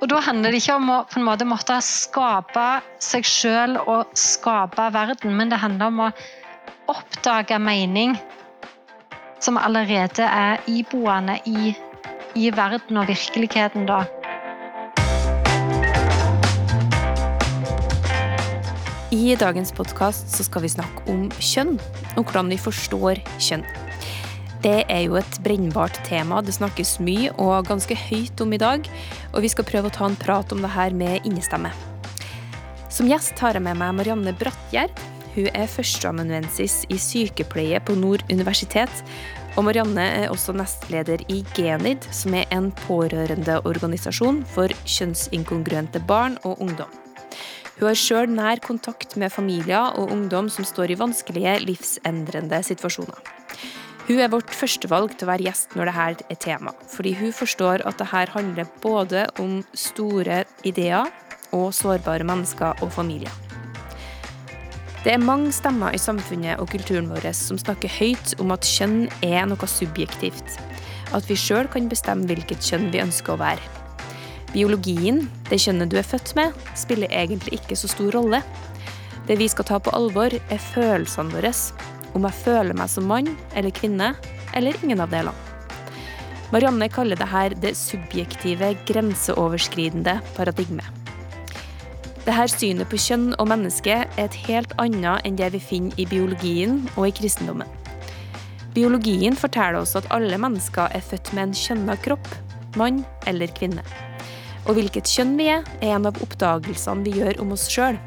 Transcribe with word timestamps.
Og 0.00 0.08
da 0.08 0.20
handler 0.24 0.54
det 0.54 0.62
ikke 0.62 0.78
om 0.80 0.90
å 0.94 0.98
på 1.04 1.18
en 1.20 1.26
måte 1.26 1.44
måtte 1.44 1.76
skape 1.84 2.68
seg 3.04 3.26
sjøl 3.28 3.76
og 3.82 4.14
skape 4.16 4.86
verden, 4.94 5.34
men 5.36 5.52
det 5.52 5.60
handler 5.60 5.92
om 5.92 6.00
å 6.06 6.12
oppdage 6.88 7.58
mening 7.60 8.14
som 9.44 9.60
allerede 9.60 10.24
er 10.24 10.64
iboende 10.68 11.36
i, 11.44 11.74
i 12.32 12.48
verden 12.56 13.02
og 13.02 13.12
virkeligheten, 13.12 13.84
da. 13.88 14.06
I 19.10 19.36
dagens 19.36 19.74
podkast 19.76 20.32
skal 20.46 20.64
vi 20.64 20.72
snakke 20.72 21.04
om 21.12 21.28
kjønn, 21.36 21.76
og 22.16 22.24
hvordan 22.24 22.48
vi 22.54 22.60
forstår 22.62 23.20
kjønn. 23.36 23.68
Det 24.60 24.82
er 24.92 25.06
jo 25.06 25.14
et 25.16 25.38
brennbart 25.40 25.96
tema. 26.04 26.42
Det 26.44 26.52
snakkes 26.52 26.98
mye 27.00 27.30
og 27.40 27.64
ganske 27.70 27.96
høyt 27.96 28.42
om 28.44 28.52
i 28.52 28.60
dag, 28.60 28.84
og 29.32 29.40
vi 29.40 29.48
skal 29.48 29.64
prøve 29.64 29.88
å 29.88 29.94
ta 29.94 30.04
en 30.10 30.18
prat 30.20 30.52
om 30.52 30.60
det 30.60 30.72
her 30.74 30.92
med 30.92 31.24
innestemme. 31.24 31.70
Som 32.92 33.08
gjest 33.08 33.40
har 33.40 33.56
jeg 33.56 33.64
med 33.64 33.78
meg 33.80 33.96
Marianne 33.96 34.34
Brattgjerd. 34.36 34.92
Hun 35.32 35.48
er 35.54 35.70
førsteamanuensis 35.70 36.82
i 36.92 36.98
sykepleie 37.00 37.80
på 37.80 37.96
Nord 37.96 38.26
universitet. 38.28 38.92
Og 39.56 39.64
Marianne 39.64 40.04
er 40.26 40.28
også 40.28 40.52
nestleder 40.52 41.24
i 41.32 41.40
Genid, 41.56 42.04
som 42.12 42.36
er 42.36 42.50
en 42.52 42.68
pårørendeorganisasjon 42.84 44.44
for 44.52 44.76
kjønnsinkongruente 44.84 46.04
barn 46.04 46.36
og 46.44 46.60
ungdom. 46.60 46.92
Hun 47.78 47.88
har 47.88 47.96
sjøl 47.96 48.28
nær 48.28 48.60
kontakt 48.60 49.16
med 49.16 49.32
familier 49.32 49.96
og 49.96 50.12
ungdom 50.12 50.52
som 50.52 50.68
står 50.68 50.92
i 50.92 51.00
vanskelige, 51.00 51.62
livsendrende 51.64 52.60
situasjoner. 52.66 53.39
Hun 54.10 54.18
er 54.18 54.30
vårt 54.32 54.50
førstevalg 54.50 55.12
til 55.14 55.22
å 55.22 55.30
være 55.30 55.44
gjest 55.46 55.76
når 55.78 55.86
dette 55.86 56.24
er 56.34 56.38
tema, 56.42 56.72
fordi 56.90 57.12
hun 57.14 57.30
forstår 57.30 57.84
at 57.86 58.00
dette 58.00 58.24
handler 58.32 58.66
både 58.82 59.28
om 59.38 59.60
store 59.70 60.40
ideer 60.66 61.06
og 61.54 61.68
sårbare 61.78 62.26
mennesker 62.26 62.82
og 62.82 62.90
familier. 62.90 63.30
Det 65.04 65.12
er 65.12 65.22
mange 65.22 65.52
stemmer 65.54 65.94
i 65.94 66.00
samfunnet 66.02 66.58
og 66.58 66.72
kulturen 66.72 67.06
vår 67.12 67.28
som 67.38 67.60
snakker 67.62 67.92
høyt 68.00 68.34
om 68.42 68.50
at 68.50 68.66
kjønn 68.66 69.04
er 69.22 69.46
noe 69.46 69.68
subjektivt. 69.70 70.58
At 71.14 71.30
vi 71.30 71.38
sjøl 71.38 71.70
kan 71.70 71.86
bestemme 71.86 72.26
hvilket 72.26 72.66
kjønn 72.66 72.90
vi 72.90 73.04
ønsker 73.04 73.36
å 73.36 73.38
være. 73.44 73.62
Biologien, 74.50 75.22
det 75.52 75.60
kjønnet 75.62 75.94
du 75.94 75.94
er 76.02 76.10
født 76.10 76.34
med, 76.34 76.58
spiller 76.74 77.14
egentlig 77.14 77.60
ikke 77.60 77.78
så 77.78 77.92
stor 77.94 78.10
rolle. 78.18 78.42
Det 79.30 79.38
vi 79.38 79.46
skal 79.54 79.70
ta 79.70 79.78
på 79.78 79.94
alvor, 79.94 80.34
er 80.34 80.66
følelsene 80.74 81.30
våre 81.38 81.54
om 82.14 82.26
jeg 82.26 82.38
føler 82.42 82.76
meg 82.76 82.90
som 82.92 83.06
mann 83.10 83.28
eller 83.54 83.74
kvinne, 83.74 84.14
eller 84.56 84.76
ingen 84.84 85.02
av 85.02 85.12
delene. 85.12 85.50
Marianne 86.50 86.88
kaller 86.90 87.18
dette 87.18 87.60
det 87.62 87.76
subjektive, 87.78 88.72
grenseoverskridende 88.88 90.16
paradigmet. 90.34 90.88
Dette 92.24 92.46
synet 92.52 92.90
på 92.90 92.98
kjønn 93.00 93.30
og 93.38 93.48
menneske 93.52 94.02
er 94.02 94.24
et 94.24 94.38
helt 94.48 94.74
annet 94.82 95.24
enn 95.26 95.38
det 95.38 95.52
vi 95.54 95.62
finner 95.62 95.94
i 96.02 96.08
biologien 96.10 96.82
og 96.96 97.06
i 97.06 97.14
kristendommen. 97.14 97.70
Biologien 98.74 99.38
forteller 99.38 99.80
oss 99.80 99.96
at 99.98 100.06
alle 100.14 100.38
mennesker 100.38 100.92
er 100.94 101.02
født 101.02 101.32
med 101.34 101.48
en 101.48 101.56
kjønna 101.58 101.96
kropp, 102.04 102.28
mann 102.78 103.02
eller 103.30 103.50
kvinne. 103.54 103.82
Og 104.68 104.76
hvilket 104.76 105.08
kjønn 105.10 105.36
vi 105.38 105.48
er, 105.50 105.64
er 105.80 105.96
en 105.96 106.06
av 106.10 106.18
oppdagelsene 106.22 107.06
vi 107.06 107.16
gjør 107.18 107.40
om 107.42 107.54
oss 107.56 107.66
sjøl. 107.72 107.98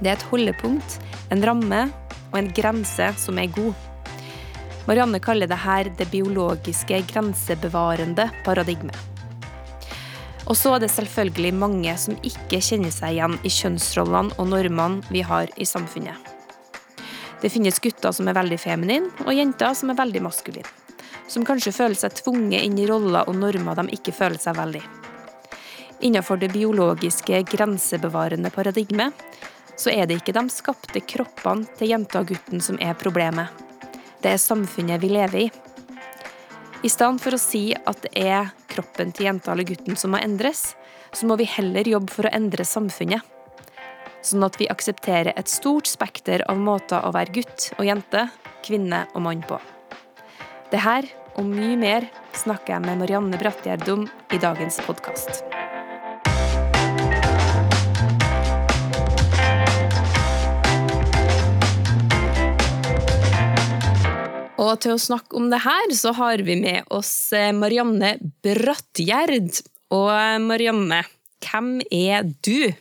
Det 0.00 0.12
er 0.12 0.16
et 0.16 0.28
holdepunkt, 0.30 0.98
en 1.34 1.44
ramme 1.44 1.88
og 2.30 2.38
en 2.40 2.50
grense 2.54 3.12
som 3.20 3.38
er 3.38 3.52
god. 3.54 3.74
Marianne 4.88 5.20
kaller 5.20 5.50
dette 5.50 5.92
det 5.98 6.08
biologiske 6.12 7.02
grensebevarende 7.10 8.30
paradigmet. 8.44 8.96
Og 10.48 10.56
så 10.56 10.74
er 10.74 10.80
det 10.80 10.90
selvfølgelig 10.94 11.52
mange 11.60 11.92
som 12.00 12.16
ikke 12.24 12.60
kjenner 12.64 12.92
seg 12.94 13.18
igjen 13.18 13.36
i 13.44 13.52
kjønnsrollene 13.52 14.38
og 14.40 14.48
normene 14.48 15.04
vi 15.12 15.20
har 15.20 15.52
i 15.60 15.66
samfunnet. 15.68 16.16
Det 17.42 17.52
finnes 17.52 17.78
gutter 17.78 18.14
som 18.16 18.26
er 18.26 18.34
veldig 18.34 18.58
feminine, 18.58 19.12
og 19.26 19.36
jenter 19.36 19.76
som 19.76 19.92
er 19.92 19.98
veldig 20.00 20.22
maskuline. 20.24 20.66
Som 21.28 21.44
kanskje 21.46 21.74
føler 21.76 21.98
seg 22.00 22.16
tvunget 22.22 22.64
inn 22.64 22.78
i 22.80 22.86
roller 22.88 23.28
og 23.28 23.36
normer 23.36 23.76
de 23.78 23.92
ikke 23.98 24.16
føler 24.16 24.40
seg 24.40 24.56
veldig. 24.56 24.82
Innenfor 26.08 26.40
det 26.40 26.54
biologiske 26.54 27.42
grensebevarende 27.52 28.50
paradigmet 28.54 29.27
så 29.78 29.92
er 29.94 30.08
det 30.08 30.18
ikke 30.18 30.34
de 30.36 30.44
skapte 30.50 31.02
kroppene 31.06 31.68
til 31.78 31.92
jenta 31.92 32.22
og 32.22 32.32
gutten 32.32 32.62
som 32.64 32.78
er 32.82 32.98
problemet. 32.98 33.48
Det 34.18 34.34
er 34.34 34.42
samfunnet 34.42 35.02
vi 35.02 35.12
lever 35.14 35.46
i. 35.46 35.48
I 36.82 36.90
stedet 36.90 37.22
for 37.22 37.34
å 37.34 37.40
si 37.42 37.62
at 37.74 38.02
det 38.04 38.12
er 38.18 38.50
kroppen 38.70 39.10
til 39.14 39.28
jenta 39.28 39.52
eller 39.54 39.66
gutten 39.66 39.98
som 39.98 40.14
må 40.14 40.20
endres, 40.22 40.74
så 41.12 41.26
må 41.26 41.38
vi 41.38 41.46
heller 41.48 41.88
jobbe 41.88 42.12
for 42.14 42.28
å 42.28 42.34
endre 42.34 42.66
samfunnet. 42.66 43.22
Sånn 44.22 44.44
at 44.46 44.58
vi 44.58 44.68
aksepterer 44.70 45.32
et 45.38 45.50
stort 45.50 45.86
spekter 45.90 46.42
av 46.50 46.58
måter 46.58 47.02
å 47.06 47.14
være 47.14 47.38
gutt 47.38 47.70
og 47.78 47.86
jente, 47.86 48.26
kvinne 48.66 49.06
og 49.14 49.24
mann 49.26 49.46
på. 49.46 49.60
Det 50.70 50.82
her 50.84 51.06
og 51.38 51.46
mye 51.46 51.78
mer 51.78 52.10
snakker 52.36 52.74
jeg 52.74 52.86
med 52.86 53.02
Marianne 53.04 53.40
Brattgjerd 53.40 53.88
om 53.94 54.06
i 54.34 54.42
dagens 54.42 54.82
podkast. 54.84 55.46
Og 64.58 64.72
til 64.82 64.96
å 64.96 65.00
snakke 65.00 65.38
om 65.38 65.48
det 65.52 65.62
her, 65.62 65.92
så 65.94 66.12
har 66.18 66.42
vi 66.46 66.56
med 66.58 66.88
oss 66.94 67.30
eh, 67.36 67.52
Marianne 67.54 68.16
Brattgjerd. 68.42 69.60
Og 69.94 70.10
eh, 70.10 70.38
Marianne, 70.42 71.04
hvem 71.46 71.76
er 71.94 72.26
du? 72.42 72.72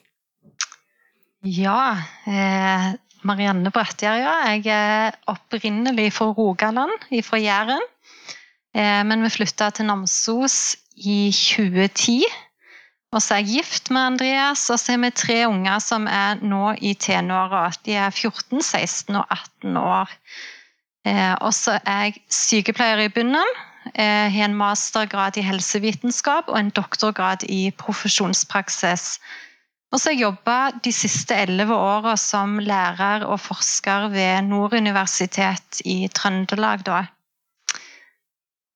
Ja, 1.45 2.01
eh, 2.25 2.87
Marianne 3.27 3.69
Brattgjerd, 3.73 4.23
ja. 4.23 4.33
Jeg 4.55 4.65
er 4.73 5.19
opprinnelig 5.29 6.09
fra 6.17 6.31
Rogaland, 6.33 7.07
fra 7.23 7.39
Jæren. 7.41 7.85
Eh, 8.73 9.03
men 9.05 9.23
vi 9.25 9.31
flytta 9.37 9.69
til 9.77 9.89
Namsos 9.91 10.75
i 10.97 11.29
2010. 11.29 12.25
Og 13.15 13.23
så 13.23 13.37
er 13.37 13.45
jeg 13.45 13.61
gift 13.61 13.89
med 13.93 14.15
Andreas, 14.15 14.65
og 14.73 14.81
så 14.81 14.93
har 14.93 15.05
vi 15.05 15.13
tre 15.15 15.37
unger 15.47 15.79
som 15.79 16.09
er 16.11 16.41
nå 16.43 16.73
i 16.83 16.91
tenåra. 16.99 17.69
De 17.85 17.95
er 17.95 18.11
14, 18.11 18.59
16 18.59 19.15
og 19.15 19.23
18 19.29 19.79
år. 19.79 20.17
Eh, 21.07 21.33
og 21.41 21.53
så 21.55 21.77
er 21.85 22.07
jeg 22.07 22.21
sykepleier 22.33 23.05
i 23.05 23.11
bunnen. 23.13 23.57
Jeg 23.95 24.31
har 24.33 24.49
en 24.49 24.57
mastergrad 24.59 25.37
i 25.39 25.45
helsevitenskap 25.47 26.49
og 26.51 26.57
en 26.59 26.73
doktorgrad 26.75 27.45
i 27.47 27.69
profesjonspraksis. 27.79 29.13
Og 29.93 30.01
så 30.01 30.09
har 30.09 30.17
jeg 30.17 30.25
jobba 30.25 30.57
de 30.83 30.91
siste 30.91 31.35
elleve 31.47 31.75
åra 31.75 32.17
som 32.19 32.57
lærer 32.59 33.23
og 33.23 33.39
forsker 33.39 34.09
ved 34.11 34.49
Nord 34.49 34.75
universitet 34.75 35.79
i 35.87 36.01
Trøndelag. 36.11 36.83
Da. 36.85 37.05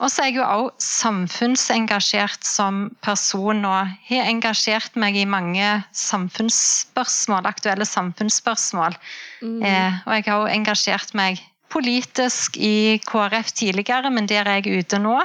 Og 0.02 0.10
så 0.10 0.24
er 0.24 0.32
jeg 0.32 0.40
jo 0.40 0.48
òg 0.48 0.70
samfunnsengasjert 0.82 2.48
som 2.48 2.88
person 3.06 3.60
og 3.68 3.92
har 4.08 4.32
engasjert 4.32 4.96
meg 4.98 5.20
i 5.20 5.28
mange 5.30 5.68
samfunnsspørsmål, 5.94 7.46
aktuelle 7.46 7.86
samfunnsspørsmål. 7.86 8.96
Mm. 9.44 9.60
Eh, 9.68 10.00
og 10.08 10.16
jeg 10.16 10.30
har 10.32 10.40
òg 10.40 10.56
engasjert 10.56 11.14
meg 11.18 11.44
politisk 11.72 12.58
i 12.58 13.00
KrF 13.08 13.54
tidligere, 13.58 14.12
men 14.14 14.28
der 14.30 14.48
er 14.48 14.60
jeg 14.62 14.84
ute 14.84 15.00
nå. 15.02 15.20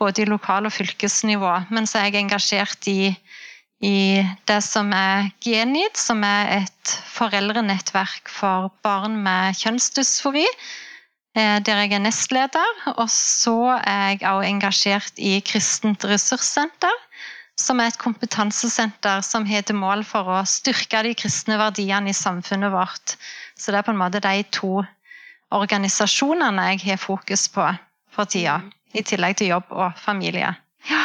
Både 0.00 0.22
i 0.22 0.28
lokal- 0.28 0.68
og 0.68 0.74
fylkesnivå. 0.76 1.52
Men 1.72 1.86
så 1.88 2.00
er 2.00 2.10
jeg 2.10 2.20
engasjert 2.20 2.88
i, 2.92 3.14
i 3.80 4.24
det 4.48 4.58
som 4.64 4.92
er 4.92 5.30
Genid, 5.44 5.96
som 5.96 6.24
er 6.24 6.58
et 6.58 6.96
foreldrenettverk 7.14 8.28
for 8.28 8.72
barn 8.84 9.16
med 9.24 9.56
kjønnsdysfori. 9.56 10.44
Eh, 11.36 11.56
der 11.64 11.80
jeg 11.84 11.96
er 11.96 12.04
nestleder. 12.04 12.84
Og 12.96 13.08
så 13.12 13.78
er 13.80 14.16
jeg 14.16 14.28
også 14.28 14.50
engasjert 14.50 15.16
i 15.16 15.40
Kristent 15.44 16.04
ressurssenter 16.04 17.04
som 17.56 17.80
er 17.80 17.88
et 17.88 18.00
kompetansesenter 18.00 19.22
som 19.24 19.46
har 19.48 19.64
til 19.64 19.78
mål 19.80 20.04
for 20.04 20.28
å 20.28 20.42
styrke 20.48 21.00
de 21.06 21.14
kristne 21.16 21.56
verdiene 21.60 22.12
i 22.12 22.16
samfunnet 22.16 22.72
vårt. 22.72 23.16
Så 23.56 23.72
det 23.72 23.80
er 23.80 23.86
på 23.86 23.94
en 23.94 24.00
måte 24.00 24.20
de 24.20 24.42
to 24.52 24.82
organisasjonene 25.54 26.70
jeg 26.72 26.82
har 26.86 27.00
fokus 27.00 27.46
på 27.52 27.66
for 28.12 28.30
tida. 28.30 28.60
I 28.96 29.02
tillegg 29.04 29.36
til 29.38 29.52
jobb 29.52 29.72
og 29.76 29.98
familie. 30.00 30.54
Ja. 30.88 31.02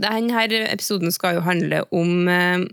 Denne 0.00 0.46
episoden 0.68 1.12
skal 1.12 1.38
jo 1.38 1.44
handle 1.44 1.82
om 1.94 2.28
eh, 2.28 2.64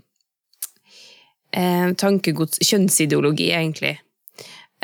eh, 1.56 1.92
tankegods, 2.00 2.60
kjønnsideologi, 2.64 3.50
egentlig. 3.52 3.94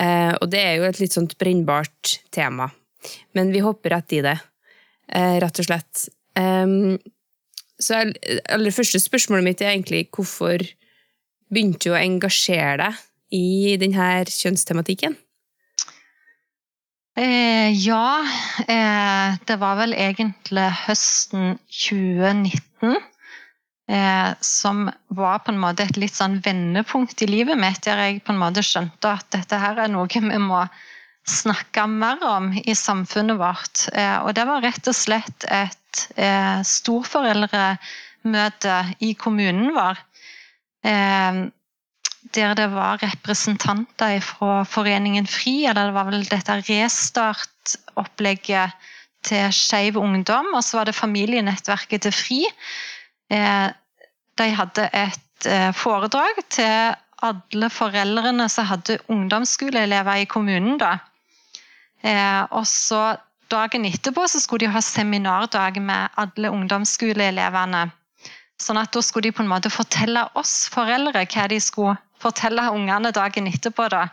Eh, 0.01 0.33
og 0.37 0.49
det 0.53 0.61
er 0.61 0.79
jo 0.79 0.87
et 0.89 1.01
litt 1.03 1.17
sånt 1.17 1.37
brennbart 1.41 2.19
tema. 2.33 2.71
Men 3.37 3.53
vi 3.53 3.65
hopper 3.65 3.97
rett 3.97 4.17
i 4.17 4.23
det, 4.25 4.37
eh, 5.09 5.37
rett 5.41 5.63
og 5.63 5.69
slett. 5.69 6.09
Så 7.81 7.97
aller 7.97 8.73
første 8.77 9.01
spørsmålet 9.03 9.45
mitt 9.45 9.63
er 9.65 9.73
egentlig 9.73 10.05
hvorfor 10.15 10.63
begynte 11.51 11.89
du 11.89 11.95
å 11.95 11.99
engasjere 11.99 12.77
deg 12.79 13.01
i 13.37 13.77
denne 13.81 14.07
kjønnstematikken? 14.31 15.17
Eh, 17.20 17.72
ja, 17.72 18.26
eh, 18.69 19.34
det 19.44 19.56
var 19.61 19.76
vel 19.76 19.93
egentlig 19.93 20.70
høsten 20.87 21.58
2019. 21.69 22.96
eh, 23.90 24.31
som 24.40 24.90
var 25.08 25.38
på 25.44 25.50
en 25.52 25.58
måte 25.61 25.82
et 25.84 25.96
litt 26.00 26.14
sånn 26.14 26.40
vendepunkt 26.44 27.20
i 27.20 27.26
livet 27.28 27.58
mitt, 27.61 27.84
der 27.84 27.96
jeg 28.06 28.25
på 28.25 28.32
en 28.32 28.38
måte 28.40 28.62
skjønte 28.64 29.08
at 29.19 29.26
dette 29.34 29.56
her 29.58 29.78
er 29.82 29.88
noe 29.93 30.06
vi 30.08 30.38
må 30.38 30.69
snakke 31.28 31.87
mer 31.90 32.19
om 32.25 32.52
i 32.56 32.75
samfunnet 32.75 33.37
vårt. 33.37 33.88
Eh, 33.93 34.19
og 34.25 34.34
det 34.38 34.46
var 34.49 34.62
rett 34.64 34.88
og 34.88 34.94
slett 34.96 35.44
et 35.44 36.08
eh, 36.17 36.64
storforeldremøte 36.64 38.96
i 39.05 39.12
kommunen 39.12 39.76
vår. 39.76 39.99
Eh, 40.88 41.52
der 42.35 42.55
det 42.55 42.69
var 42.73 43.00
representanter 43.03 44.21
fra 44.23 44.62
Foreningen 44.65 45.27
FRI, 45.27 45.67
eller 45.71 45.91
det 45.91 45.97
var 45.97 46.11
vel 46.11 46.25
dette 46.29 46.59
restartopplegget 46.69 48.77
til 49.27 49.53
Skeiv 49.53 49.99
Ungdom, 50.00 50.55
og 50.55 50.65
så 50.65 50.79
var 50.79 50.88
det 50.88 50.94
familienettverket 50.94 52.06
til 52.06 52.12
FRI. 52.12 52.44
De 54.38 54.49
hadde 54.56 54.88
et 54.97 55.49
foredrag 55.77 56.41
til 56.49 56.94
alle 57.27 57.71
foreldrene 57.73 58.49
som 58.49 58.69
hadde 58.69 58.99
ungdomsskoleelever 59.12 60.23
i 60.23 60.31
kommunen. 60.31 60.79
da. 60.79 60.99
Eh, 62.03 62.43
og 62.50 62.67
så 62.67 63.17
Dagen 63.50 63.85
etterpå 63.85 64.29
så 64.31 64.38
skulle 64.38 64.62
de 64.62 64.71
ha 64.71 64.81
seminardag 64.81 65.81
med 65.82 66.09
alle 66.17 66.53
ungdomsskoleelevene. 66.55 67.91
Sånn 68.62 68.79
at 68.79 68.93
Da 68.93 69.03
skulle 69.03 69.27
de 69.27 69.32
på 69.32 69.43
en 69.43 69.50
måte 69.50 69.73
fortelle 69.75 70.23
oss 70.38 70.69
foreldre 70.71 71.25
hva 71.27 71.49
de 71.50 71.59
skulle 71.59 71.97
fortelle 72.22 72.69
ungene 72.72 73.12
dagen 73.17 73.49
etterpå. 73.50 73.88
da. 73.93 74.06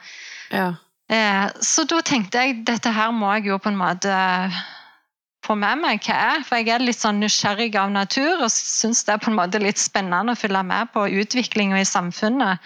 Ja. 0.51 0.73
Eh, 1.09 1.45
så 1.63 1.85
da 1.87 2.01
tenkte 2.03 2.43
jeg 2.43 2.63
dette 2.67 2.91
her 2.91 3.13
må 3.15 3.31
jeg 3.37 3.47
jo 3.51 3.59
på 3.63 3.71
en 3.71 3.79
måte 3.79 4.17
få 5.47 5.55
med 5.55 5.79
meg 5.79 6.03
hva 6.03 6.17
er. 6.33 6.43
For 6.47 6.59
jeg 6.59 6.73
er 6.75 6.83
litt 6.83 6.99
sånn 6.99 7.21
nysgjerrig 7.23 7.71
av 7.79 7.93
natur 7.93 8.43
og 8.43 8.51
syns 8.51 9.05
det 9.07 9.15
er 9.15 9.23
på 9.23 9.31
en 9.31 9.39
måte 9.39 9.61
litt 9.63 9.79
spennende 9.79 10.35
å 10.35 10.39
følge 10.39 10.63
med 10.67 10.91
på 10.95 11.07
utviklinga 11.21 11.79
i 11.79 11.87
samfunnet. 11.87 12.63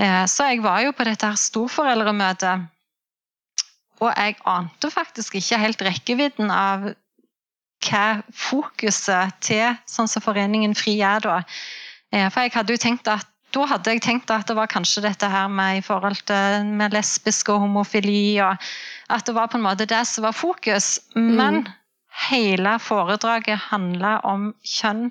Eh, 0.00 0.24
så 0.30 0.50
jeg 0.50 0.64
var 0.64 0.84
jo 0.84 0.92
på 0.96 1.06
dette 1.08 1.30
her 1.30 1.40
storforeldremøtet. 1.40 2.68
Og 4.02 4.10
jeg 4.10 4.36
ante 4.50 4.90
faktisk 4.90 5.38
ikke 5.38 5.60
helt 5.62 5.84
rekkevidden 5.86 6.50
av 6.52 6.90
hva 7.84 8.06
fokuset 8.32 9.36
til 9.44 9.76
sånn 9.90 10.08
som 10.10 10.24
Foreningen 10.24 10.74
FRI 10.76 10.98
er 11.04 11.24
da. 11.24 11.38
Eh, 12.12 12.26
for 12.28 12.44
jeg 12.44 12.54
hadde 12.56 12.74
jo 12.74 12.82
tenkt 12.82 13.08
at 13.12 13.28
da 13.54 13.66
hadde 13.70 13.94
jeg 13.94 14.02
tenkt 14.02 14.32
at 14.34 14.48
det 14.48 14.56
var 14.58 14.70
kanskje 14.70 15.04
dette 15.04 15.28
her 15.30 15.48
med 15.52 15.78
i 15.78 15.84
forhold 15.84 16.20
til 16.28 16.70
med 16.78 16.94
lesbisk 16.94 17.52
og 17.54 17.62
homofili, 17.64 18.40
og 18.42 18.58
at 19.14 19.26
det 19.26 19.34
var 19.36 19.50
på 19.50 19.60
en 19.60 19.66
måte 19.66 19.86
det 19.90 20.02
som 20.10 20.26
var 20.26 20.36
fokus. 20.36 20.96
Men 21.14 21.62
mm. 21.62 21.70
hele 22.30 22.78
foredraget 22.82 23.68
handla 23.70 24.18
om 24.26 24.50
kjønn 24.66 25.06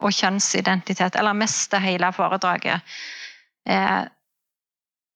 og 0.00 0.14
kjønnsidentitet. 0.16 1.18
Eller 1.18 1.36
mest 1.36 1.70
det 1.74 1.82
hele 1.84 2.12
foredraget. 2.14 2.86
Eh, 3.68 4.04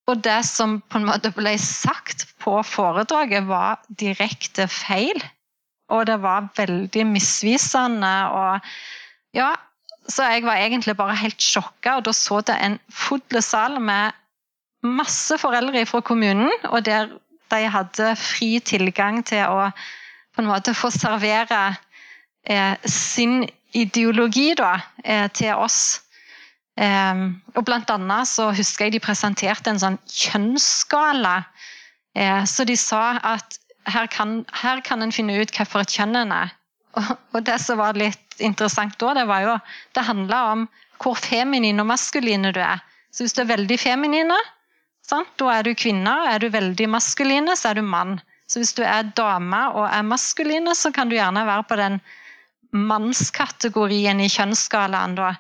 og 0.05 0.21
det 0.25 0.41
som 0.45 0.81
på 0.91 1.01
en 1.01 1.09
måte 1.09 1.33
ble 1.33 1.55
sagt 1.61 2.27
på 2.43 2.59
foredraget, 2.69 3.47
var 3.49 3.81
direkte 3.89 4.67
feil. 4.69 5.23
Og 5.93 6.05
det 6.09 6.19
var 6.21 6.51
veldig 6.57 7.07
misvisende. 7.07 8.15
og 8.29 8.61
ja, 9.37 9.55
Så 10.09 10.27
jeg 10.29 10.45
var 10.45 10.61
egentlig 10.61 10.97
bare 10.97 11.17
helt 11.17 11.41
sjokka, 11.41 11.97
og 11.99 12.05
da 12.05 12.13
så 12.13 12.41
det 12.45 12.57
en 12.61 12.79
full 12.93 13.23
med 13.81 14.13
masse 14.85 15.39
foreldre 15.41 15.87
fra 15.87 16.01
kommunen, 16.01 16.51
og 16.65 16.85
der 16.85 17.09
de 17.51 17.69
hadde 17.71 18.17
fri 18.17 18.59
tilgang 18.61 19.25
til 19.25 19.45
å 19.47 19.71
på 20.35 20.43
en 20.43 20.51
måte 20.51 20.75
få 20.75 20.91
servere 20.91 21.77
eh, 22.43 22.75
sin 22.85 23.49
ideologi 23.73 24.55
da, 24.59 24.81
eh, 25.05 25.29
til 25.31 25.55
oss 25.55 26.05
Um, 26.75 27.37
og 27.55 27.69
blant 27.69 27.91
annet 27.95 28.27
så 28.27 28.49
husker 28.51 28.89
jeg 28.89 28.97
de 28.97 29.03
presenterte 29.03 29.71
en 29.71 29.79
sånn 29.79 29.99
kjønnsskala. 30.11 31.37
Uh, 32.19 32.43
så 32.51 32.67
de 32.67 32.75
sa 32.79 33.21
at 33.23 33.61
her 33.95 34.09
kan, 34.11 34.41
her 34.63 34.83
kan 34.83 35.05
en 35.05 35.15
finne 35.15 35.37
ut 35.39 35.55
hvilket 35.55 35.95
kjønn 35.95 36.19
en 36.25 36.35
er. 36.35 36.55
Og, 36.95 37.41
det 37.43 37.59
som 37.63 37.81
var 37.81 37.99
litt 37.99 38.43
interessant 38.43 38.97
da, 39.01 39.15
det 39.19 39.27
var 39.31 39.45
jo 39.45 39.55
det 39.97 40.07
handla 40.07 40.41
om 40.53 40.67
hvor 41.03 41.19
feminin 41.19 41.83
og 41.83 41.89
maskuline 41.91 42.53
du 42.55 42.61
er. 42.63 42.83
Så 43.15 43.25
hvis 43.25 43.35
du 43.37 43.43
er 43.43 43.51
veldig 43.51 43.79
feminine, 43.79 44.37
sant, 45.07 45.31
da 45.39 45.51
er 45.57 45.67
du 45.67 45.75
kvinne. 45.79 46.15
Er 46.31 46.43
du 46.43 46.49
veldig 46.55 46.89
maskuline, 46.91 47.57
så 47.59 47.73
er 47.73 47.81
du 47.81 47.87
mann. 47.87 48.19
Så 48.51 48.61
hvis 48.61 48.75
du 48.77 48.83
er 48.87 49.11
dame 49.17 49.63
og 49.75 49.87
er 49.89 50.07
maskuline, 50.07 50.75
så 50.77 50.93
kan 50.95 51.11
du 51.11 51.17
gjerne 51.17 51.47
være 51.47 51.67
på 51.69 51.79
den 51.81 51.99
mannskategorien 52.75 54.21
i 54.21 54.31
kjønnsskalaen. 54.31 55.17
da. 55.19 55.35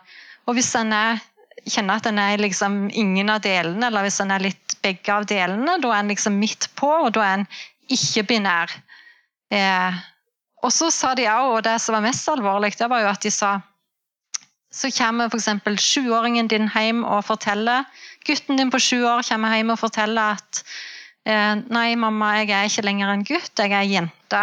Og 0.46 0.58
hvis 0.58 0.70
en 0.78 0.92
er, 0.94 1.22
kjenner 1.66 1.98
at 1.98 2.08
en 2.10 2.20
er 2.22 2.42
liksom 2.42 2.88
ingen 2.92 3.30
av 3.32 3.42
delene, 3.44 3.88
eller 3.88 4.06
hvis 4.06 4.20
en 4.22 4.34
er 4.34 4.44
litt 4.44 4.76
begge 4.84 5.12
av 5.12 5.26
delene, 5.30 5.78
da 5.82 5.92
er 5.92 6.02
en 6.02 6.12
liksom 6.12 6.38
midt 6.38 6.68
på, 6.78 6.90
og 7.06 7.14
da 7.16 7.24
er 7.26 7.38
en 7.40 7.46
ikke-binær. 7.94 8.72
Eh, 9.54 10.02
og 10.64 10.72
så 10.72 10.88
sa 10.90 11.12
de 11.18 11.28
òg, 11.28 11.58
og 11.58 11.62
det 11.66 11.76
som 11.82 11.96
var 11.96 12.04
mest 12.06 12.28
alvorlig, 12.32 12.72
det 12.78 12.88
var 12.90 13.04
jo 13.04 13.12
at 13.12 13.22
de 13.24 13.32
sa 13.34 13.58
så 14.74 14.90
kommer 14.90 15.30
f.eks. 15.30 15.78
sjuåringen 15.78 16.48
din 16.50 16.66
hjem 16.66 17.04
og 17.06 17.22
forteller 17.28 17.84
Gutten 18.26 18.58
din 18.58 18.72
på 18.72 18.80
sju 18.80 19.04
år 19.06 19.22
kommer 19.28 19.54
hjem 19.54 19.70
og 19.74 19.78
forteller 19.78 20.38
at 20.38 20.62
eh, 21.28 21.60
Nei, 21.60 21.94
mamma, 22.00 22.32
jeg 22.40 22.50
er 22.56 22.70
ikke 22.70 22.86
lenger 22.86 23.12
en 23.12 23.26
gutt, 23.28 23.52
jeg 23.60 23.74
er 23.76 23.84
jente. 23.86 24.40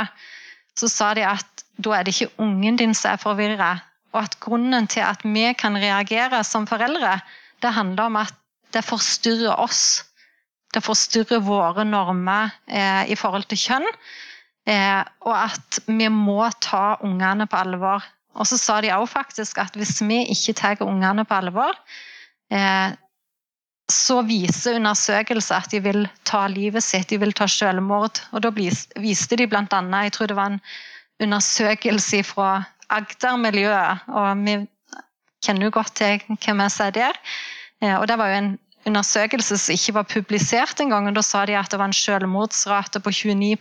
Så 0.77 0.87
sa 0.91 1.11
de 1.17 1.25
at 1.25 1.65
da 1.81 1.97
er 1.97 2.05
det 2.05 2.13
ikke 2.13 2.43
ungen 2.45 2.77
din 2.77 2.93
som 2.95 3.15
er 3.15 3.21
forvirra, 3.21 3.71
og 4.13 4.21
at 4.21 4.37
grunnen 4.43 4.87
til 4.91 5.03
at 5.03 5.25
vi 5.25 5.47
kan 5.57 5.75
reagere 5.81 6.43
som 6.45 6.67
foreldre, 6.69 7.17
det 7.61 7.73
handler 7.73 8.11
om 8.11 8.21
at 8.21 8.35
det 8.71 8.85
forstyrrer 8.85 9.57
oss. 9.59 10.03
Det 10.71 10.83
forstyrrer 10.85 11.41
våre 11.43 11.83
normer 11.83 12.53
eh, 12.69 13.09
i 13.11 13.17
forhold 13.19 13.49
til 13.49 13.59
kjønn. 13.65 13.89
Eh, 14.69 15.03
og 15.25 15.35
at 15.35 15.79
vi 15.87 16.07
må 16.13 16.43
ta 16.61 16.97
ungene 17.01 17.47
på 17.49 17.57
alvor. 17.57 18.03
Og 18.37 18.47
så 18.47 18.59
sa 18.59 18.79
de 18.83 18.91
òg 18.93 19.07
faktisk 19.11 19.59
at 19.59 19.75
hvis 19.75 19.99
vi 20.05 20.21
ikke 20.31 20.55
tar 20.59 20.83
ungene 20.85 21.25
på 21.27 21.39
alvor, 21.41 21.75
eh, 22.53 22.93
så 23.91 24.21
viser 24.23 24.77
undersøkelser 24.79 25.65
at 25.65 25.73
de 25.73 25.81
vil 25.83 26.05
ta 26.27 26.45
livet 26.47 26.83
sitt, 26.85 27.09
de 27.09 27.19
vil 27.19 27.33
ta 27.35 27.47
selvmord. 27.49 28.21
Og 28.31 28.45
da 28.45 28.51
viste 28.55 29.39
de 29.39 29.47
bl.a. 29.51 29.65
Jeg 29.65 30.13
tror 30.15 30.31
det 30.31 30.37
var 30.37 30.53
en 30.53 30.61
undersøkelse 31.21 32.23
fra 32.25 32.61
Agder-miljøet, 32.91 34.07
og 34.11 34.45
vi 34.45 34.55
kjenner 35.43 35.67
jo 35.67 35.73
godt 35.73 35.93
til 35.99 36.23
hvem 36.27 36.63
jeg 36.65 36.73
sier 36.75 36.95
der. 36.95 37.19
Eh, 37.81 37.95
og 37.97 38.07
det 38.07 38.17
var 38.19 38.31
jo 38.31 38.39
en 38.39 38.51
undersøkelse 38.87 39.57
som 39.57 39.73
ikke 39.75 39.93
var 39.99 40.07
publisert 40.09 40.79
engang. 40.81 41.07
og 41.07 41.15
Da 41.15 41.23
sa 41.25 41.45
de 41.45 41.57
at 41.57 41.71
det 41.71 41.79
var 41.79 41.89
en 41.89 41.93
selvmordsrate 41.95 42.99
på 42.99 43.11
29 43.11 43.55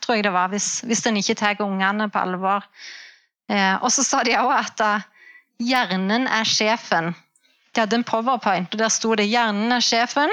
tror 0.00 0.14
jeg 0.14 0.24
det 0.24 0.32
var, 0.32 0.48
hvis, 0.48 0.80
hvis 0.80 1.06
en 1.06 1.16
ikke 1.16 1.34
tar 1.34 1.60
ungene 1.60 2.10
på 2.10 2.18
alvor. 2.18 2.64
Eh, 3.50 3.76
og 3.82 3.92
så 3.92 4.04
sa 4.04 4.22
de 4.24 4.36
òg 4.38 4.52
at 4.56 4.80
eh, 4.80 5.06
hjernen 5.60 6.26
er 6.26 6.44
sjefen. 6.44 7.14
De 7.74 7.82
hadde 7.82 7.96
en 7.96 8.06
powerpoint, 8.06 8.72
og 8.72 8.78
der 8.78 8.88
sto 8.88 9.14
det 9.14 9.26
'hjernen 9.28 9.72
er 9.72 9.82
sjefen', 9.82 10.30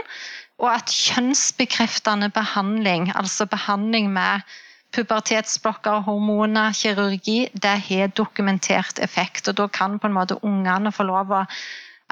og 0.61 0.73
at 0.73 0.93
kjønnsbekreftende 0.93 2.29
behandling, 2.29 3.11
altså 3.15 3.45
behandling 3.45 4.11
med 4.13 4.45
pubertetsblokker, 4.93 6.03
hormoner, 6.05 6.73
kirurgi, 6.75 7.49
det 7.53 7.77
har 7.87 8.07
dokumentert 8.07 8.99
effekt. 8.99 9.47
og 9.47 9.57
Da 9.57 9.67
kan 9.67 9.99
på 9.99 10.07
en 10.07 10.13
måte 10.13 10.37
ungene 10.43 10.91
få 10.91 11.03
lov 11.03 11.31
å 11.31 11.45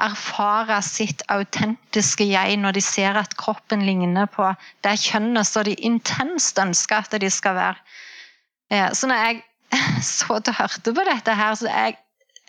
erfare 0.02 0.80
sitt 0.84 1.22
autentiske 1.32 2.26
jeg 2.28 2.58
når 2.60 2.76
de 2.76 2.82
ser 2.84 3.18
at 3.20 3.36
kroppen 3.40 3.84
ligner 3.86 4.28
på 4.30 4.48
det 4.86 4.96
kjønnet 5.04 5.48
som 5.48 5.66
de 5.68 5.76
intenst 5.86 6.58
ønsker 6.60 7.04
at 7.04 7.16
de 7.22 7.30
skal 7.32 7.56
være. 7.58 8.92
Så 8.96 9.10
når 9.10 9.24
jeg 9.24 9.42
så 10.02 10.38
og 10.38 10.54
hørte 10.54 10.94
på 10.94 11.06
dette 11.06 11.34
her, 11.34 11.54
så 11.54 11.70
jeg, 11.70 11.96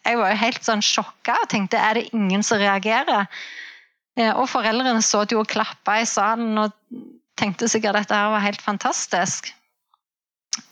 jeg 0.05 0.17
var 0.17 0.33
jo 0.33 0.41
helt 0.41 0.63
sånn 0.65 0.83
sjokka 0.85 1.37
og 1.43 1.49
tenkte 1.53 1.79
er 1.79 1.99
det 1.99 2.09
ingen 2.15 2.43
som 2.45 2.61
reagerer? 2.61 3.27
Og 4.35 4.45
foreldrene 4.51 5.01
så 5.05 5.23
jo 5.31 5.41
og 5.41 5.49
klappa 5.49 6.01
i 6.01 6.07
salen 6.09 6.57
og 6.59 6.73
tenkte 7.39 7.69
sikkert 7.71 7.95
at 7.95 8.05
dette 8.05 8.19
her 8.19 8.33
var 8.33 8.43
helt 8.43 8.61
fantastisk. 8.61 9.51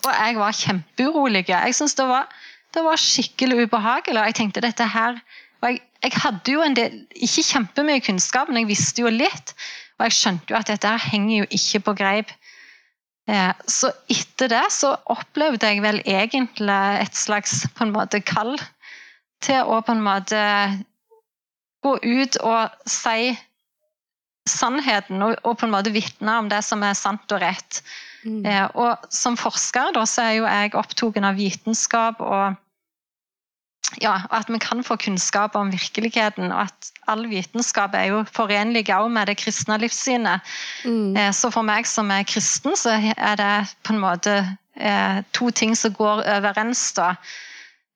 Og 0.04 0.10
jeg 0.12 0.36
var 0.36 0.56
kjempeurolig. 0.56 1.44
Jeg 1.48 1.76
syntes 1.76 1.96
det, 1.98 2.06
det, 2.76 2.82
var 2.84 3.00
skikkelig 3.00 3.64
ubehagelig. 3.64 4.20
og 4.20 4.28
Jeg 4.28 4.38
tenkte 4.38 4.64
dette 4.64 4.86
her 4.92 5.20
og 5.60 5.68
jeg, 5.68 5.80
jeg 6.02 6.16
hadde 6.22 6.52
jo 6.54 6.64
en 6.64 6.76
del, 6.76 7.00
ikke 7.12 7.44
kjempemye 7.44 8.02
kunnskap, 8.04 8.48
men 8.48 8.62
jeg 8.62 8.70
visste 8.70 9.04
jo 9.04 9.12
litt. 9.12 9.54
Og 9.98 10.06
jeg 10.08 10.16
skjønte 10.16 10.54
jo 10.54 10.56
at 10.56 10.70
dette 10.70 10.88
her 10.88 11.10
henger 11.12 11.42
jo 11.42 11.48
ikke 11.58 11.82
på 11.88 11.96
greip. 11.98 12.30
Eh, 13.30 13.50
så 13.68 13.92
etter 14.10 14.50
det 14.50 14.64
så 14.72 14.94
opplevde 15.12 15.68
jeg 15.68 15.82
vel 15.84 16.00
egentlig 16.08 16.78
et 17.04 17.18
slags 17.18 17.66
på 17.76 17.84
en 17.84 17.92
måte 17.94 18.22
kall 18.24 18.56
til 19.44 19.68
å 19.68 19.80
på 19.84 19.94
en 19.94 20.02
måte 20.04 20.40
gå 21.84 21.92
ut 22.00 22.40
og 22.44 22.88
si 22.88 23.34
sannheten 24.48 25.22
og, 25.22 25.36
og 25.44 25.60
på 25.60 25.68
en 25.68 25.74
måte 25.76 25.92
vitne 25.94 26.38
om 26.40 26.48
det 26.50 26.62
som 26.66 26.82
er 26.84 26.96
sant 26.98 27.36
og 27.36 27.42
rett. 27.44 27.82
Mm. 28.24 28.42
Eh, 28.48 28.66
og 28.80 29.12
som 29.12 29.36
forsker 29.40 29.92
da, 29.96 30.06
så 30.08 30.24
er 30.24 30.34
jo 30.38 30.48
jeg 30.48 30.74
opptatt 30.80 31.20
av 31.20 31.38
vitenskap 31.38 32.24
og 32.24 32.58
ja, 33.98 34.20
at 34.30 34.48
vi 34.48 34.58
kan 34.62 34.82
få 34.84 34.96
kunnskap 34.96 35.56
om 35.58 35.70
virkeligheten, 35.72 36.52
og 36.52 36.68
at 36.68 36.90
all 37.10 37.26
vitenskap 37.30 37.94
er 37.94 38.10
jo 38.12 38.24
forenlig 38.32 38.86
også 38.88 39.08
med 39.08 39.26
det 39.26 39.36
kristne 39.40 39.78
livssynet. 39.78 40.40
Mm. 40.84 41.16
Eh, 41.16 41.30
Så 41.32 41.50
for 41.50 41.62
meg 41.62 41.86
som 41.86 42.10
er 42.10 42.22
kristen, 42.24 42.76
så 42.76 42.94
er 43.16 43.36
det 43.36 43.74
på 43.82 43.94
en 43.94 44.02
måte 44.02 44.34
eh, 44.76 45.22
to 45.32 45.50
ting 45.50 45.74
som 45.76 45.92
går 45.92 46.22
overens. 46.36 46.92
da. 46.92 47.14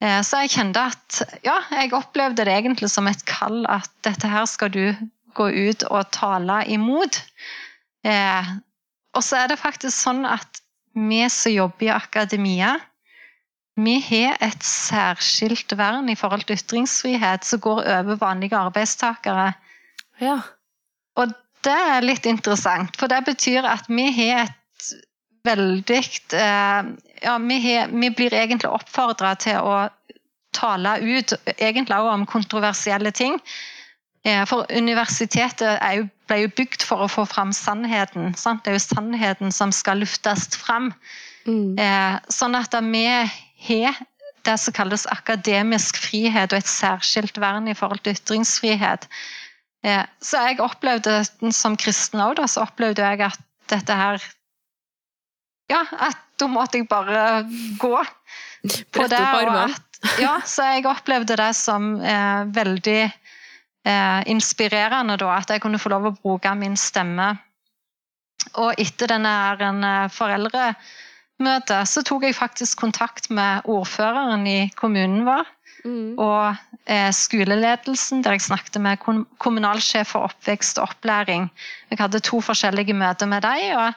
Eh, 0.00 0.20
Så 0.22 0.42
jeg 0.42 0.50
kjente 0.50 0.80
at 0.80 1.22
ja, 1.44 1.60
jeg 1.70 1.92
opplevde 1.92 2.44
det 2.44 2.52
egentlig 2.54 2.90
som 2.90 3.06
et 3.06 3.24
kall 3.24 3.66
at 3.68 3.90
dette 4.02 4.28
her 4.28 4.46
skal 4.46 4.70
du 4.70 4.96
gå 5.34 5.48
ut 5.50 5.82
og 5.90 6.10
tale 6.12 6.64
imot. 6.66 7.22
Eh, 8.04 8.44
Og 9.14 9.22
så 9.22 9.36
er 9.36 9.48
det 9.48 9.58
faktisk 9.62 9.94
sånn 9.94 10.26
at 10.26 10.60
vi 10.94 11.28
som 11.28 11.52
jobber 11.52 11.86
i 11.86 11.90
akademia, 11.94 12.80
vi 13.74 13.96
har 14.06 14.36
et 14.44 14.62
særskilt 14.62 15.72
vern 15.78 16.08
i 16.08 16.14
forhold 16.18 16.46
til 16.46 16.60
ytringsfrihet 16.60 17.46
som 17.46 17.60
går 17.60 17.82
over 17.98 18.20
vanlige 18.20 18.56
arbeidstakere. 18.56 19.52
Ja. 20.22 20.38
Og 21.18 21.32
det 21.64 21.74
er 21.74 22.04
litt 22.04 22.26
interessant, 22.26 22.96
for 23.00 23.10
det 23.10 23.24
betyr 23.26 23.66
at 23.66 23.88
vi 23.88 24.10
har 24.14 24.46
et 24.46 24.94
veldig 25.44 26.00
eh, 26.38 26.92
Ja, 27.24 27.38
vi, 27.40 27.58
har, 27.64 27.88
vi 27.88 28.10
blir 28.10 28.34
egentlig 28.36 28.70
oppfordra 28.70 29.34
til 29.40 29.58
å 29.58 29.86
tale 30.54 30.98
ut, 31.00 31.34
egentlig 31.56 31.96
også 31.96 32.14
om 32.14 32.26
kontroversielle 32.30 33.10
ting. 33.10 33.38
Eh, 34.24 34.44
For 34.48 34.68
universitetet 34.70 35.78
er 35.80 35.98
jo, 35.98 36.08
ble 36.28 36.44
jo 36.44 36.52
bygd 36.56 36.84
for 36.86 37.04
å 37.04 37.10
få 37.10 37.24
fram 37.28 37.52
sannheten. 37.52 38.34
Sant? 38.38 38.64
Det 38.64 38.74
er 38.74 38.78
jo 38.78 38.86
sannheten 38.86 39.52
som 39.52 39.72
skal 39.72 40.04
luftes 40.04 40.52
fram. 40.60 40.92
Mm. 41.48 41.74
Eh, 41.80 42.20
sånn 42.32 42.56
at 42.56 42.76
vi 42.86 43.06
har 43.68 44.00
det 44.44 44.58
som 44.60 44.74
kalles 44.76 45.06
akademisk 45.08 45.98
frihet 46.04 46.52
og 46.52 46.60
et 46.60 46.68
særskilt 46.68 47.38
vern 47.40 47.68
i 47.70 47.76
forhold 47.76 48.02
til 48.04 48.16
ytringsfrihet. 48.16 49.08
Eh, 49.84 50.04
så 50.20 50.42
jeg 50.48 50.60
opplevde 50.64 51.22
som 51.52 51.76
kristen 51.80 52.22
òg, 52.24 52.42
så 52.48 52.64
opplevde 52.64 53.04
jeg 53.04 53.24
at 53.30 53.40
dette 53.72 54.00
her 54.00 54.22
Ja, 55.72 55.80
at 55.96 56.18
da 56.36 56.46
måtte 56.50 56.76
jeg 56.76 56.88
bare 56.90 57.44
gå 57.80 57.94
på 58.92 59.06
det. 59.08 59.20
Og 59.20 59.54
at, 59.62 60.00
ja, 60.20 60.34
så 60.44 60.66
jeg 60.74 60.84
opplevde 60.90 61.38
det 61.40 61.54
som 61.56 61.94
eh, 62.04 62.42
veldig 62.52 63.00
eh, 63.04 64.20
inspirerende, 64.28 65.16
da, 65.20 65.30
at 65.38 65.54
jeg 65.54 65.62
kunne 65.64 65.80
få 65.80 65.94
lov 65.94 66.10
å 66.10 66.14
bruke 66.18 66.52
min 66.60 66.76
stemme. 66.76 67.30
Og 68.60 68.76
etter 68.76 69.14
denne 69.14 69.32
her 69.32 69.64
en, 69.70 69.80
eh, 69.88 70.12
foreldremøte, 71.38 71.86
så 71.86 72.02
tok 72.02 72.22
jeg 72.24 72.34
faktisk 72.34 72.78
kontakt 72.78 73.30
med 73.30 73.62
ordføreren 73.64 74.46
i 74.46 74.70
kommunen 74.76 75.24
vår 75.26 75.46
Mm. 75.84 76.16
og 76.18 76.56
eh, 76.88 77.10
skoleledelsen, 77.12 78.22
der 78.24 78.32
jeg 78.32 78.40
snakket 78.40 78.80
med 78.80 78.96
kom 79.02 79.26
kommunalsjef 79.38 80.14
for 80.14 80.24
oppvekst 80.30 80.78
og 80.78 80.88
opplæring. 80.88 81.50
Jeg 81.90 81.98
hadde 82.00 82.20
to 82.24 82.40
forskjellige 82.40 82.94
møter 82.96 83.26
med 83.28 83.42
dem, 83.44 83.76
og 83.76 83.92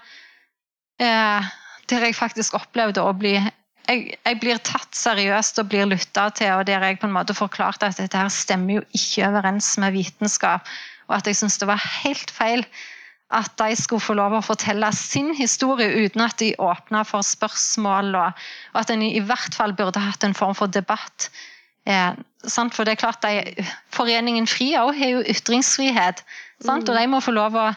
eh, 0.99 1.47
der 1.87 2.05
jeg 2.09 2.15
faktisk 2.15 2.53
opplevde 2.59 2.99
å 2.99 3.13
bli 3.15 3.37
jeg, 3.37 4.17
jeg 4.19 4.39
blir 4.41 4.59
tatt 4.59 4.99
seriøst 4.99 5.61
og 5.63 5.69
blir 5.71 5.87
lytta 5.87 6.27
til, 6.35 6.57
og 6.57 6.67
der 6.67 6.83
jeg 6.83 6.99
på 6.99 7.07
en 7.07 7.15
måte 7.15 7.37
forklarte 7.37 7.87
at 7.87 8.01
dette 8.01 8.19
her 8.19 8.27
stemmer 8.27 8.81
jo 8.81 8.83
ikke 8.91 9.29
overens 9.29 9.77
med 9.79 9.95
vitenskap, 9.95 10.67
og 11.07 11.21
at 11.21 11.27
jeg 11.27 11.39
syntes 11.39 11.61
det 11.61 11.71
var 11.71 11.87
helt 12.03 12.35
feil 12.35 12.67
at 13.27 13.51
de 13.59 13.75
skulle 13.75 14.03
få 14.03 14.15
lov 14.15 14.37
å 14.37 14.45
fortelle 14.45 14.87
sin 14.95 15.33
historie 15.35 16.05
uten 16.05 16.23
at 16.23 16.37
de 16.39 16.53
åpna 16.63 17.03
for 17.07 17.25
spørsmål, 17.27 18.15
og, 18.15 18.45
at 18.79 18.91
en 18.93 19.03
i 19.03 19.19
hvert 19.19 19.55
fall 19.55 19.75
burde 19.75 19.99
hatt 19.99 20.23
en 20.23 20.37
form 20.37 20.55
for 20.55 20.71
debatt. 20.71 21.29
Eh. 21.87 22.15
For 22.47 22.85
det 22.87 22.95
er 22.95 23.01
klart 23.01 23.25
de, 23.25 23.65
Foreningen 23.91 24.47
FRI 24.47 24.73
òg 24.79 24.93
har 24.95 25.17
jo 25.17 25.25
ytringsfrihet. 25.27 26.23
Mm. 26.63 26.69
og 26.79 26.93
de 26.95 27.07
må 27.11 27.19
få 27.21 27.33
lov 27.35 27.57
å 27.59 27.67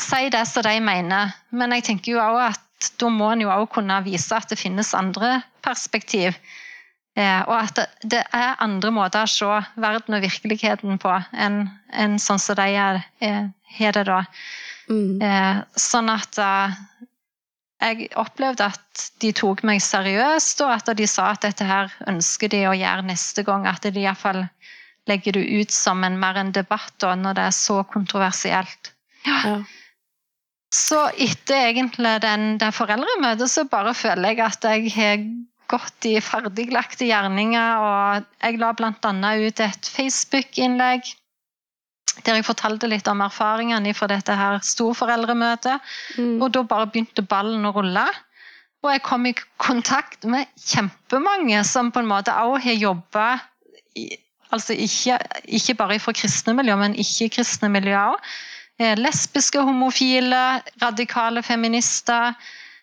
si 0.00 0.28
det 0.32 0.42
som 0.48 0.66
de 0.66 0.74
mener. 0.82 1.36
Men 1.50 1.76
jeg 1.76 1.86
tenker 1.86 2.16
jo 2.16 2.24
også 2.24 2.50
at 2.50 2.90
da 2.98 3.10
må 3.12 3.30
en 3.30 3.44
jo 3.44 3.52
òg 3.52 3.68
kunne 3.74 4.00
vise 4.06 4.34
at 4.34 4.50
det 4.50 4.58
finnes 4.58 4.94
andre 4.96 5.40
perspektiv. 5.64 6.34
Eh, 7.18 7.42
og 7.48 7.54
at 7.56 7.76
det, 7.76 7.86
det 8.14 8.20
er 8.36 8.60
andre 8.62 8.92
måter 8.94 9.26
å 9.26 9.30
se 9.30 9.48
verden 9.82 10.16
og 10.16 10.24
virkeligheten 10.24 11.00
på 11.02 11.14
enn 11.34 11.64
en 11.90 12.18
sånn 12.22 12.38
som 12.38 12.56
de 12.58 12.68
er, 12.78 13.00
eh, 13.20 13.48
har 13.78 13.96
det 13.96 14.06
da. 14.08 14.22
Mm. 14.90 15.20
Eh, 15.22 15.60
sånn 15.78 16.10
at 16.12 16.38
eh, 16.42 16.78
jeg 17.80 18.10
opplevde 18.20 18.68
at 18.72 19.04
de 19.22 19.32
tok 19.36 19.62
meg 19.66 19.80
seriøst, 19.84 20.60
og 20.66 20.74
at 20.74 20.90
de 20.98 21.06
sa 21.08 21.30
at 21.32 21.44
dette 21.46 21.64
her 21.64 21.92
ønsker 22.10 22.52
de 22.52 22.64
å 22.68 22.76
gjøre 22.76 23.06
neste 23.08 23.44
gang. 23.46 23.66
At 23.70 23.86
de 23.86 24.02
iallfall 24.02 24.44
legger 25.08 25.38
det 25.38 25.46
ut 25.62 25.74
som 25.74 26.04
en, 26.04 26.18
mer 26.20 26.38
en 26.40 26.52
debatt 26.52 26.92
da, 27.02 27.14
når 27.16 27.38
det 27.38 27.46
er 27.48 27.56
så 27.56 27.80
kontroversielt. 27.88 28.92
Ja. 29.24 29.60
Så 30.70 31.00
etter 31.18 31.70
egentlig 31.70 32.18
den, 32.22 32.58
det 32.60 32.70
foreldremøtet, 32.76 33.50
så 33.50 33.64
bare 33.66 33.94
føler 33.96 34.34
jeg 34.34 34.44
at 34.44 34.68
jeg 34.68 34.92
har 34.94 35.24
gått 35.70 36.06
i 36.06 36.18
ferdiglagte 36.22 37.08
gjerninger. 37.08 37.86
Og 37.86 38.28
jeg 38.44 38.60
la 38.60 38.70
bl.a. 38.76 38.92
ut 38.92 39.64
et 39.64 39.90
Facebook-innlegg 39.96 41.10
der 42.24 42.38
jeg 42.38 42.46
fortalte 42.46 42.88
litt 42.90 43.08
om 43.08 43.22
erfaringene 43.24 43.92
fra 43.96 44.08
dette 44.10 44.34
her 44.36 44.58
storforeldremøtet. 44.66 45.80
Mm. 46.18 46.40
Og 46.42 46.50
da 46.54 46.64
bare 46.66 46.88
begynte 46.90 47.24
ballen 47.26 47.68
å 47.68 47.74
rulle. 47.76 48.06
Og 48.80 48.92
jeg 48.94 49.04
kom 49.04 49.26
i 49.28 49.34
kontakt 49.60 50.24
med 50.28 50.48
kjempemange 50.56 51.62
som 51.68 51.92
på 51.92 52.02
en 52.02 52.10
måte 52.10 52.34
også 52.34 52.64
har 52.68 52.84
jobba 52.88 53.30
Altså 54.50 54.74
ikke, 54.74 55.14
ikke 55.46 55.76
bare 55.78 55.98
fra 56.02 56.10
kristne 56.10 56.56
miljø, 56.58 56.74
men 56.74 56.96
ikke-kristne 56.98 57.68
miljøer 57.70 58.16
òg. 58.16 58.30
Eh, 58.82 58.96
lesbiske, 58.98 59.62
homofile, 59.62 60.40
radikale 60.82 61.42
feminister. 61.46 62.34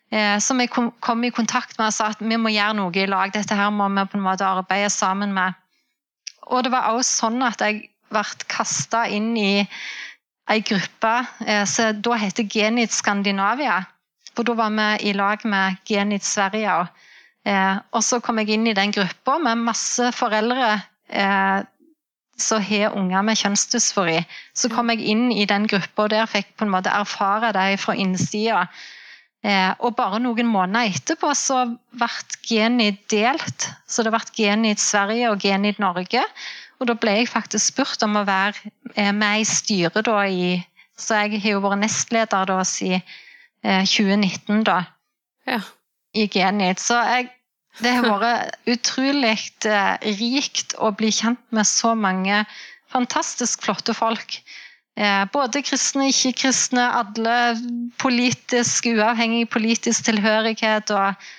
Eh, 0.07 0.37
som 0.39 0.61
jeg 0.63 0.71
kom, 0.71 0.93
kom 1.03 1.25
i 1.27 1.31
kontakt 1.35 1.75
med 1.75 1.89
og 1.89 1.95
sa 1.97 2.13
at 2.13 2.23
vi 2.23 2.39
må 2.39 2.53
gjøre 2.53 2.77
noe 2.79 2.95
i 2.95 3.07
lag. 3.11 3.33
Dette 3.35 3.57
her 3.59 3.73
må 3.75 3.89
vi 3.97 4.05
på 4.07 4.15
en 4.15 4.23
måte 4.29 4.47
arbeide 4.47 4.87
sammen 4.93 5.35
med. 5.35 5.59
Og 6.47 6.63
det 6.63 6.71
var 6.71 6.93
også 6.93 7.25
sånn 7.25 7.43
at 7.43 7.59
jeg 7.59 7.89
ble 8.11 8.23
kasta 8.51 9.05
inn 9.11 9.35
i 9.37 9.67
ei 10.47 10.63
gruppe 10.63 11.13
eh, 11.45 11.65
som 11.67 12.01
da 12.01 12.17
heter 12.21 12.47
Genit 12.47 12.95
Skandinavia. 12.95 13.81
For 14.35 14.47
da 14.47 14.53
var 14.57 14.73
vi 14.75 15.09
i 15.09 15.15
lag 15.17 15.43
med 15.45 15.79
Genit 15.87 16.23
Sverige. 16.23 16.85
Eh, 17.47 17.79
og 17.91 18.03
så 18.03 18.19
kom 18.23 18.39
jeg 18.41 18.53
inn 18.55 18.67
i 18.67 18.75
den 18.77 18.93
gruppa 18.95 19.37
med 19.41 19.65
masse 19.69 20.11
foreldre 20.15 20.77
eh, 21.07 21.63
som 22.37 22.61
har 22.61 22.93
unger 22.93 23.23
med 23.25 23.39
kjønnsdysfori. 23.39 24.19
Så 24.53 24.69
kom 24.69 24.91
jeg 24.93 25.01
inn 25.13 25.31
i 25.33 25.47
den 25.49 25.65
gruppa 25.69 26.07
der 26.11 26.29
fikk 26.29 26.53
på 26.57 26.67
en 26.67 26.73
måte 26.75 26.93
erfare 26.93 27.53
dem 27.55 27.79
fra 27.81 27.95
innsida. 27.97 28.67
Eh, 29.45 29.71
og 29.79 29.95
bare 29.97 30.19
noen 30.21 30.49
måneder 30.49 30.93
etterpå 30.93 31.33
så 31.37 31.63
ble 31.97 32.09
Genit 32.47 33.03
delt. 33.13 33.69
Så 33.87 34.05
det 34.05 34.13
ble 34.13 34.21
Genit 34.37 34.81
Sverige 34.83 35.31
og 35.31 35.41
Genit 35.43 35.81
Norge. 35.81 36.23
Og 36.77 36.89
da 36.89 36.95
ble 36.97 37.15
jeg 37.19 37.31
faktisk 37.31 37.73
spurt 37.73 38.03
om 38.05 38.19
å 38.19 38.25
være 38.27 38.71
eh, 38.95 39.13
med 39.15 39.41
i 39.41 39.47
styret 39.47 40.05
da 40.05 40.19
i 40.27 40.57
Så 40.97 41.17
jeg 41.21 41.41
har 41.43 41.57
jo 41.57 41.61
vært 41.61 41.83
nestleder 41.83 42.47
da 42.49 42.61
siden 42.65 43.01
eh, 43.63 43.83
2019, 43.85 44.63
da 44.65 44.83
Ja. 45.47 45.61
i 46.13 46.27
Genit. 46.27 46.81
Så 46.81 46.97
jeg, 46.97 47.29
det 47.81 47.93
har 47.97 48.07
vært 48.09 48.57
utrolig 48.73 49.35
eh, 49.65 49.97
rikt 50.21 50.73
å 50.77 50.91
bli 50.91 51.11
kjent 51.13 51.43
med 51.53 51.69
så 51.69 51.93
mange 51.93 52.45
fantastisk 52.93 53.65
flotte 53.65 53.93
folk. 53.93 54.39
Eh, 54.97 55.23
både 55.29 55.61
kristne, 55.61 56.09
ikke-kristne, 56.09 56.87
alle 57.01 57.37
politisk, 58.01 58.89
uavhengig 58.89 59.45
politisk 59.53 60.09
tilhørighet. 60.09 60.89
Og, 60.89 61.29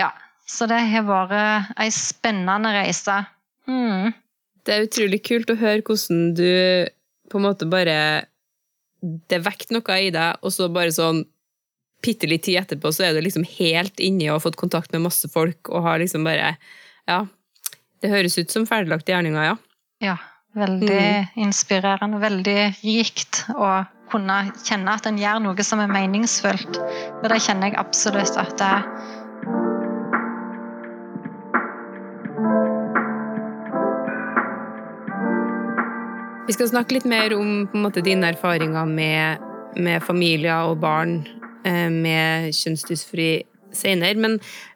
ja, 0.00 0.10
så 0.48 0.68
det 0.70 0.80
har 0.88 1.04
vært 1.08 1.74
ei 1.76 1.90
spennende 1.92 2.72
reise. 2.72 3.20
Mm. 3.68 4.14
Det 4.64 4.74
er 4.74 4.86
utrolig 4.86 5.20
kult 5.26 5.52
å 5.52 5.58
høre 5.60 5.84
hvordan 5.84 6.32
du 6.36 6.48
på 7.30 7.40
en 7.40 7.46
måte 7.46 7.68
bare 7.68 7.96
Det 9.04 9.40
vekket 9.44 9.74
noe 9.74 9.96
i 10.00 10.10
deg, 10.14 10.40
og 10.40 10.52
så 10.52 10.70
bare 10.72 10.94
sånn 10.94 11.24
bitte 12.04 12.28
litt 12.28 12.44
tid 12.44 12.58
etterpå 12.60 12.90
så 12.92 13.06
er 13.06 13.16
du 13.16 13.22
liksom 13.24 13.46
helt 13.56 14.00
inni 14.00 14.26
og 14.28 14.38
har 14.38 14.44
fått 14.44 14.60
kontakt 14.60 14.92
med 14.92 15.06
masse 15.06 15.28
folk 15.32 15.70
og 15.72 15.86
har 15.86 16.00
liksom 16.02 16.24
bare 16.24 16.54
Ja. 17.08 17.26
Det 18.00 18.10
høres 18.12 18.36
ut 18.36 18.52
som 18.52 18.66
ferdiglagte 18.68 19.12
gjerninger, 19.12 19.44
ja. 19.44 19.54
Ja, 20.04 20.16
veldig 20.52 21.30
inspirerende. 21.40 22.20
Veldig 22.20 22.58
rikt 22.82 23.44
å 23.56 23.86
kunne 24.12 24.42
kjenne 24.60 24.98
at 24.98 25.08
en 25.08 25.20
gjør 25.20 25.40
noe 25.46 25.64
som 25.64 25.80
er 25.80 25.88
meningsfullt. 25.88 26.80
Og 27.22 27.28
det 27.32 27.40
kjenner 27.46 27.72
jeg 27.72 27.80
absolutt 27.80 28.36
at 28.40 28.58
det 28.60 28.68
er. 28.74 29.72
Vi 36.44 36.52
skal 36.52 36.68
snakke 36.68 36.98
litt 36.98 37.06
mer 37.08 37.32
om 37.32 37.62
måte, 37.80 38.02
dine 38.04 38.28
erfaringer 38.34 38.84
med, 38.84 39.44
med 39.80 40.02
familier 40.04 40.68
og 40.68 40.82
barn 40.82 41.22
eh, 41.64 41.88
med 41.88 42.50
kjønnsdysfori 42.52 43.28
senere. 43.72 44.18
Men 44.20 44.34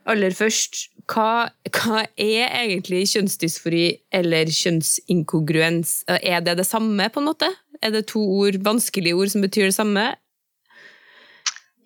aller 0.08 0.32
først, 0.32 0.86
hva, 1.12 1.50
hva, 1.68 2.06
er 2.16 2.46
egentlig 2.62 3.02
kjønnsdysfori 3.10 3.82
eller 4.16 4.48
kjønnsinkongruens? 4.48 6.06
Er 6.16 6.40
det 6.46 6.56
det 6.62 6.64
samme, 6.64 7.10
på 7.12 7.20
en 7.20 7.28
måte? 7.28 7.50
Er 7.84 7.92
det 7.92 8.06
to 8.14 8.22
ord, 8.24 8.56
vanskelige 8.64 9.18
ord 9.18 9.34
som 9.34 9.44
betyr 9.44 9.68
det 9.68 9.76
samme? 9.76 10.06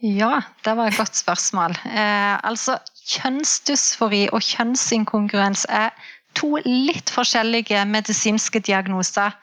Ja, 0.03 0.45
det 0.62 0.77
var 0.79 0.93
et 0.93 1.01
godt 1.01 1.19
spørsmål. 1.19 1.75
Eh, 1.91 2.37
altså, 2.47 2.79
kjønnsdysfori 3.17 4.29
og 4.31 4.47
kjønnsinkongruens 4.47 5.67
er 5.67 5.91
to 6.39 6.55
litt 6.62 7.11
forskjellige 7.11 7.83
medisinske 7.91 8.62
diagnoser. 8.62 9.35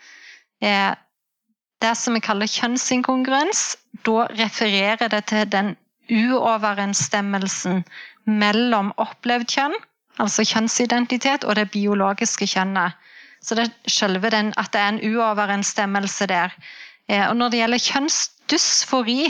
Eh, 0.62 0.96
det 1.82 1.96
som 1.96 2.16
vi 2.18 2.22
kaller 2.24 2.50
kjønnsinkongruens, 2.52 3.78
da 4.06 4.26
refererer 4.36 5.12
det 5.12 5.24
til 5.32 5.46
den 5.52 5.76
uoverensstemmelsen 6.10 7.84
mellom 8.26 8.92
opplevd 8.98 9.48
kjønn, 9.54 9.78
altså 10.20 10.44
kjønnsidentitet, 10.44 11.46
og 11.48 11.56
det 11.56 11.70
biologiske 11.72 12.48
kjønnet. 12.50 12.98
Så 13.42 13.56
det 13.56 13.68
er 13.70 13.92
selve 13.92 14.32
den, 14.34 14.52
at 14.60 14.74
det 14.74 14.82
er 14.82 14.90
en 14.92 15.04
uoverensstemmelse 15.14 16.28
der. 16.28 16.56
Eh, 17.08 17.24
og 17.30 17.38
når 17.38 17.50
det 17.50 17.62
gjelder 17.62 17.86
kjønnsdysfori, 17.86 19.22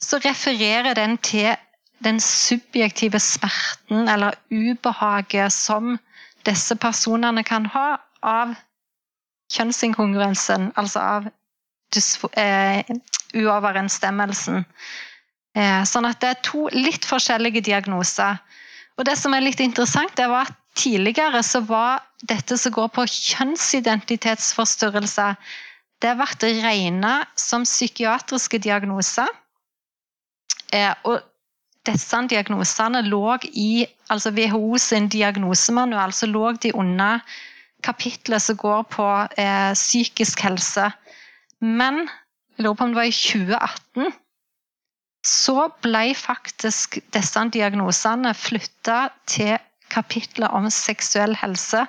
så 0.00 0.20
refererer 0.22 0.94
den 0.94 1.16
til 1.18 1.56
den 2.04 2.20
subjektive 2.20 3.18
smerten 3.18 4.08
eller 4.08 4.36
ubehaget 4.50 5.52
som 5.52 5.96
disse 6.46 6.76
personene 6.76 7.42
kan 7.44 7.66
ha 7.66 7.96
av 8.22 8.54
kjønnsinkongruensen, 9.54 10.72
altså 10.76 11.00
av 11.00 11.28
eh, 12.36 12.84
uoverensstemmelsen. 13.34 14.64
Eh, 15.56 15.84
sånn 15.88 16.06
at 16.08 16.20
det 16.22 16.28
er 16.30 16.42
to 16.46 16.68
litt 16.74 17.04
forskjellige 17.08 17.60
diagnoser. 17.70 18.34
Og 18.98 19.04
det 19.08 19.16
som 19.18 19.34
er 19.34 19.46
litt 19.46 19.60
interessant, 19.64 20.16
det 20.18 20.28
var 20.30 20.42
at 20.48 20.56
tidligere 20.78 21.42
så 21.42 21.60
var 21.66 21.92
dette 22.28 22.56
som 22.58 22.72
går 22.74 22.88
på 22.94 23.02
kjønnsidentitetsforstyrrelser, 23.14 25.32
det 26.02 26.14
ble 26.18 26.48
regna 26.62 27.14
som 27.38 27.62
psykiatriske 27.66 28.58
diagnoser. 28.62 29.28
Eh, 30.74 30.94
og 31.08 31.16
disse 31.88 32.18
diagnosene 32.30 33.00
lå 33.06 33.38
i 33.48 33.86
altså 34.12 34.30
WHO 34.36 34.78
sin 34.82 35.08
diagnosemanual 35.08 36.12
så 36.12 36.26
lå 36.28 36.52
de 36.62 36.72
under 36.76 37.20
kapitlet 37.84 38.42
som 38.42 38.56
går 38.58 38.86
på 38.92 39.06
eh, 39.38 39.74
psykisk 39.74 40.42
helse. 40.46 40.90
Men 41.60 42.06
jeg 42.56 42.64
lurer 42.64 42.78
på 42.78 42.88
om 42.88 42.94
det 42.94 43.00
var 43.00 43.10
i 43.10 43.14
2018 43.14 44.12
så 45.28 45.68
ble 45.82 46.12
faktisk 46.16 47.00
disse 47.14 47.42
diagnosene 47.52 48.32
flytta 48.38 49.08
til 49.28 49.56
kapitlet 49.92 50.52
om 50.54 50.68
seksuell 50.72 51.34
helse 51.40 51.84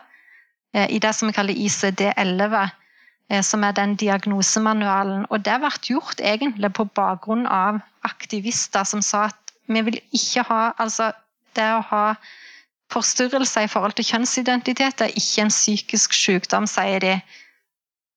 eh, 0.73 0.87
i 0.89 0.99
det 0.99 1.13
som 1.15 1.29
vi 1.29 1.37
kaller 1.37 1.53
ICD-11, 1.53 2.57
eh, 3.29 3.43
som 3.45 3.63
er 3.63 3.77
den 3.77 3.95
diagnosemanualen. 3.99 5.25
Og 5.29 5.45
det 5.45 5.59
ble 5.61 5.71
gjort 5.91 6.23
egentlig 6.23 6.73
på 6.73 6.87
bakgrunn 6.97 7.45
av 7.47 7.81
aktivister 8.07 8.87
som 8.87 9.03
sa 9.05 9.27
at 9.29 9.55
vi 9.69 9.83
vil 9.85 9.99
ikke 10.15 10.45
ha 10.49 10.61
altså 10.81 11.11
det 11.57 11.69
å 11.75 11.83
ha 11.91 12.05
forstyrrelser 12.93 13.67
i 13.67 13.71
forhold 13.71 13.95
til 13.97 14.07
kjønnsidentitet 14.11 15.03
er 15.05 15.17
ikke 15.17 15.45
en 15.45 15.53
psykisk 15.53 16.15
sykdom, 16.17 16.67
sier 16.69 17.03
de. 17.03 17.17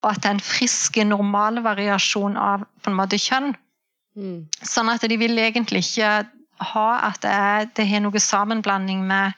Og 0.03 0.15
at 0.15 0.23
det 0.23 0.31
er 0.31 0.37
en 0.39 0.45
frisk, 0.45 0.97
normal 1.07 1.61
variasjon 1.65 2.39
av 2.41 2.65
på 2.83 2.91
en 2.91 2.99
måte 2.99 3.21
kjønn. 3.21 3.53
Mm. 4.19 4.39
Sånn 4.61 4.91
at 4.93 5.05
de 5.09 5.19
vil 5.21 5.39
egentlig 5.39 5.85
ikke 5.87 6.15
ha 6.73 6.89
at 7.09 7.21
det, 7.23 7.33
er, 7.33 7.69
det 7.77 7.87
har 7.89 8.03
noe 8.05 8.21
sammenblanding 8.21 9.05
med 9.09 9.33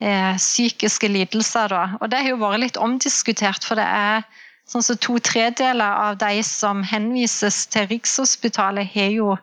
eh, 0.00 0.36
psykiske 0.36 1.08
lidelser. 1.10 1.72
Da. 1.72 1.84
Og 2.00 2.10
det 2.10 2.22
har 2.22 2.34
jo 2.34 2.42
vært 2.42 2.62
litt 2.62 2.80
omdiskutert, 2.80 3.64
for 3.66 3.80
det 3.80 3.86
er 3.86 4.24
sånn 4.70 4.84
som 4.84 5.00
to 5.00 5.18
tredeler 5.20 5.98
av 6.08 6.18
de 6.22 6.42
som 6.46 6.82
henvises 6.88 7.64
til 7.72 7.88
Rikshospitalet, 7.90 8.90
har 8.94 9.12
jo 9.12 9.34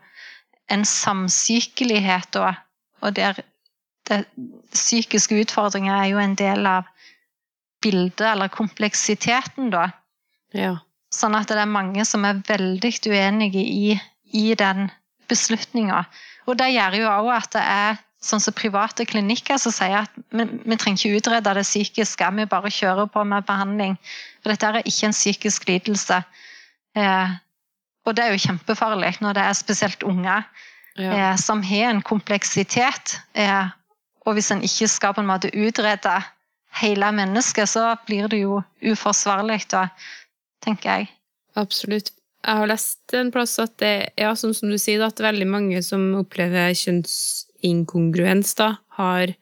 en 0.72 0.86
samsykelighet. 0.88 2.32
Da. 2.34 2.56
Og 3.02 3.15
der 3.17 3.44
det, 4.12 4.21
psykiske 4.76 5.39
utfordringer 5.41 5.95
er 5.95 6.12
jo 6.12 6.21
en 6.21 6.38
del 6.38 6.67
av 6.69 6.89
bildet, 7.82 8.21
eller 8.28 8.52
kompleksiteten, 8.54 9.71
da. 9.74 9.88
Ja. 10.54 10.76
Sånn 11.12 11.36
at 11.36 11.50
det 11.50 11.60
er 11.60 11.67
mange 11.67 12.06
som 12.08 12.24
er 12.28 12.43
veldig 12.47 12.93
uenige 13.10 13.63
i 13.63 13.95
i 14.32 14.56
den 14.56 14.89
beslutninga. 15.32 16.06
Og 16.50 16.58
det 16.60 16.71
gjør 16.74 16.97
jo 17.00 17.12
òg 17.12 17.30
at 17.36 17.54
det 17.56 17.63
er 17.63 18.00
sånn 18.21 18.43
som 18.43 18.54
private 18.54 19.06
klinikker 19.10 19.58
som 19.62 19.74
sier 19.74 20.04
at 20.04 20.17
vi, 20.30 20.45
vi 20.45 20.78
trenger 20.78 21.00
ikke 21.00 21.21
utrede 21.21 21.56
det 21.58 21.65
psykiske, 21.65 22.28
vi 22.38 22.50
bare 22.50 22.74
kjører 22.74 23.10
på 23.12 23.24
med 23.28 23.47
behandling. 23.47 23.97
For 24.41 24.54
dette 24.54 24.69
er 24.69 24.86
ikke 24.86 25.10
en 25.10 25.17
psykisk 25.17 25.67
lidelse. 25.69 26.21
Eh, 26.97 27.34
og 28.06 28.17
det 28.17 28.26
er 28.26 28.36
jo 28.36 28.43
kjempefarlig 28.45 29.15
når 29.21 29.38
det 29.38 29.45
er 29.45 29.58
spesielt 29.58 30.06
unge 30.06 30.38
ja. 30.97 31.12
eh, 31.12 31.36
som 31.41 31.63
har 31.65 31.91
en 31.91 32.04
kompleksitet. 32.06 33.17
Eh, 33.34 33.71
og 34.26 34.38
hvis 34.38 34.52
en 34.54 34.64
ikke 34.66 34.88
skal 34.92 35.16
på 35.18 35.24
en 35.24 35.30
måte 35.32 35.52
utrede 35.54 36.16
hele 36.82 37.12
mennesket, 37.12 37.70
så 37.70 37.96
blir 38.08 38.30
det 38.32 38.44
jo 38.44 38.62
uforsvarlig, 38.94 39.64
da, 39.72 39.88
tenker 40.64 41.02
jeg. 41.02 41.12
Absolutt 41.60 42.14
jeg 42.42 42.58
har 42.58 42.70
lest 42.70 43.14
en 43.18 43.32
plass 43.34 43.58
at 43.62 43.74
det 43.82 43.96
ja, 44.20 44.32
sånn 44.38 44.56
som 44.58 44.72
du 44.72 44.78
sier, 44.82 45.04
at 45.06 45.22
veldig 45.22 45.48
mange 45.50 45.82
som 45.86 46.12
opplever 46.18 46.74
kjønnsinkongruens, 46.78 48.56
da, 48.58 48.74
har 48.98 49.34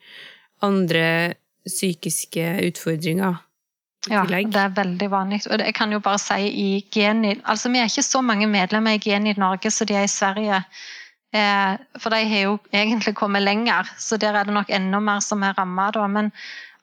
andre 0.66 1.36
psykiske 1.68 2.58
utfordringer. 2.68 3.40
Ja, 4.10 4.24
det 4.26 4.60
er 4.60 4.76
veldig 4.76 5.10
vanlig. 5.12 5.42
Og 5.52 5.60
jeg 5.60 5.76
kan 5.76 5.92
jo 5.92 6.00
bare 6.04 6.22
si 6.24 6.48
i 6.48 6.70
Genid 6.92 7.42
Altså, 7.44 7.68
vi 7.70 7.82
er 7.82 7.90
ikke 7.90 8.06
så 8.06 8.22
mange 8.24 8.48
medlemmer 8.48 8.96
i 8.96 9.02
Genid 9.04 9.40
Norge 9.42 9.72
som 9.76 9.88
de 9.90 9.98
er 10.00 10.08
i 10.08 10.12
Sverige. 10.12 10.62
Eh, 11.30 11.78
for 12.02 12.10
de 12.10 12.24
har 12.26 12.42
jo 12.42 12.58
egentlig 12.74 13.14
kommet 13.16 13.46
lenger, 13.46 13.90
så 13.98 14.18
der 14.18 14.34
er 14.34 14.48
det 14.48 14.54
nok 14.56 14.70
enda 14.74 15.00
mer 15.00 15.22
som 15.22 15.44
er 15.44 15.54
ramma. 15.58 15.92
Men 16.08 16.32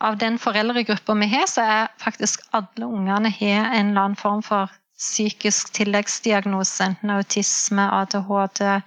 av 0.01 0.19
den 0.19 0.39
foreldregruppa 0.39 1.15
vi 1.15 1.29
har, 1.33 1.47
så 1.51 1.63
er 1.63 1.93
faktisk 1.99 2.45
alle 2.53 2.87
ungene 2.87 3.31
har 3.31 3.73
en 3.75 3.91
eller 3.91 4.01
annen 4.01 4.17
form 4.17 4.43
for 4.43 4.71
psykisk 4.97 5.75
tilleggsdiagnose, 5.77 6.85
enten 6.85 7.11
autisme, 7.11 7.83
ADHD, 7.93 8.81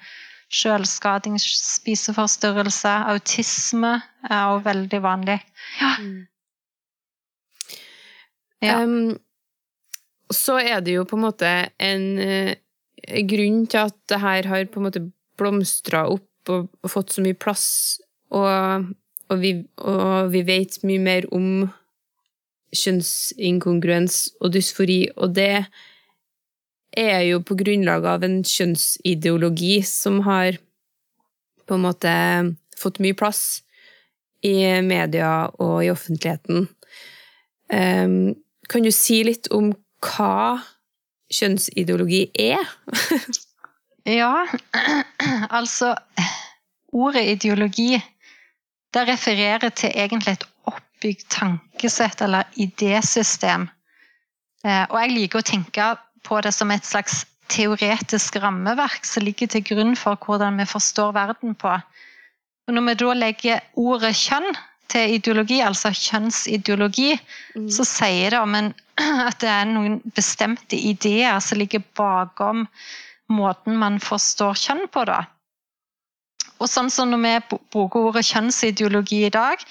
selvskading, 0.49 1.37
spiseforstyrrelse. 1.39 2.95
Autisme 3.11 3.99
er 4.29 4.45
også 4.45 4.65
veldig 4.65 5.01
vanlig. 5.03 5.39
Ja. 5.81 5.93
Ja. 8.61 8.81
Um, 8.83 9.17
så 10.31 10.57
er 10.59 10.81
det 10.83 10.97
jo 10.97 11.05
på 11.07 11.15
en 11.15 11.23
måte 11.23 11.51
en 11.79 12.03
uh, 12.19 12.51
grunn 13.29 13.63
til 13.71 13.85
at 13.85 13.95
det 14.09 14.19
her 14.19 14.49
har 14.49 14.65
på 14.67 14.81
en 14.81 14.87
måte 14.89 15.05
blomstra 15.39 16.05
opp 16.11 16.51
og, 16.51 16.69
fått 16.89 17.13
så 17.15 17.23
mye 17.23 17.37
plass, 17.37 17.99
og, 18.33 18.89
og, 19.29 19.37
vi, 19.41 19.53
og 19.81 20.31
vi 20.33 20.43
vet 20.47 20.79
mye 20.87 21.01
mer 21.03 21.27
om 21.35 21.67
kjønnsinkongruens 22.75 24.21
og 24.43 24.53
dysfori, 24.53 25.01
og 25.17 25.33
det 25.37 25.65
er 26.97 27.21
jo 27.27 27.41
på 27.45 27.57
grunnlag 27.59 28.05
av 28.09 28.25
en 28.25 28.39
kjønnsideologi 28.45 29.79
som 29.85 30.21
har 30.25 30.57
på 31.69 31.77
en 31.77 31.85
måte 31.85 32.13
fått 32.79 33.01
mye 33.03 33.17
plass 33.17 33.61
i 34.45 34.81
media 34.85 35.49
og 35.59 35.83
i 35.85 35.91
offentligheten. 35.91 36.67
Um, 37.69 38.35
kan 38.69 38.85
du 38.85 38.91
si 38.93 39.21
litt 39.27 39.49
om 39.53 39.73
hva 40.01 40.61
kjønnsideologi 41.33 42.29
er? 42.33 42.63
ja, 44.07 44.45
altså 45.59 45.95
Ordet 46.89 47.27
ideologi 47.35 47.99
det 48.93 49.03
refererer 49.05 49.69
til 49.77 49.91
egentlig 49.93 50.31
et 50.33 50.45
oppbygd 50.69 51.27
tankesett 51.29 52.21
eller 52.25 52.47
idésystem. 52.57 53.67
Eh, 54.65 54.85
og 54.89 54.95
jeg 54.97 55.13
liker 55.13 55.41
å 55.41 55.45
tenke 55.45 55.89
på 56.25 56.39
det 56.41 56.53
som 56.55 56.71
et 56.73 56.85
slags 56.85 57.23
teoretisk 57.49 58.39
rammeverk 58.41 59.05
som 59.05 59.25
ligger 59.25 59.49
til 59.53 59.65
grunn 59.65 59.95
for 59.97 60.17
hvordan 60.25 60.57
vi 60.59 60.65
forstår 60.69 61.13
verden 61.17 61.55
på. 61.57 61.75
Og 62.67 62.75
når 62.75 62.85
vi 62.87 62.97
da 63.01 63.13
legger 63.17 63.61
ordet 63.81 64.15
kjønn 64.17 64.49
til 64.89 65.15
ideologi, 65.15 65.59
altså 65.61 65.91
kjønnsideologi, 65.93 67.13
mm. 67.55 67.69
så 67.73 67.85
sier 67.85 68.33
det 68.33 68.41
om 68.41 68.57
en, 68.57 68.71
at 69.29 69.37
det 69.41 69.51
er 69.53 69.69
noen 69.69 69.99
bestemte 70.17 70.77
ideer 70.77 71.37
som 71.45 71.61
ligger 71.61 71.85
bakom 71.97 72.65
måten 73.29 73.77
man 73.79 73.99
forstår 74.03 74.57
kjønn 74.57 74.87
på. 74.91 75.05
da. 75.05 75.23
Og 76.59 76.67
sånn 76.67 76.89
som 76.91 77.09
Når 77.11 77.23
vi 77.23 77.59
bruker 77.71 78.09
ordet 78.09 78.25
kjønnsideologi 78.25 79.25
i 79.25 79.33
dag, 79.33 79.63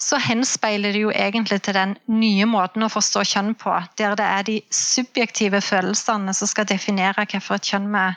så 0.00 0.16
henspeiler 0.16 0.94
det 0.96 1.02
jo 1.02 1.10
egentlig 1.12 1.60
til 1.62 1.76
den 1.76 1.96
nye 2.08 2.46
måten 2.48 2.86
å 2.86 2.88
forstå 2.88 3.24
kjønn 3.34 3.54
på, 3.60 3.74
der 4.00 4.14
det 4.16 4.24
er 4.24 4.46
de 4.46 4.60
subjektive 4.72 5.60
følelsene 5.60 6.32
som 6.34 6.48
skal 6.48 6.68
definere 6.70 7.12
hvilket 7.18 7.68
kjønn 7.68 7.90
vi 7.92 8.04
er. 8.06 8.16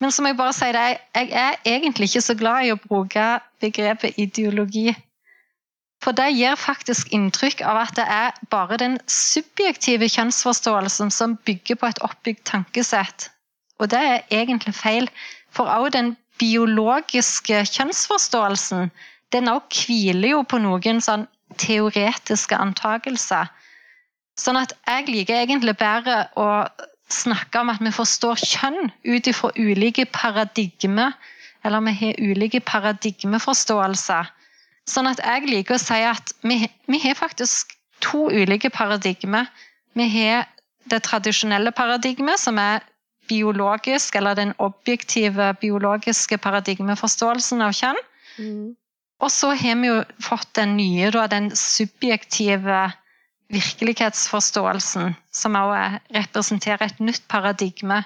Men 0.00 0.12
som 0.12 0.26
jeg 0.26 0.36
bare 0.36 0.56
sier 0.56 0.76
det, 0.76 0.98
jeg 1.14 1.32
er 1.36 1.56
egentlig 1.64 2.10
ikke 2.10 2.24
så 2.24 2.36
glad 2.36 2.66
i 2.66 2.72
å 2.72 2.80
bruke 2.80 3.24
begrepet 3.60 4.20
ideologi. 4.20 4.92
For 6.00 6.16
det 6.16 6.30
gir 6.32 6.56
faktisk 6.56 7.12
inntrykk 7.12 7.60
av 7.68 7.82
at 7.82 7.96
det 7.98 8.06
er 8.08 8.36
bare 8.52 8.78
den 8.80 8.96
subjektive 9.04 10.08
kjønnsforståelsen 10.08 11.12
som 11.12 11.36
bygger 11.44 11.76
på 11.80 11.90
et 11.90 12.00
oppbygd 12.06 12.46
tankesett. 12.48 13.28
Og 13.80 13.90
det 13.92 14.00
er 14.00 14.42
egentlig 14.42 14.74
feil, 14.76 15.08
for 15.50 15.70
også 15.72 15.94
den 15.96 16.12
biologiske 16.40 17.64
kjønnsforståelsen 17.72 18.90
den 19.32 19.48
også 19.48 19.86
hviler 19.86 20.34
jo 20.34 20.42
på 20.42 20.58
noen 20.58 21.00
sånn 21.04 21.26
teoretiske 21.60 22.56
antakelser. 22.58 23.50
Sånn 24.38 24.58
at 24.58 24.74
jeg 24.88 25.06
liker 25.10 25.42
egentlig 25.42 25.76
bedre 25.78 26.24
å 26.38 26.66
snakke 27.10 27.62
om 27.62 27.70
at 27.72 27.82
vi 27.82 27.92
forstår 27.94 28.42
kjønn 28.42 28.90
ut 29.06 29.30
ifra 29.30 29.50
ulike 29.58 30.06
paradigmer, 30.14 31.14
eller 31.64 31.84
vi 31.86 31.96
har 32.00 32.20
ulike 32.30 32.62
paradigmeforståelser 32.64 34.30
Sånn 34.90 35.06
at 35.10 35.20
jeg 35.22 35.48
liker 35.50 35.76
å 35.76 35.82
si 35.82 35.98
at 36.06 36.32
vi, 36.46 36.64
vi 36.90 37.00
har 37.04 37.18
faktisk 37.18 37.76
to 38.02 38.28
ulike 38.32 38.70
paradigmer. 38.72 39.50
Vi 39.98 40.06
har 40.08 40.48
det 40.90 41.02
tradisjonelle 41.06 41.72
paradigmet, 41.76 42.40
som 42.40 42.58
er 42.58 42.82
biologisk, 43.30 44.18
eller 44.18 44.36
den 44.38 44.52
objektive 44.58 45.52
biologiske 45.62 46.38
paradigmeforståelsen 46.42 47.62
av 47.64 47.74
kjønn. 47.78 48.00
Mm. 48.38 48.64
Og 49.20 49.30
så 49.32 49.52
har 49.54 49.78
vi 49.80 49.90
jo 49.90 50.00
fått 50.24 50.50
den 50.56 50.76
nye, 50.78 51.10
da, 51.14 51.26
den 51.30 51.50
subjektive 51.56 52.88
virkelighetsforståelsen, 53.50 55.14
som 55.34 55.58
også 55.58 56.00
representerer 56.16 56.86
et 56.86 57.02
nytt 57.02 57.26
paradigme. 57.28 58.02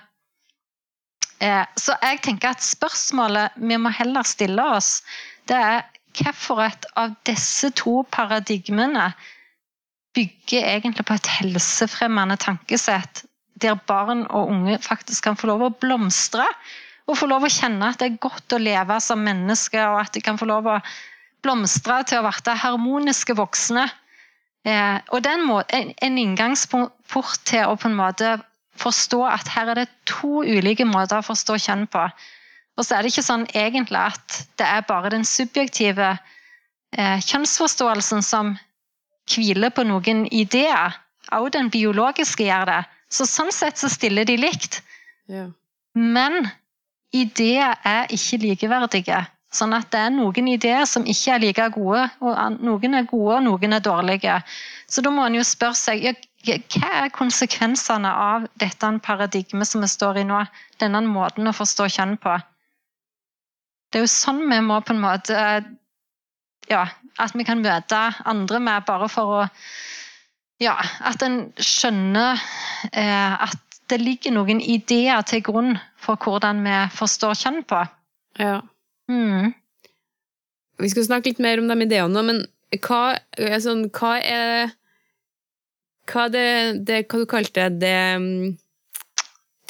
Eh, 1.43 1.65
så 1.77 1.97
jeg 2.03 2.23
tenker 2.25 2.55
at 2.55 2.65
spørsmålet 2.65 3.57
vi 3.61 3.79
må 3.79 3.93
heller 3.95 4.27
stille 4.27 4.65
oss, 4.77 5.03
det 5.49 5.59
er 5.59 5.85
hvilket 6.15 6.87
av 6.97 7.15
disse 7.27 7.71
to 7.75 8.03
paradigmene 8.15 9.11
bygger 10.15 10.69
egentlig 10.77 11.05
på 11.07 11.17
et 11.19 11.31
helsefremmende 11.41 12.37
tankesett, 12.41 13.25
der 13.63 13.77
barn 13.87 14.25
og 14.27 14.51
unge 14.51 14.79
faktisk 14.83 15.29
kan 15.29 15.39
få 15.39 15.51
lov 15.53 15.63
å 15.63 15.75
blomstre 15.81 16.47
og 17.05 17.19
få 17.21 17.29
lov 17.29 17.45
å 17.45 17.53
kjenne 17.53 17.91
at 17.91 18.01
det 18.01 18.09
er 18.09 18.23
godt 18.23 18.55
å 18.57 18.61
leve 18.61 18.97
som 19.05 19.21
menneske, 19.21 19.81
og 19.85 20.01
at 20.01 20.15
de 20.17 20.23
kan 20.25 20.39
få 20.41 20.49
lov 20.49 20.69
å 20.73 20.79
blomstre 21.45 22.01
til 22.09 22.23
å 22.23 22.31
bli 22.31 22.57
harmoniske 22.63 23.37
voksne. 23.37 23.85
Eh, 24.65 24.97
og 25.13 25.21
det 25.25 25.35
er 25.35 25.43
en, 25.77 25.91
en 25.93 26.21
inngangsport 26.23 27.43
til 27.45 27.69
å 27.69 27.77
på 27.77 27.91
en 27.91 27.99
måte 27.99 28.39
forstå 28.81 29.21
at 29.29 29.51
her 29.53 29.71
er 29.71 29.83
det 29.83 29.91
to 30.09 30.41
ulike 30.43 30.87
måter 30.89 31.21
å 31.21 31.27
forstå 31.27 31.59
kjønn 31.67 31.85
på. 31.93 32.07
Og 32.75 32.87
så 32.87 32.97
er 32.97 33.05
det 33.05 33.13
ikke 33.13 33.27
sånn 33.27 33.45
egentlig 33.53 34.01
at 34.01 34.41
det 34.59 34.67
er 34.67 34.87
bare 34.89 35.13
den 35.13 35.27
subjektive 35.29 36.15
eh, 36.97 37.21
kjønnsforståelsen 37.21 38.25
som 38.25 38.57
hviler 39.31 39.71
på 39.71 39.85
noen 39.87 40.25
ideer. 40.33 40.97
Også 41.31 41.55
den 41.59 41.71
biologiske 41.73 42.49
gjør 42.49 42.73
det. 42.73 42.81
Så 43.15 43.27
sånn 43.31 43.53
sett 43.55 43.79
så 43.79 43.91
stiller 43.93 44.27
de 44.27 44.37
likt. 44.41 44.81
Ja. 45.31 45.47
Men 45.95 46.49
ideer 47.15 47.79
er 47.87 48.11
ikke 48.13 48.41
likeverdige. 48.43 49.23
Sånn 49.55 49.75
at 49.77 49.87
det 49.95 50.01
er 50.03 50.11
noen 50.11 50.49
ideer 50.51 50.83
som 50.91 51.05
ikke 51.07 51.37
er 51.37 51.43
like 51.45 51.67
gode, 51.77 52.09
og 52.19 52.57
noen 52.59 52.99
er 52.99 53.07
gode 53.07 53.37
og 53.37 53.45
noen 53.47 53.77
er 53.77 53.85
dårlige. 53.85 54.41
Så 54.91 55.05
da 55.05 55.13
må 55.15 55.29
en 55.29 55.39
jo 55.39 55.45
spørre 55.47 55.79
seg 55.79 56.03
ja, 56.09 56.15
hva 56.45 56.91
er 57.05 57.13
konsekvensene 57.15 58.11
av 58.11 58.49
dette 58.61 58.91
paradigmet 59.07 59.71
som 59.71 59.85
vi 59.85 59.89
står 59.89 60.21
i 60.21 60.27
nå? 60.27 60.43
Denne 60.83 61.05
måten 61.07 61.49
å 61.49 61.55
forstå 61.55 61.87
kjønn 61.95 62.19
på. 62.21 62.35
Det 63.93 64.01
er 64.01 64.05
jo 64.09 64.11
sånn 64.11 64.43
vi 64.51 64.59
må 64.67 64.81
på 64.83 64.97
en 64.97 65.05
måte 65.05 65.39
Ja, 66.67 66.87
at 67.21 67.35
vi 67.37 67.45
kan 67.47 67.61
møte 67.63 67.99
andre 68.25 68.59
med 68.59 68.87
bare 68.89 69.07
for 69.13 69.39
å 69.39 69.41
Ja, 70.63 70.77
at 71.03 71.23
en 71.27 71.49
skjønner 71.59 72.39
eh, 72.93 73.43
at 73.49 73.61
det 73.91 73.99
ligger 74.01 74.35
noen 74.37 74.63
ideer 74.63 75.25
til 75.29 75.43
grunn 75.45 75.75
for 76.01 76.21
hvordan 76.21 76.63
vi 76.65 76.77
forstår 76.95 77.37
kjønn 77.41 77.63
på. 77.69 77.81
Ja. 78.41 78.61
Mm. 79.11 79.53
Vi 80.81 80.91
skal 80.91 81.07
snakke 81.07 81.33
litt 81.33 81.43
mer 81.43 81.61
om 81.61 81.69
de 81.71 81.87
ideene 81.87 82.23
men 82.27 82.45
hva, 82.83 83.15
sånn, 83.63 83.87
hva 83.95 84.17
er 84.19 84.73
Hva 86.11 86.27
er 86.27 86.33
det, 86.35 86.49
det 86.89 86.97
hva 87.09 87.21
du 87.23 87.29
kalte 87.31 87.69
det, 87.71 87.79
det 87.85 87.99
um, 88.19 88.57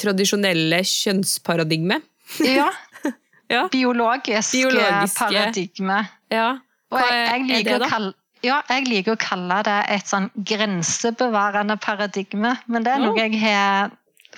tradisjonelle 0.01 0.81
kjønnsparadigmet? 0.89 2.03
Ja, 2.43 2.71
ja. 3.55 3.67
biologisk 3.71 4.57
Biologiske. 4.57 5.15
paradigme. 5.21 6.01
Ja. 6.33 6.49
Er, 6.95 7.13
jeg, 7.13 7.45
jeg 7.51 7.61
er 7.61 7.69
det, 7.69 7.77
da? 7.85 7.91
Kalle, 7.93 8.15
ja, 8.45 8.61
jeg 8.69 8.87
liker 8.89 9.15
å 9.15 9.21
kalle 9.21 9.63
det 9.67 9.79
et 9.95 10.11
sånn 10.11 10.29
grensebevarende 10.37 11.77
paradigme, 11.83 12.55
men 12.69 12.87
det 12.87 12.93
er 12.95 13.03
noe 13.03 13.17
jeg 13.19 13.41
har 13.41 13.93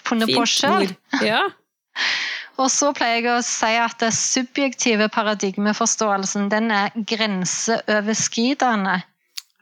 funnet 0.06 0.30
Fint 0.30 0.38
på 0.38 0.46
sjøl. 0.50 0.90
Ja. 1.26 1.42
Og 2.60 2.70
så 2.72 2.88
pleier 2.96 3.20
jeg 3.20 3.28
å 3.34 3.44
si 3.44 3.72
at 3.76 3.98
det 4.00 4.14
subjektive 4.16 5.10
paradigmeforståelsen 5.12 6.48
den 6.52 6.70
er 6.72 6.94
grenseoverskridende. 7.10 8.96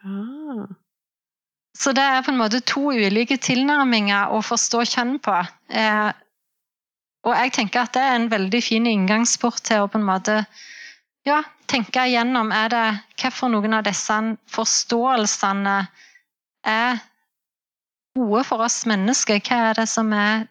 Ah. 0.05 0.67
Så 1.75 1.91
det 1.97 2.05
er 2.07 2.23
på 2.23 2.31
en 2.31 2.39
måte 2.39 2.61
to 2.63 2.93
ulike 2.95 3.39
tilnærminger 3.43 4.31
å 4.31 4.39
forstå 4.47 4.85
kjønn 4.93 5.17
på. 5.25 5.35
Eh, 5.75 6.13
og 7.25 7.35
jeg 7.35 7.55
tenker 7.57 7.83
at 7.83 7.97
det 7.97 8.05
er 8.05 8.15
en 8.19 8.31
veldig 8.31 8.63
fin 8.63 8.87
inngangsport 8.87 9.65
til 9.67 9.83
å 9.83 9.91
på 9.91 9.99
en 9.99 10.07
måte 10.07 10.45
ja, 11.25 11.41
tenke 11.71 12.05
igjennom 12.09 12.53
er 12.53 12.71
det 12.73 12.85
hvorfor 13.21 13.53
noen 13.53 13.79
av 13.79 13.87
disse 13.87 14.17
forståelsene 14.53 15.77
er 16.69 17.03
gode 18.15 18.45
for 18.47 18.65
oss 18.65 18.85
mennesker. 18.89 19.41
Hva 19.45 19.61
er 19.71 19.81
det 19.81 19.89
som 19.91 20.13
er 20.17 20.47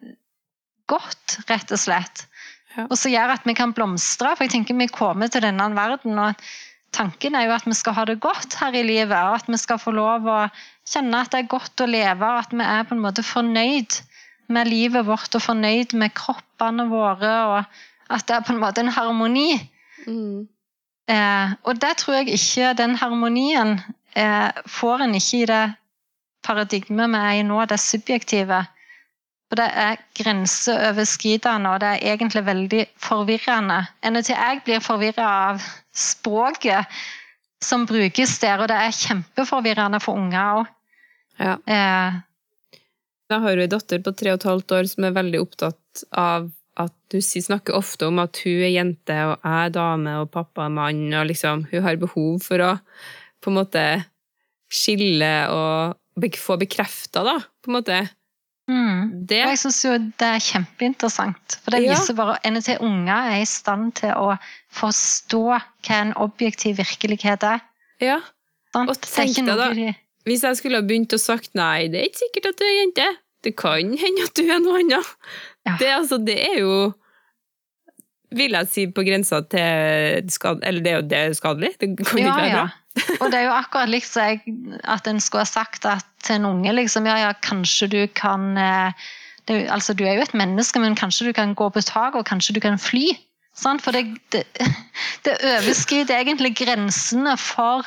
godt, 0.91 1.39
rett 1.49 1.71
og 1.71 1.81
slett? 1.81 2.25
Ja. 2.73 2.87
Og 2.89 2.97
som 2.97 3.13
gjør 3.13 3.35
at 3.35 3.45
vi 3.47 3.55
kan 3.57 3.73
blomstre. 3.75 4.33
For 4.35 4.45
jeg 4.45 4.55
tenker 4.55 4.77
vi 4.79 4.89
kommer 4.91 5.31
til 5.31 5.45
denne 5.45 5.69
verden, 5.77 6.17
og 6.19 6.41
tanken 6.95 7.37
er 7.37 7.47
jo 7.47 7.55
at 7.55 7.67
vi 7.69 7.77
skal 7.77 7.97
ha 7.97 8.07
det 8.09 8.19
godt 8.23 8.57
her 8.59 8.75
i 8.75 8.85
livet. 8.85 9.13
Og 9.13 9.37
at 9.39 9.51
vi 9.51 9.59
skal 9.61 9.81
få 9.81 9.93
lov 9.95 10.27
å 10.27 10.39
kjenne 10.89 11.21
at 11.21 11.33
det 11.33 11.43
er 11.43 11.53
godt 11.53 11.85
å 11.85 11.89
leve, 11.89 12.33
og 12.33 12.41
at 12.41 12.55
vi 12.55 12.65
er 12.65 12.89
på 12.89 12.97
en 12.97 13.05
måte 13.05 13.25
fornøyd 13.25 14.01
med 14.53 14.67
livet 14.67 15.05
vårt 15.07 15.37
og 15.37 15.45
fornøyd 15.45 15.93
med 15.97 16.11
kroppene 16.17 16.89
våre, 16.89 17.35
og 17.53 18.11
at 18.13 18.25
det 18.27 18.35
er 18.35 18.43
på 18.43 18.51
en 18.53 18.59
måte 18.61 18.83
en 18.83 18.91
harmoni. 18.91 19.55
Mm. 20.03 20.49
Eh, 21.11 21.55
og 21.67 21.79
det 21.83 21.97
tror 21.99 22.21
jeg 22.21 22.37
ikke 22.37 22.69
Den 22.79 22.93
harmonien 22.95 23.73
eh, 24.15 24.51
får 24.71 25.03
en 25.03 25.15
ikke 25.17 25.41
i 25.41 25.47
det 25.49 25.63
paradigmet 26.43 27.11
vi 27.11 27.19
er 27.19 27.39
i 27.39 27.43
nå, 27.47 27.59
det 27.65 27.79
subjektive. 27.79 28.61
Og 29.51 29.57
det 29.59 29.67
er 29.83 29.99
grenseoverskridende, 30.17 31.69
og 31.69 31.81
det 31.83 31.89
er 31.91 32.13
egentlig 32.13 32.41
veldig 32.45 32.85
forvirrende. 32.97 33.83
Enn 34.01 34.17
til 34.23 34.35
jeg 34.35 34.63
blir 34.65 34.81
forvirra 34.83 35.27
av 35.51 35.67
språket 35.93 36.89
som 37.63 37.85
brukes 37.87 38.39
der, 38.41 38.59
og 38.59 38.71
det 38.71 38.79
er 38.79 38.97
kjempeforvirrende 38.97 40.01
for 40.03 40.19
unger 40.19 40.63
òg. 40.63 40.71
Ja. 41.39 41.53
Eh, 41.67 42.17
jeg 43.31 43.41
har 43.45 43.55
jo 43.55 43.63
en 43.63 43.71
datter 43.71 44.01
på 44.03 44.13
tre 44.17 44.33
og 44.33 44.41
et 44.41 44.49
halvt 44.49 44.75
år 44.77 44.89
som 44.89 45.07
er 45.07 45.15
veldig 45.15 45.39
opptatt 45.41 46.03
av 46.11 46.49
at 46.79 46.93
du 47.13 47.19
snakker 47.21 47.75
ofte 47.77 48.07
om 48.09 48.21
at 48.23 48.39
hun 48.45 48.63
er 48.65 48.73
jente 48.73 49.17
og 49.27 49.35
jeg 49.35 49.67
er 49.67 49.73
dame 49.75 50.15
og 50.23 50.31
pappa 50.33 50.65
er 50.65 50.73
mann, 50.73 51.05
og 51.13 51.27
liksom 51.29 51.67
hun 51.69 51.85
har 51.85 52.01
behov 52.01 52.41
for 52.45 52.63
å 52.63 52.71
på 53.43 53.51
en 53.51 53.59
måte 53.59 53.85
skille 54.73 55.33
og 55.53 56.27
få 56.39 56.57
bekrefta, 56.61 57.23
da, 57.25 57.37
på 57.61 57.71
en 57.71 57.77
måte. 57.77 57.97
Mm. 58.71 59.25
Det. 59.27 59.41
Jeg 59.41 59.59
syns 59.59 59.81
jo 59.83 59.95
det 59.99 60.29
er 60.29 60.43
kjempeinteressant, 60.43 61.57
for 61.65 61.75
det 61.75 61.83
ja. 61.83 61.97
viser 61.97 62.15
bare 62.17 62.37
at 62.37 62.47
NET 62.47 62.69
unger 62.79 63.33
er 63.33 63.41
i 63.41 63.49
stand 63.49 63.91
til 63.99 64.13
å 64.15 64.37
forstå 64.73 65.43
hva 65.51 65.99
en 65.99 66.13
objektiv 66.23 66.79
virkelighet 66.79 67.43
er. 67.49 67.65
Ja, 68.01 68.21
og 68.79 68.95
tenk 69.03 69.35
deg 69.37 69.59
da, 69.59 69.69
hvis 70.23 70.45
jeg 70.47 70.59
skulle 70.59 70.79
ha 70.79 70.87
begynt 70.87 71.13
å 71.13 71.19
sagt 71.19 71.51
nei, 71.59 71.89
det 71.91 71.99
er 71.99 72.09
ikke 72.09 72.23
sikkert 72.23 72.53
at 72.53 72.61
du 72.61 72.65
er 72.65 72.77
jente, 72.79 73.09
det 73.43 73.55
kan 73.59 73.95
hende 73.99 74.27
at 74.27 74.35
du 74.37 74.43
er 74.47 74.61
noe 74.63 74.81
annet. 74.81 75.15
Ja. 75.67 75.77
Det, 75.79 75.89
altså, 76.01 76.19
det 76.23 76.37
er 76.41 76.59
jo 76.61 76.75
vil 78.33 78.55
jeg 78.57 78.69
si 78.71 78.85
på 78.89 79.03
grensa 79.05 79.43
til 79.45 80.29
skad... 80.33 80.63
Eller 80.65 80.83
det 80.83 80.91
er 80.91 80.95
jo 80.97 81.07
det 81.09 81.19
er 81.19 81.35
skadelig. 81.37 81.73
Det 81.79 81.91
kan 82.01 82.19
ja, 82.19 82.31
ikke 82.31 82.39
være 82.39 82.55
bra. 82.55 82.63
Ja. 82.63 82.79
Og 83.21 83.31
det 83.33 83.39
er 83.39 83.47
jo 83.47 83.55
akkurat 83.55 83.89
liksom 83.89 84.79
at 84.83 85.09
en 85.09 85.21
skulle 85.21 85.45
ha 85.45 85.49
sagt 85.49 85.85
til 86.25 86.35
en 86.35 86.47
unge 86.49 86.73
liksom, 86.77 87.07
ja, 87.09 87.17
ja, 87.27 87.31
kanskje 87.45 87.89
du 87.89 88.01
kan 88.17 88.57
eh, 88.57 89.05
det, 89.47 89.67
altså, 89.69 89.93
Du 89.93 90.05
er 90.05 90.17
jo 90.17 90.25
et 90.25 90.33
menneske, 90.37 90.79
men 90.79 90.95
kanskje 90.95 91.27
du 91.27 91.33
kan 91.33 91.55
gå 91.55 91.69
på 91.69 91.81
taket, 91.81 92.19
og 92.21 92.25
kanskje 92.25 92.55
du 92.55 92.61
kan 92.63 92.79
fly. 92.79 93.11
Sant? 93.55 93.81
For 93.81 93.91
det, 93.91 94.17
det, 94.31 94.45
det 95.25 95.37
overskrider 95.57 96.21
egentlig 96.21 96.55
grensene 96.57 97.35
for 97.37 97.85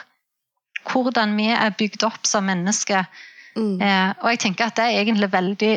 hvordan 0.87 1.35
vi 1.39 1.49
er 1.51 1.75
bygd 1.79 2.05
opp 2.07 2.27
som 2.29 2.47
mennesker. 2.47 3.07
Mm. 3.57 3.77
Eh, 3.81 4.11
og 4.21 4.33
jeg 4.35 4.43
tenker 4.45 4.69
at 4.69 4.77
det 4.77 4.85
er 4.85 5.01
egentlig 5.01 5.33
veldig 5.33 5.75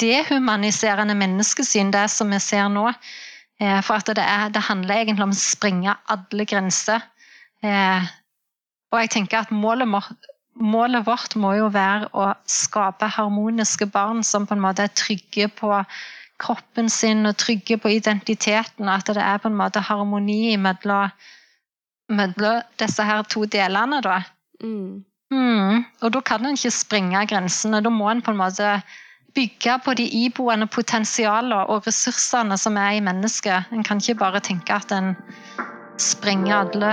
dehumaniserende 0.00 1.14
menneskesyn, 1.16 1.92
det 1.94 2.08
som 2.12 2.32
vi 2.34 2.40
ser 2.42 2.68
nå. 2.72 2.90
Eh, 3.60 3.80
for 3.86 4.00
at 4.00 4.10
det, 4.10 4.24
er, 4.24 4.50
det, 4.52 4.66
handler 4.68 5.00
egentlig 5.00 5.28
om 5.28 5.34
å 5.34 5.38
springe 5.38 5.96
alle 6.10 6.46
grenser. 6.50 7.04
Eh, 7.64 8.12
Og 8.94 9.00
jeg 9.00 9.10
tenker 9.10 9.40
at 9.42 9.50
målet, 9.50 9.88
målet 10.54 11.02
vårt 11.06 11.32
må 11.34 11.56
jo 11.58 11.66
være 11.74 12.06
å 12.14 12.28
skape 12.46 13.08
harmoniske 13.10 13.88
barn 13.90 14.22
som 14.22 14.46
på 14.46 14.54
en 14.54 14.62
måte 14.62 14.84
er 14.86 14.92
trygge 14.94 15.48
på 15.50 15.70
kroppen 16.38 16.90
sin 16.90 17.26
og 17.26 17.34
trygge 17.42 17.78
på 17.78 17.90
identiteten, 17.96 18.86
og 18.86 18.94
at 18.94 19.10
det 19.16 19.22
er 19.22 19.40
på 19.42 19.50
en 19.50 19.58
måte 19.58 19.82
harmoni 19.82 20.54
mellom, 20.62 21.10
mellom 22.10 22.62
disse 22.78 23.02
her 23.02 23.26
to 23.26 23.44
delene. 23.50 23.98
da. 24.02 24.20
Mm. 24.62 25.02
Mm. 25.34 25.84
Og 26.02 26.12
da 26.14 26.20
kan 26.20 26.46
en 26.46 26.54
ikke 26.58 26.70
sprenge 26.70 27.26
grensene. 27.26 27.82
Da 27.82 27.90
må 27.90 28.10
en 28.10 28.22
på 28.22 28.30
en 28.30 28.38
måte 28.38 28.76
bygge 29.34 29.78
på 29.84 29.94
de 29.98 30.04
iboende 30.24 30.66
potensialene 30.70 31.64
og 31.66 31.88
ressursene 31.88 32.58
som 32.60 32.76
er 32.78 32.98
i 32.98 33.02
mennesket. 33.02 33.72
En 33.72 33.82
kan 33.84 34.02
ikke 34.02 34.20
bare 34.20 34.40
tenke 34.40 34.76
at 34.76 34.92
en 34.94 35.16
sprenger 35.98 36.54
alle 36.60 36.92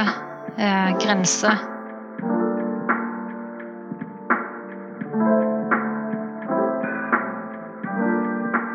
eh, 0.58 0.98
grenser. 1.04 1.62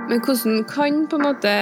Men 0.07 0.23
hvordan 0.25 0.63
kan 0.71 1.09
på 1.11 1.17
en 1.17 1.23
måte 1.23 1.57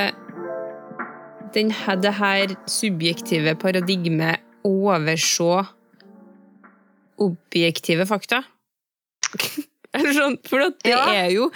den, 1.55 1.73
det 2.03 2.15
her 2.15 2.55
subjektive 2.67 3.55
paradigmet 3.55 4.37
overse 4.65 5.65
objektive 7.23 8.07
fakta? 8.07 8.43
For 10.49 10.59
det 10.59 10.91
ja. 10.91 11.05
er 11.15 11.31
jo 11.35 11.51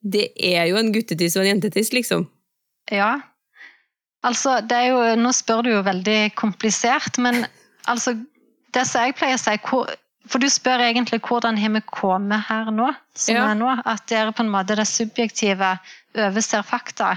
det 0.00 0.30
er 0.40 0.64
jo 0.70 0.78
en 0.80 0.92
guttetiss 0.94 1.36
og 1.36 1.44
en 1.44 1.54
jentetiss, 1.54 1.92
liksom. 1.92 2.24
Ja. 2.92 3.20
Altså, 4.24 4.60
det 4.64 4.76
er 4.76 4.86
jo 4.92 5.00
Nå 5.20 5.32
spør 5.32 5.64
du 5.64 5.70
jo 5.74 5.82
veldig 5.84 6.34
komplisert, 6.36 7.18
men 7.18 7.46
altså 7.88 8.16
Det 8.74 8.84
som 8.86 9.06
jeg 9.06 9.16
pleier 9.16 9.38
å 9.38 9.40
si 9.40 9.54
hvor, 9.64 9.88
For 10.28 10.42
du 10.42 10.48
spør 10.52 10.84
egentlig 10.84 11.20
hvordan 11.24 11.58
har 11.58 11.72
vi 11.74 11.80
kommet 11.88 12.44
her 12.48 12.70
nå, 12.74 12.90
som 13.16 13.36
ja. 13.36 13.46
er 13.50 13.56
nå? 13.58 13.70
At 13.84 14.04
det 14.08 14.18
er 14.18 14.32
på 14.32 14.44
en 14.44 14.52
måte 14.52 14.76
det 14.78 14.86
subjektive 14.88 15.72
overser 16.16 16.62
fakta. 16.66 17.16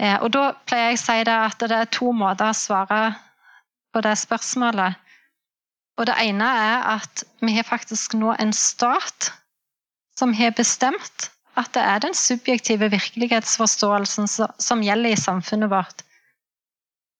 Eh, 0.00 0.16
og 0.22 0.30
da 0.34 0.52
pleier 0.66 0.92
jeg 0.92 0.98
å 0.98 1.02
si 1.02 1.18
det 1.26 1.34
at 1.34 1.64
det 1.64 1.78
er 1.78 1.90
to 1.92 2.12
måter 2.16 2.50
å 2.50 2.56
svare 2.56 3.00
på 3.94 4.02
det 4.06 4.14
spørsmålet. 4.18 5.00
Og 5.98 6.08
det 6.08 6.16
ene 6.24 6.46
er 6.46 6.86
at 6.96 7.22
vi 7.44 7.54
har 7.54 7.66
faktisk 7.68 8.16
nå 8.18 8.34
en 8.40 8.52
stat 8.56 9.30
som 10.18 10.34
har 10.34 10.54
bestemt 10.56 11.30
at 11.58 11.70
det 11.74 11.82
er 11.86 12.02
den 12.02 12.16
subjektive 12.18 12.88
virkelighetsforståelsen 12.90 14.26
som 14.28 14.82
gjelder 14.82 15.14
i 15.14 15.20
samfunnet 15.20 15.70
vårt. 15.70 16.02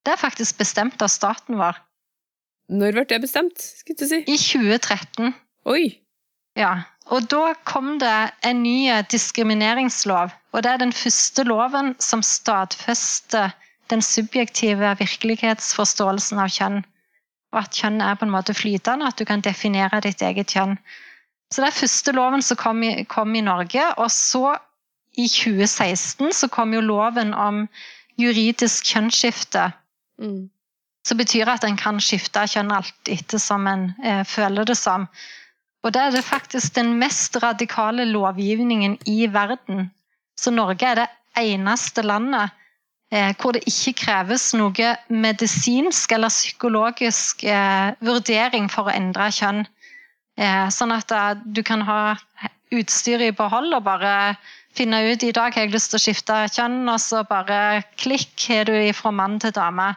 Det 0.05 0.13
er 0.13 0.21
faktisk 0.21 0.59
bestemt 0.59 1.01
av 1.01 1.09
staten 1.09 1.57
vår. 1.59 1.79
Når 2.69 2.97
ble 2.97 3.05
det 3.09 3.21
bestemt? 3.23 3.61
skulle 3.61 3.99
du 3.99 4.09
si? 4.09 4.19
I 4.25 4.37
2013. 4.37 5.33
Oi! 5.71 5.85
Ja, 6.57 6.85
og 7.11 7.27
da 7.31 7.53
kom 7.67 7.97
det 8.01 8.31
en 8.47 8.63
ny 8.63 8.89
diskrimineringslov. 9.11 10.33
Og 10.53 10.63
det 10.63 10.71
er 10.71 10.81
den 10.81 10.93
første 10.95 11.43
loven 11.43 11.93
som 11.99 12.23
stadfester 12.25 13.53
den 13.91 14.01
subjektive 14.01 14.95
virkelighetsforståelsen 14.99 16.41
av 16.41 16.53
kjønn. 16.53 16.81
Og 17.55 17.61
at 17.63 17.77
kjønn 17.79 18.01
er 18.03 18.17
på 18.19 18.27
en 18.27 18.33
måte 18.33 18.53
flytende, 18.53 19.07
at 19.07 19.19
du 19.19 19.23
kan 19.27 19.43
definere 19.43 20.01
ditt 20.03 20.21
eget 20.21 20.51
kjønn. 20.51 20.75
Så 21.53 21.61
det 21.63 21.69
er 21.69 21.77
første 21.77 22.11
loven 22.15 22.43
som 22.43 22.59
kom 22.59 22.81
i, 22.83 23.05
kom 23.07 23.31
i 23.35 23.43
Norge. 23.45 23.85
Og 24.01 24.11
så, 24.11 24.57
i 25.15 25.29
2016, 25.31 26.33
så 26.35 26.49
kom 26.51 26.75
jo 26.75 26.83
loven 26.83 27.31
om 27.33 27.63
juridisk 28.19 28.91
kjønnsskifte. 28.91 29.69
Mm. 30.19 30.49
Som 31.07 31.21
betyr 31.21 31.47
at 31.53 31.63
en 31.63 31.79
kan 31.79 32.01
skifte 32.03 32.43
kjønn 32.51 32.73
alt 32.75 33.11
etter 33.11 33.39
som 33.39 33.67
en 33.71 33.91
eh, 34.03 34.23
føler 34.27 34.67
det 34.67 34.75
som. 34.79 35.07
Og 35.85 35.93
det 35.93 36.01
er 36.01 36.15
det 36.15 36.25
faktisk 36.25 36.75
den 36.75 36.95
mest 36.99 37.37
radikale 37.43 38.07
lovgivningen 38.09 38.97
i 39.07 39.27
verden. 39.31 39.91
Så 40.35 40.51
Norge 40.51 40.87
er 40.91 41.03
det 41.03 41.09
eneste 41.39 42.03
landet 42.03 42.51
hvor 43.39 43.53
det 43.55 43.61
ikke 43.69 43.93
kreves 44.01 44.49
noe 44.57 44.95
medisinsk 45.13 46.11
eller 46.15 46.33
psykologisk 46.33 47.45
eh, 47.47 47.93
vurdering 48.03 48.65
for 48.71 48.89
å 48.89 48.95
endre 48.95 49.29
kjønn. 49.31 49.63
Eh, 50.35 50.67
sånn 50.73 50.91
at 50.91 51.13
eh, 51.15 51.37
du 51.45 51.61
kan 51.63 51.85
ha 51.87 52.17
utstyret 52.75 53.29
i 53.29 53.35
behold 53.35 53.75
og 53.77 53.85
bare 53.85 54.35
finne 54.75 54.99
ut 55.07 55.23
i 55.23 55.31
dag 55.35 55.55
har 55.55 55.67
jeg 55.67 55.75
lyst 55.75 55.93
til 55.93 55.99
å 55.99 56.03
skifte 56.03 56.39
kjønn, 56.51 56.81
og 56.91 56.99
så 56.99 57.23
bare 57.29 57.85
klikk 58.01 58.49
har 58.49 58.67
du 58.67 58.75
fra 58.97 59.13
mann 59.15 59.39
til 59.39 59.53
dame. 59.55 59.93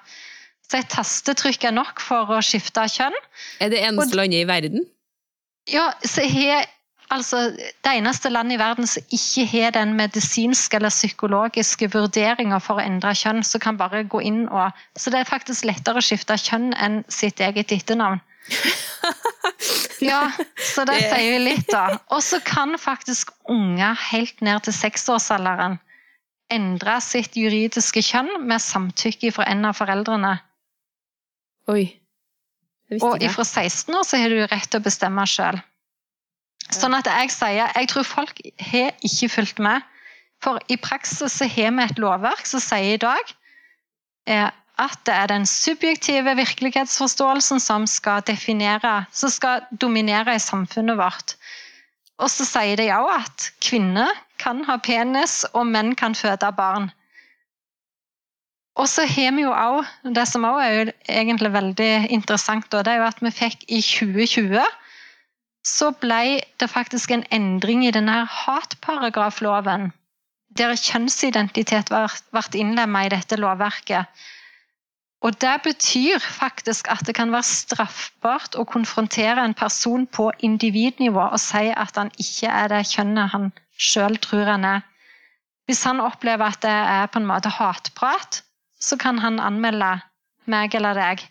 Så 0.69 0.79
et 0.79 0.91
tastetrykk 0.93 1.71
er 1.71 1.75
nok 1.75 2.03
for 2.05 2.31
å 2.37 2.43
skifte 2.45 2.85
kjønn. 2.93 3.17
Er 3.65 3.73
det 3.73 3.83
eneste 3.83 4.15
og, 4.15 4.21
landet 4.21 4.45
i 4.45 4.49
verden? 4.49 4.87
Ja, 5.73 5.91
så 6.05 6.23
har 6.29 6.69
altså, 7.15 7.51
det 7.57 7.93
eneste 7.93 8.31
landet 8.33 8.57
i 8.57 8.61
verden 8.61 8.87
som 8.87 9.15
ikke 9.15 9.47
har 9.51 9.75
den 9.77 9.95
medisinske 9.99 10.79
eller 10.79 10.93
psykologiske 10.93 11.91
vurderinga 11.95 12.61
for 12.63 12.79
å 12.79 12.85
endre 12.85 13.15
kjønn, 13.17 13.43
så 13.47 13.61
kan 13.63 13.81
bare 13.81 14.05
gå 14.05 14.23
inn 14.25 14.47
og 14.49 14.71
Så 14.97 15.11
det 15.15 15.23
er 15.23 15.29
faktisk 15.29 15.69
lettere 15.69 16.01
å 16.01 16.05
skifte 16.05 16.39
kjønn 16.39 16.73
enn 16.77 17.03
sitt 17.09 17.41
eget 17.41 17.73
etternavn. 17.73 18.21
ja, 20.11 20.23
så 20.73 20.87
det 20.89 21.01
sier 21.03 21.35
jo 21.35 21.43
litt, 21.45 21.67
da. 21.69 21.99
Og 22.15 22.23
så 22.25 22.41
kan 22.45 22.79
faktisk 22.81 23.35
unger 23.49 23.99
helt 24.11 24.41
ned 24.41 24.65
til 24.65 24.77
seksårsalderen 24.77 25.79
endre 26.53 26.97
sitt 27.05 27.37
juridiske 27.37 28.03
kjønn 28.05 28.45
med 28.49 28.63
samtykke 28.65 29.33
fra 29.37 29.47
en 29.53 29.67
av 29.69 29.77
foreldrene. 29.79 30.39
Oi. 31.69 31.85
Og 33.05 33.21
ifra 33.21 33.45
16 33.45 33.93
år 33.93 34.07
så 34.09 34.21
har 34.21 34.33
du 34.33 34.41
rett 34.47 34.71
til 34.71 34.81
å 34.81 34.85
bestemme 34.85 35.27
sjøl. 35.29 35.61
Sånn 36.75 36.97
at 36.99 37.09
jeg 37.09 37.33
sier 37.33 37.73
Jeg 37.75 37.89
tror 37.91 38.05
folk 38.05 38.41
har 38.71 38.93
ikke 39.05 39.31
fulgt 39.33 39.61
med. 39.63 39.85
For 40.45 40.61
i 40.71 40.77
praksis 40.79 41.39
så 41.41 41.49
har 41.51 41.73
vi 41.75 41.85
et 41.85 41.99
lovverk 41.99 42.47
som 42.47 42.63
sier 42.63 42.95
i 42.95 43.03
dag 43.03 43.33
eh, 44.31 44.51
at 44.79 45.01
det 45.09 45.15
er 45.15 45.31
den 45.33 45.47
subjektive 45.51 46.37
virkelighetsforståelsen 46.39 47.59
som 47.59 47.87
skal 47.91 48.23
definere, 48.27 49.09
som 49.11 49.33
skal 49.35 49.65
dominere 49.73 50.37
i 50.37 50.43
samfunnet 50.43 51.01
vårt. 51.01 51.35
Og 52.23 52.31
så 52.31 52.47
sier 52.47 52.79
de 52.79 52.87
òg 52.95 53.11
at 53.17 53.49
kvinner 53.63 54.13
kan 54.39 54.63
ha 54.69 54.79
penis, 54.79 55.43
og 55.51 55.67
menn 55.67 55.97
kan 55.99 56.15
føde 56.15 56.53
barn. 56.55 56.93
Og 58.79 58.87
så 58.87 59.03
har 59.11 59.35
vi 59.35 59.43
jo 59.43 59.51
også, 59.51 60.13
Det 60.15 60.27
som 60.31 60.47
òg 60.47 60.61
er 60.63 60.73
jo 60.75 60.93
egentlig 61.09 61.53
veldig 61.53 62.11
interessant, 62.15 62.71
det 62.71 62.87
er 62.87 63.01
jo 63.03 63.09
at 63.11 63.19
vi 63.23 63.35
fikk 63.35 63.65
i 63.67 63.81
2020 63.83 64.63
så 65.69 65.91
ble 66.03 66.41
det 66.61 66.71
faktisk 66.73 67.13
en 67.15 67.25
endring 67.35 67.85
i 67.87 67.93
denne 67.95 68.23
hatparagrafloven. 68.33 69.91
Der 70.59 70.75
kjønnsidentitet 70.81 71.93
ble 71.93 72.43
innlemmet 72.63 73.09
i 73.09 73.15
dette 73.17 73.39
lovverket. 73.41 74.09
Og 75.27 75.35
Det 75.43 75.55
betyr 75.65 76.23
faktisk 76.23 76.89
at 76.93 77.03
det 77.07 77.15
kan 77.19 77.33
være 77.35 77.47
straffbart 77.47 78.55
å 78.55 78.65
konfrontere 78.65 79.45
en 79.45 79.55
person 79.55 80.07
på 80.07 80.31
individnivå 80.39 81.25
og 81.33 81.41
si 81.43 81.65
at 81.75 81.99
han 81.99 82.13
ikke 82.23 82.53
er 82.61 82.71
det 82.71 82.85
kjønnet 82.93 83.33
han 83.35 83.51
sjøl 83.89 84.19
tror 84.23 84.47
han 84.47 84.65
er. 84.65 84.85
Hvis 85.67 85.83
han 85.85 86.01
opplever 86.01 86.55
at 86.55 86.63
det 86.63 86.71
er 86.71 87.11
på 87.11 87.19
en 87.19 87.27
måte 87.27 87.51
hatprat, 87.53 88.43
så 88.81 88.97
kan 88.97 89.19
han 89.19 89.43
anmelde 89.43 89.99
meg 90.47 90.75
eller 90.79 90.95
deg 90.95 91.27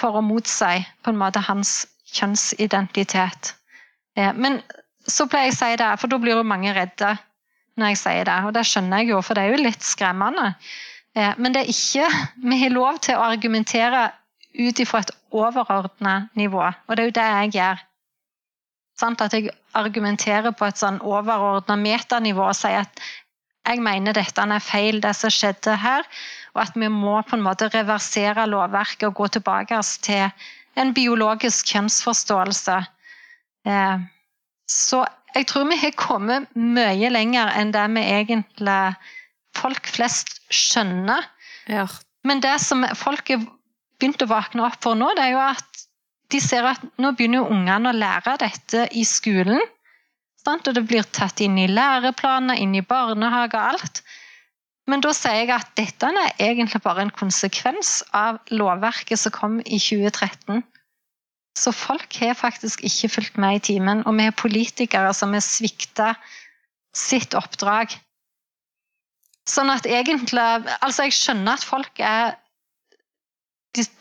for 0.00 0.16
å 0.16 0.24
motsi 0.24 0.80
på 1.04 1.12
en 1.12 1.20
måte 1.20 1.44
hans 1.44 1.84
kjønnsidentitet. 2.14 3.54
Men 4.16 4.60
så 5.08 5.26
pleier 5.30 5.50
jeg 5.50 5.56
å 5.56 5.58
si 5.60 5.72
det, 5.80 5.88
for 6.00 6.12
da 6.12 6.18
blir 6.20 6.36
jo 6.36 6.46
mange 6.46 6.74
redde 6.76 7.14
når 7.78 7.92
jeg 7.92 8.00
sier 8.02 8.28
det. 8.28 8.38
Og 8.46 8.54
det 8.56 8.64
skjønner 8.66 9.02
jeg 9.02 9.12
jo, 9.12 9.20
for 9.24 9.38
det 9.38 9.44
er 9.44 9.54
jo 9.54 9.66
litt 9.66 9.84
skremmende. 9.86 10.52
Men 11.38 11.54
det 11.54 11.64
er 11.64 11.70
ikke 11.72 12.08
Vi 12.44 12.58
har 12.62 12.74
lov 12.74 12.98
til 13.02 13.16
å 13.16 13.28
argumentere 13.32 14.08
ut 14.58 14.80
ifra 14.80 15.02
et 15.04 15.14
overordna 15.34 16.28
nivå, 16.38 16.64
og 16.64 16.96
det 16.96 17.02
er 17.02 17.08
jo 17.08 17.16
det 17.18 17.28
jeg 17.28 17.54
gjør. 17.58 17.84
At 19.08 19.34
jeg 19.36 19.50
argumenterer 19.78 20.54
på 20.58 20.66
et 20.66 20.80
sånn 20.80 20.98
overordna 21.06 21.76
metanivå 21.78 22.48
og 22.48 22.56
sier 22.58 22.82
at 22.82 23.02
jeg 23.68 23.82
mener 23.84 24.16
dette 24.16 24.42
er 24.42 24.64
feil, 24.64 25.00
det 25.04 25.12
som 25.14 25.30
skjedde 25.30 25.76
her, 25.78 26.06
og 26.56 26.62
at 26.64 26.74
vi 26.74 26.88
må 26.90 27.18
på 27.22 27.36
en 27.36 27.44
måte 27.44 27.68
reversere 27.70 28.46
lovverket 28.48 29.10
og 29.10 29.18
gå 29.20 29.28
tilbake 29.36 29.78
til 30.02 30.30
en 30.78 30.94
biologisk 30.96 31.72
kjønnsforståelse. 31.72 32.78
Eh, 33.68 34.06
så 34.68 35.04
jeg 35.34 35.48
tror 35.50 35.68
vi 35.68 35.78
har 35.80 35.96
kommet 35.98 36.48
mye 36.56 37.10
lenger 37.12 37.52
enn 37.58 37.72
det 37.74 37.84
vi 37.94 38.04
egentlig 38.04 38.82
folk 39.58 39.90
flest 39.90 40.38
skjønner. 40.54 41.26
Ja. 41.68 41.86
Men 42.26 42.42
det 42.44 42.56
som 42.64 42.86
folk 42.98 43.30
har 43.32 43.44
begynt 43.98 44.22
å 44.24 44.30
våkne 44.30 44.64
opp 44.66 44.78
for 44.84 44.98
nå, 44.98 45.10
det 45.16 45.26
er 45.26 45.34
jo 45.34 45.42
at 45.42 45.84
de 46.32 46.40
ser 46.44 46.66
at 46.68 46.82
nå 47.00 47.12
begynner 47.16 47.48
ungene 47.48 47.90
å 47.90 47.96
lære 47.96 48.36
dette 48.42 48.86
i 48.92 49.04
skolen. 49.08 49.60
Sant? 50.44 50.68
Og 50.68 50.76
det 50.76 50.84
blir 50.88 51.06
tatt 51.16 51.40
inn 51.44 51.58
i 51.60 51.68
læreplaner, 51.70 52.60
inn 52.60 52.76
i 52.76 52.84
barnehage 52.84 53.56
og 53.56 53.74
alt. 53.74 54.02
Men 54.88 55.04
da 55.04 55.12
sier 55.12 55.42
jeg 55.42 55.52
at 55.52 55.70
dette 55.76 56.08
er 56.08 56.40
egentlig 56.40 56.80
bare 56.80 57.04
en 57.04 57.12
konsekvens 57.12 58.00
av 58.16 58.40
lovverket 58.48 59.20
som 59.20 59.34
kom 59.34 59.58
i 59.60 59.76
2013. 59.76 60.62
Så 61.58 61.74
folk 61.76 62.14
har 62.22 62.38
faktisk 62.38 62.84
ikke 62.86 63.10
fulgt 63.12 63.38
med 63.40 63.58
i 63.58 63.64
timen, 63.72 64.00
og 64.06 64.16
vi 64.16 64.28
er 64.28 64.36
politikere 64.36 65.10
som 65.14 65.34
har 65.36 65.44
svikta 65.44 66.12
sitt 66.96 67.36
oppdrag. 67.36 67.92
Sånn 69.48 69.72
at 69.72 69.88
egentlig 69.88 70.44
Altså, 70.80 71.08
jeg 71.08 71.16
skjønner 71.18 71.56
at 71.58 71.66
folk 71.66 72.00
er 72.00 72.36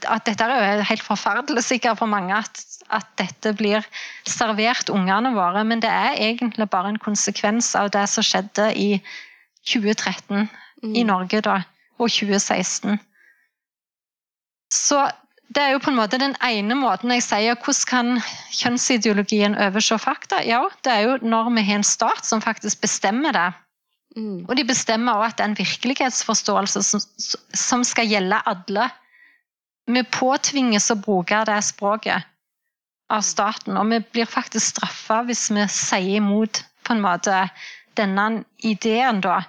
at 0.07 0.25
dette 0.25 0.45
er 0.45 0.79
jo 0.79 0.85
helt 0.89 1.03
forferdelig 1.03 1.61
sikkert 1.67 1.99
for 1.99 2.09
mange 2.09 2.33
at, 2.33 2.61
at, 2.89 3.09
dette 3.19 3.51
blir 3.59 3.83
servert 4.25 4.89
ungene 4.89 5.33
våre, 5.35 5.61
men 5.67 5.83
det 5.83 5.91
er 5.91 6.15
egentlig 6.29 6.69
bare 6.71 6.93
en 6.93 7.01
konsekvens 7.03 7.73
av 7.77 7.91
det 7.93 8.05
som 8.09 8.25
skjedde 8.25 8.71
i 8.79 8.87
2013 9.67 10.47
mm. 10.83 10.95
i 10.95 11.03
Norge 11.07 11.41
da, 11.45 11.61
og 11.97 12.11
2016. 12.11 12.99
Så 14.73 15.05
det 15.55 15.63
er 15.63 15.71
jo 15.73 15.79
på 15.79 15.93
en 15.93 15.99
måte 15.99 16.19
den 16.19 16.35
ene 16.43 16.75
måten 16.75 17.11
jeg 17.13 17.23
sier 17.23 17.55
hvordan 17.55 17.87
kan 17.87 18.09
kjønnsideologien 18.51 19.55
overse 19.67 19.97
fakta? 20.01 20.41
Ja, 20.43 20.65
det 20.83 20.91
er 20.91 21.05
jo 21.05 21.17
når 21.23 21.53
vi 21.55 21.63
har 21.69 21.79
en 21.79 21.87
stat 21.87 22.25
som 22.27 22.43
faktisk 22.43 22.81
bestemmer 22.83 23.35
det. 23.35 23.47
Mm. 24.17 24.45
Og 24.47 24.55
de 24.57 24.65
bestemmer 24.67 25.13
også 25.13 25.29
at 25.29 25.37
det 25.37 25.45
er 25.45 25.51
en 25.51 25.59
virkelighetsforståelse 25.59 26.83
som, 26.83 27.03
som 27.53 27.83
skal 27.87 28.09
gjelde 28.11 28.41
alle. 28.49 28.89
Vi 29.87 30.03
påtvinges 30.03 30.91
å 30.91 30.99
bruke 30.99 31.45
det 31.47 31.61
språket 31.63 32.27
av 33.07 33.23
staten, 33.23 33.77
og 33.79 33.87
vi 33.87 34.01
blir 34.03 34.27
faktisk 34.27 34.75
straffa 34.75 35.21
hvis 35.29 35.45
vi 35.55 35.63
sier 35.71 36.19
imot 36.19 36.59
på 36.83 36.95
en 36.95 37.03
måte 37.05 37.45
denne 37.95 38.43
ideen, 38.67 39.21
da. 39.23 39.39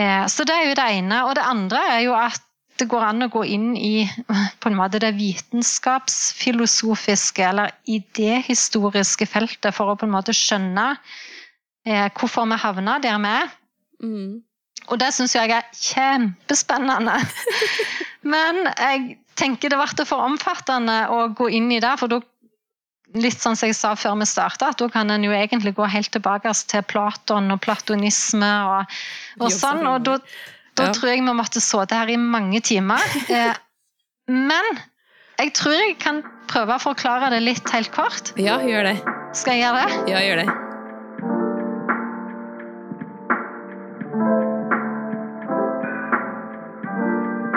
Eh, 0.00 0.24
så 0.32 0.46
det 0.48 0.54
er 0.56 0.64
jo 0.68 0.78
det 0.78 0.88
ene. 0.96 1.18
Og 1.28 1.32
det 1.36 1.44
andre 1.46 1.80
er 1.96 2.00
jo 2.06 2.14
at 2.16 2.42
det 2.80 2.88
går 2.88 3.02
an 3.10 3.26
å 3.26 3.32
gå 3.32 3.42
inn 3.52 3.76
i 3.76 4.08
på 4.60 4.68
en 4.70 4.78
måte 4.78 5.02
det 5.02 5.18
vitenskapsfilosofiske 5.18 7.42
eller 7.44 7.68
idéhistoriske 7.90 9.26
feltet 9.28 9.74
for 9.76 9.86
å 9.92 9.98
på 10.00 10.06
en 10.08 10.14
måte 10.14 10.32
skjønne 10.36 10.86
eh, 11.84 12.08
hvorfor 12.16 12.44
vi 12.48 12.56
havna 12.62 12.92
der 13.04 13.18
vi 13.20 13.28
er. 13.42 13.48
Mm. 14.00 14.32
Og 14.88 14.96
det 15.02 15.10
syns 15.12 15.36
jeg 15.36 15.50
er 15.52 15.64
kjempespennende. 15.76 17.16
Men 18.32 18.54
jeg 18.72 18.98
tenker 19.36 19.68
det 19.72 19.80
ble 19.80 20.04
for 20.08 20.18
omfattende 20.24 20.98
å 21.12 21.28
gå 21.36 21.46
inn 21.56 21.68
i 21.72 21.82
det, 21.82 21.94
for 22.00 22.08
da 22.12 22.18
litt 23.18 23.42
sånn 23.42 23.56
som 23.58 23.70
jeg 23.70 23.78
sa 23.78 23.94
før 23.98 24.18
vi 24.20 24.28
starta, 24.28 24.70
at 24.70 24.78
da 24.78 24.86
kan 24.92 25.10
en 25.10 25.24
jo 25.24 25.32
egentlig 25.34 25.72
gå 25.74 25.86
helt 25.90 26.12
tilbake 26.14 26.52
til 26.70 26.84
Platon 26.86 27.50
og 27.50 27.62
platonisme 27.64 28.50
og, 28.70 28.98
og 29.40 29.52
sånn. 29.54 29.86
Og 29.88 30.02
da 30.06 30.18
da 30.78 30.86
ja. 30.88 30.94
tror 30.94 31.10
jeg 31.10 31.20
vi 31.24 31.34
måtte 31.34 31.60
sittet 31.62 31.96
her 31.96 32.12
i 32.12 32.20
mange 32.20 32.62
timer. 32.64 33.02
Eh, 33.30 33.56
men 34.30 34.66
jeg 35.40 35.52
tror 35.58 35.74
jeg 35.74 35.96
kan 35.98 36.20
prøve 36.50 36.76
å 36.76 36.82
forklare 36.82 37.30
det 37.32 37.40
litt 37.42 37.70
helt 37.74 37.90
kort. 37.94 38.30
Ja, 38.38 38.60
gjør 38.62 38.86
det. 38.90 38.96
Skal 39.34 39.58
jeg 39.58 39.64
gjøre 39.64 39.80
det? 39.82 40.02
Ja, 40.12 40.20
gjør 40.22 40.42
det. 40.42 40.48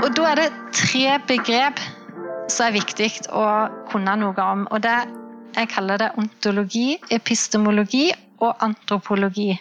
Og 0.03 0.09
da 0.17 0.29
er 0.31 0.41
det 0.41 0.47
tre 0.75 1.17
begrep 1.29 1.83
som 2.51 2.67
er 2.67 2.77
viktig 2.79 3.11
å 3.29 3.45
kunne 3.91 4.17
noe 4.19 4.47
om. 4.47 4.65
Og 4.73 4.81
det 4.83 4.97
jeg 5.53 5.69
kaller 5.69 6.01
det 6.01 6.09
ontologi, 6.17 6.97
epistemologi 7.13 8.07
og 8.41 8.57
antropologi. 8.65 9.51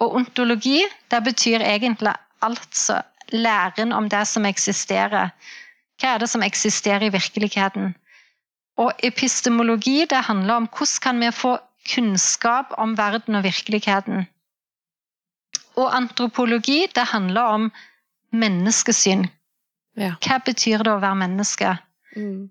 Og 0.00 0.16
ontologi 0.20 0.80
det 1.12 1.22
betyr 1.24 1.64
egentlig 1.64 2.14
altså 2.40 3.02
læren 3.32 3.92
om 3.92 4.08
det 4.08 4.26
som 4.28 4.46
eksisterer. 4.48 5.32
Hva 6.00 6.14
er 6.14 6.22
det 6.22 6.30
som 6.32 6.42
eksisterer 6.42 7.04
i 7.06 7.12
virkeligheten? 7.12 7.94
Og 8.80 8.92
epistemologi 9.04 10.06
det 10.08 10.24
handler 10.28 10.62
om 10.62 10.68
hvordan 10.72 11.02
kan 11.04 11.20
vi 11.20 11.32
få 11.36 11.58
kunnskap 11.94 12.72
om 12.78 12.96
verden 12.98 13.34
og 13.34 13.44
virkeligheten. 13.44 14.26
Og 15.76 15.96
antropologi 15.96 16.86
det 16.94 17.04
handler 17.12 17.42
om 17.42 17.68
menneskesyn. 18.32 19.26
Ja. 19.96 20.14
Hva 20.22 20.40
betyr 20.44 20.84
det 20.84 20.92
å 20.92 21.02
være 21.02 21.20
menneske? 21.22 21.74
Mm. 22.16 22.50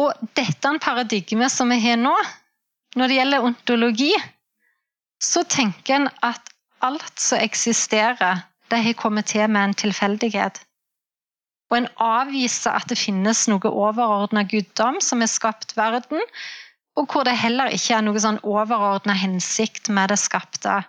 Og 0.00 0.24
dette 0.34 0.66
er 0.66 0.74
en 0.74 0.82
paradigme 0.82 1.48
som 1.52 1.70
vi 1.70 1.78
har 1.84 1.98
nå, 2.00 2.14
når 2.98 3.10
det 3.10 3.18
gjelder 3.18 3.46
ontologi, 3.48 4.10
så 5.24 5.44
tenker 5.48 5.96
en 5.96 6.10
at 6.26 6.52
alt 6.84 7.20
som 7.20 7.40
eksisterer, 7.40 8.44
det 8.70 8.80
har 8.84 8.96
kommet 8.98 9.32
til 9.32 9.48
med 9.50 9.70
en 9.70 9.76
tilfeldighet. 9.84 10.60
Og 11.72 11.78
en 11.78 11.88
avviser 12.02 12.76
at 12.76 12.88
det 12.90 13.00
finnes 13.00 13.46
noe 13.48 13.70
overordna 13.70 14.44
guddom 14.48 15.00
som 15.04 15.24
har 15.24 15.32
skapt 15.32 15.76
verden, 15.78 16.20
og 16.94 17.08
hvor 17.10 17.26
det 17.26 17.34
heller 17.40 17.72
ikke 17.74 17.96
er 17.96 18.04
noe 18.06 18.20
sånn 18.22 18.38
overordna 18.46 19.16
hensikt 19.18 19.90
med 19.90 20.12
det 20.12 20.20
skapte. 20.22 20.82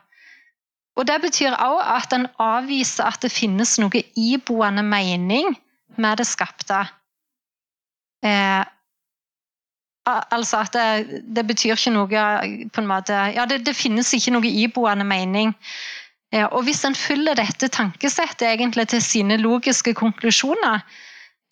Og 0.95 1.07
Det 1.07 1.17
betyr 1.21 1.55
òg 1.59 1.81
at 1.81 2.13
en 2.15 2.27
avviser 2.39 3.07
at 3.09 3.23
det 3.25 3.33
finnes 3.33 3.75
noe 3.81 4.03
iboende 4.15 4.83
mening 4.85 5.55
med 5.99 6.21
det 6.21 6.27
skapte. 6.27 6.85
Eh, 8.23 8.63
altså 10.05 10.61
at 10.63 10.75
det, 10.75 11.21
det, 11.35 11.45
betyr 11.47 11.75
ikke 11.75 11.93
noe 11.95 12.23
på 12.73 12.81
en 12.81 12.89
måte, 12.89 13.17
ja, 13.35 13.45
det, 13.49 13.63
det 13.65 13.75
finnes 13.77 14.13
ikke 14.13 14.35
noe 14.35 14.51
iboende 14.65 15.07
mening. 15.07 15.53
Og 16.51 16.65
hvis 16.67 16.83
en 16.83 16.97
følger 16.97 17.37
dette 17.37 17.69
tankesettet 17.71 18.47
egentlig 18.49 18.89
til 18.91 19.01
sine 19.01 19.37
logiske 19.39 19.93
konklusjoner, 19.95 20.81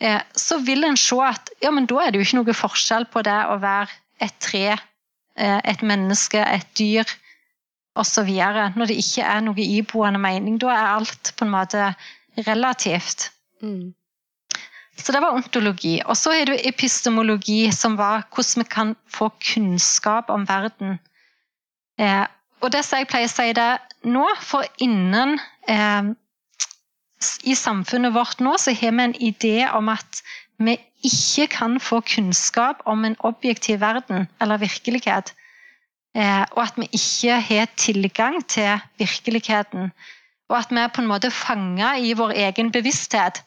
eh, 0.02 0.20
så 0.36 0.58
vil 0.66 0.84
en 0.84 0.98
se 1.00 1.16
at 1.24 1.50
ja, 1.64 1.70
men 1.72 1.86
da 1.88 2.02
er 2.02 2.12
det 2.12 2.20
jo 2.20 2.26
ikke 2.26 2.40
noe 2.42 2.56
forskjell 2.58 3.08
på 3.12 3.22
det 3.24 3.38
å 3.48 3.56
være 3.62 3.88
et 4.22 4.34
tre, 4.44 4.76
et 5.34 5.80
menneske, 5.82 6.38
et 6.38 6.66
dyr 6.78 7.08
osv. 7.98 8.30
Når 8.76 8.90
det 8.90 8.98
ikke 9.00 9.26
er 9.26 9.42
noe 9.44 9.66
iboende 9.66 10.20
mening. 10.22 10.58
Da 10.62 10.72
er 10.74 10.92
alt 10.96 11.32
på 11.38 11.46
en 11.46 11.54
måte 11.54 11.90
relativt. 12.46 13.30
Mm. 13.62 13.94
Så 14.96 15.12
det 15.12 15.20
var 15.22 15.34
ontologi. 15.34 15.98
Og 16.06 16.16
så 16.16 16.32
er 16.32 16.48
det 16.48 16.62
epistemologi, 16.68 17.66
som 17.72 17.98
var 17.98 18.26
hvordan 18.34 18.62
vi 18.62 18.68
kan 18.70 18.94
få 19.10 19.28
kunnskap 19.42 20.30
om 20.30 20.46
verden. 20.48 20.98
Eh, 21.98 22.26
og 22.62 22.72
det 22.72 22.84
som 22.86 23.00
jeg 23.00 23.10
pleier 23.10 23.28
å 23.28 23.34
si 23.34 23.50
det 23.56 23.70
nå, 24.08 24.24
for 24.40 24.66
innen 24.82 25.36
eh, 25.70 26.14
I 27.44 27.54
samfunnet 27.56 28.14
vårt 28.14 28.40
nå 28.44 28.56
så 28.60 28.74
har 28.74 28.94
vi 28.96 29.04
en 29.04 29.16
idé 29.20 29.56
om 29.72 29.90
at 29.92 30.22
vi 30.62 30.76
ikke 31.04 31.46
kan 31.52 31.78
få 31.80 32.00
kunnskap 32.06 32.82
om 32.88 33.04
en 33.04 33.16
objektiv 33.26 33.80
verden 33.80 34.28
eller 34.40 34.62
virkelighet. 34.62 35.34
Eh, 36.14 36.44
og 36.54 36.60
at 36.62 36.76
vi 36.78 36.88
ikke 36.94 37.40
har 37.42 37.72
tilgang 37.76 38.38
til 38.48 38.78
virkeligheten. 38.98 39.90
Og 40.48 40.58
at 40.58 40.70
vi 40.70 40.78
er 40.78 40.92
på 40.92 41.02
en 41.02 41.10
måte 41.10 41.32
fanga 41.34 41.96
i 41.98 42.14
vår 42.16 42.36
egen 42.46 42.70
bevissthet. 42.72 43.42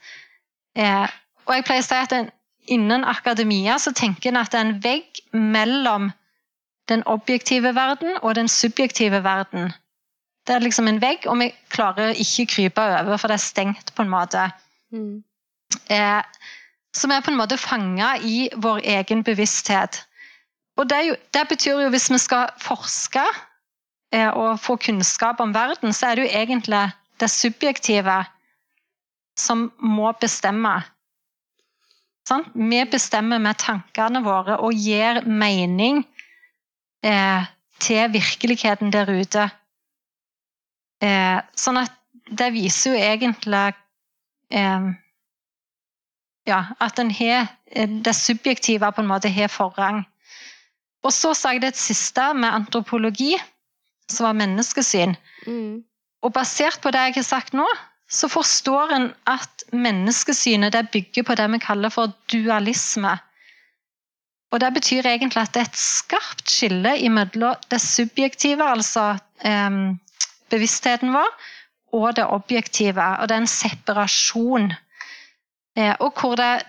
Eh, 0.75 1.07
og 1.47 1.55
jeg 1.55 1.65
pleier 1.67 1.83
å 1.83 1.87
si 1.87 1.97
at 1.97 2.13
en, 2.15 2.29
innen 2.67 3.05
akademia 3.07 3.77
så 3.79 3.93
tenker 3.95 4.31
en 4.31 4.41
at 4.41 4.51
det 4.51 4.59
er 4.59 4.65
en 4.67 4.79
vegg 4.83 5.21
mellom 5.33 6.09
den 6.91 7.03
objektive 7.07 7.73
verden 7.75 8.17
og 8.21 8.35
den 8.35 8.49
subjektive 8.51 9.23
verden. 9.23 9.71
Det 10.47 10.55
er 10.55 10.63
liksom 10.63 10.87
en 10.87 11.01
vegg, 11.03 11.25
og 11.27 11.39
vi 11.41 11.49
klarer 11.73 12.15
ikke 12.15 12.45
å 12.45 12.51
krype 12.53 12.83
over, 12.83 13.19
for 13.19 13.31
det 13.31 13.35
er 13.35 13.43
stengt 13.43 13.91
på 13.95 14.05
en 14.05 14.11
måte. 14.11 14.45
Mm. 14.95 15.23
Eh, 15.91 16.21
så 16.95 17.09
vi 17.09 17.17
er 17.17 17.25
på 17.25 17.33
en 17.33 17.39
måte 17.39 17.59
fanga 17.59 18.13
i 18.23 18.47
vår 18.55 18.79
egen 18.97 19.23
bevissthet. 19.27 19.99
Og 20.79 20.87
det, 20.89 21.01
jo, 21.09 21.17
det, 21.33 21.43
betyr 21.49 21.83
jo 21.83 21.91
hvis 21.91 22.07
vi 22.13 22.19
skal 22.21 22.53
forske 22.61 23.23
eh, 24.13 24.29
og 24.29 24.59
få 24.61 24.77
kunnskap 24.79 25.41
om 25.43 25.55
verden, 25.55 25.93
så 25.93 26.11
er 26.11 26.15
det 26.15 26.27
jo 26.27 26.39
egentlig 26.39 26.83
det 27.19 27.29
subjektive 27.33 28.21
som 29.37 29.67
må 29.79 30.11
bestemme. 30.21 30.77
Sånn? 32.27 32.43
Vi 32.53 32.81
bestemmer 32.91 33.39
med 33.39 33.59
tankene 33.61 34.19
våre 34.25 34.57
og 34.59 34.75
gir 34.75 35.21
mening 35.23 36.01
eh, 37.05 37.47
til 37.79 38.11
virkeligheten 38.11 38.91
der 38.91 39.07
ute. 39.07 39.47
Eh, 41.03 41.39
sånn 41.55 41.79
at 41.79 41.93
det 42.27 42.49
viser 42.55 42.91
jo 42.91 42.99
egentlig 42.99 43.65
eh, 44.51 44.89
ja, 46.47 46.61
at 46.83 46.99
har 46.99 47.47
eh, 47.65 47.89
det 47.89 48.15
subjektive 48.15 48.91
på 48.91 49.03
en 49.03 49.11
måte 49.11 49.31
har 49.31 49.51
forrang. 49.51 50.03
Og 51.05 51.13
så 51.13 51.33
sa 51.37 51.53
jeg 51.53 51.63
det 51.63 51.75
et 51.75 51.79
siste 51.79 52.33
med 52.35 52.51
antropologi, 52.51 53.37
som 54.11 54.27
var 54.27 54.39
menneskesyn. 54.39 55.15
Mm. 55.47 55.83
Og 56.23 56.33
basert 56.33 56.81
på 56.83 56.91
det 56.91 57.05
jeg 57.07 57.19
har 57.21 57.27
sagt 57.27 57.55
nå, 57.55 57.67
så 58.09 58.27
forstår 58.31 58.93
en 58.95 59.07
at 59.27 59.63
menneskesynet 59.73 60.73
det 60.73 60.89
bygger 60.91 61.23
på 61.23 61.35
det 61.35 61.47
vi 61.51 61.59
kaller 61.59 61.89
for 61.89 62.13
dualisme. 62.31 63.17
Og 64.51 64.59
Det 64.61 64.73
betyr 64.73 65.05
egentlig 65.05 65.41
at 65.41 65.53
det 65.53 65.61
er 65.61 65.69
et 65.69 65.79
skarpt 65.79 66.49
skille 66.49 67.09
mellom 67.11 67.55
det 67.71 67.81
subjektive, 67.81 68.63
altså 68.63 69.17
eh, 69.43 69.71
bevisstheten 70.49 71.11
vår, 71.13 71.27
og 71.93 72.15
det 72.15 72.25
objektive. 72.25 73.03
Og 73.19 73.29
det 73.29 73.35
er 73.35 73.43
en 73.43 73.47
separasjon. 73.47 74.71
Eh, 75.77 75.95
og 75.99 76.13
hvor 76.19 76.35
det 76.35 76.63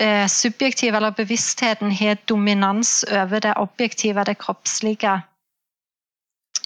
eh, 0.00 0.28
subjektive 0.28 0.96
eller 0.96 1.10
bevisstheten 1.10 1.92
har 1.92 2.14
dominans 2.28 3.04
over 3.04 3.38
det 3.38 3.56
objektive, 3.56 4.24
det 4.24 4.38
kroppslige. 4.38 5.20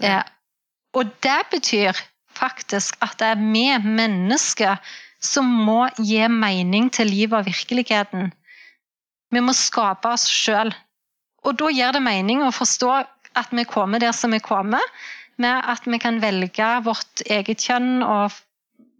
Eh, 0.03 0.23
og 0.95 1.05
det 1.23 1.41
betyr 1.51 1.93
faktisk 2.37 2.99
at 3.05 3.17
det 3.21 3.33
er 3.33 3.43
vi 3.43 3.67
mennesker 3.85 4.79
som 5.23 5.49
må 5.67 5.87
gi 5.99 6.23
mening 6.29 6.91
til 6.93 7.11
livet 7.11 7.39
og 7.41 7.47
virkeligheten. 7.47 8.33
Vi 9.33 9.41
må 9.41 9.55
skape 9.57 10.11
oss 10.11 10.27
sjøl. 10.29 10.73
Og 11.47 11.59
da 11.59 11.71
gir 11.75 11.95
det 11.95 12.03
mening 12.05 12.43
å 12.43 12.53
forstå 12.55 12.91
at 13.39 13.55
vi 13.55 13.65
kommer 13.69 14.03
der 14.03 14.13
som 14.17 14.35
vi 14.35 14.43
kommer, 14.43 14.83
med 15.41 15.65
at 15.67 15.87
vi 15.89 15.99
kan 15.99 16.21
velge 16.23 16.69
vårt 16.85 17.23
eget 17.27 17.65
kjønn 17.65 18.03
og 18.05 18.35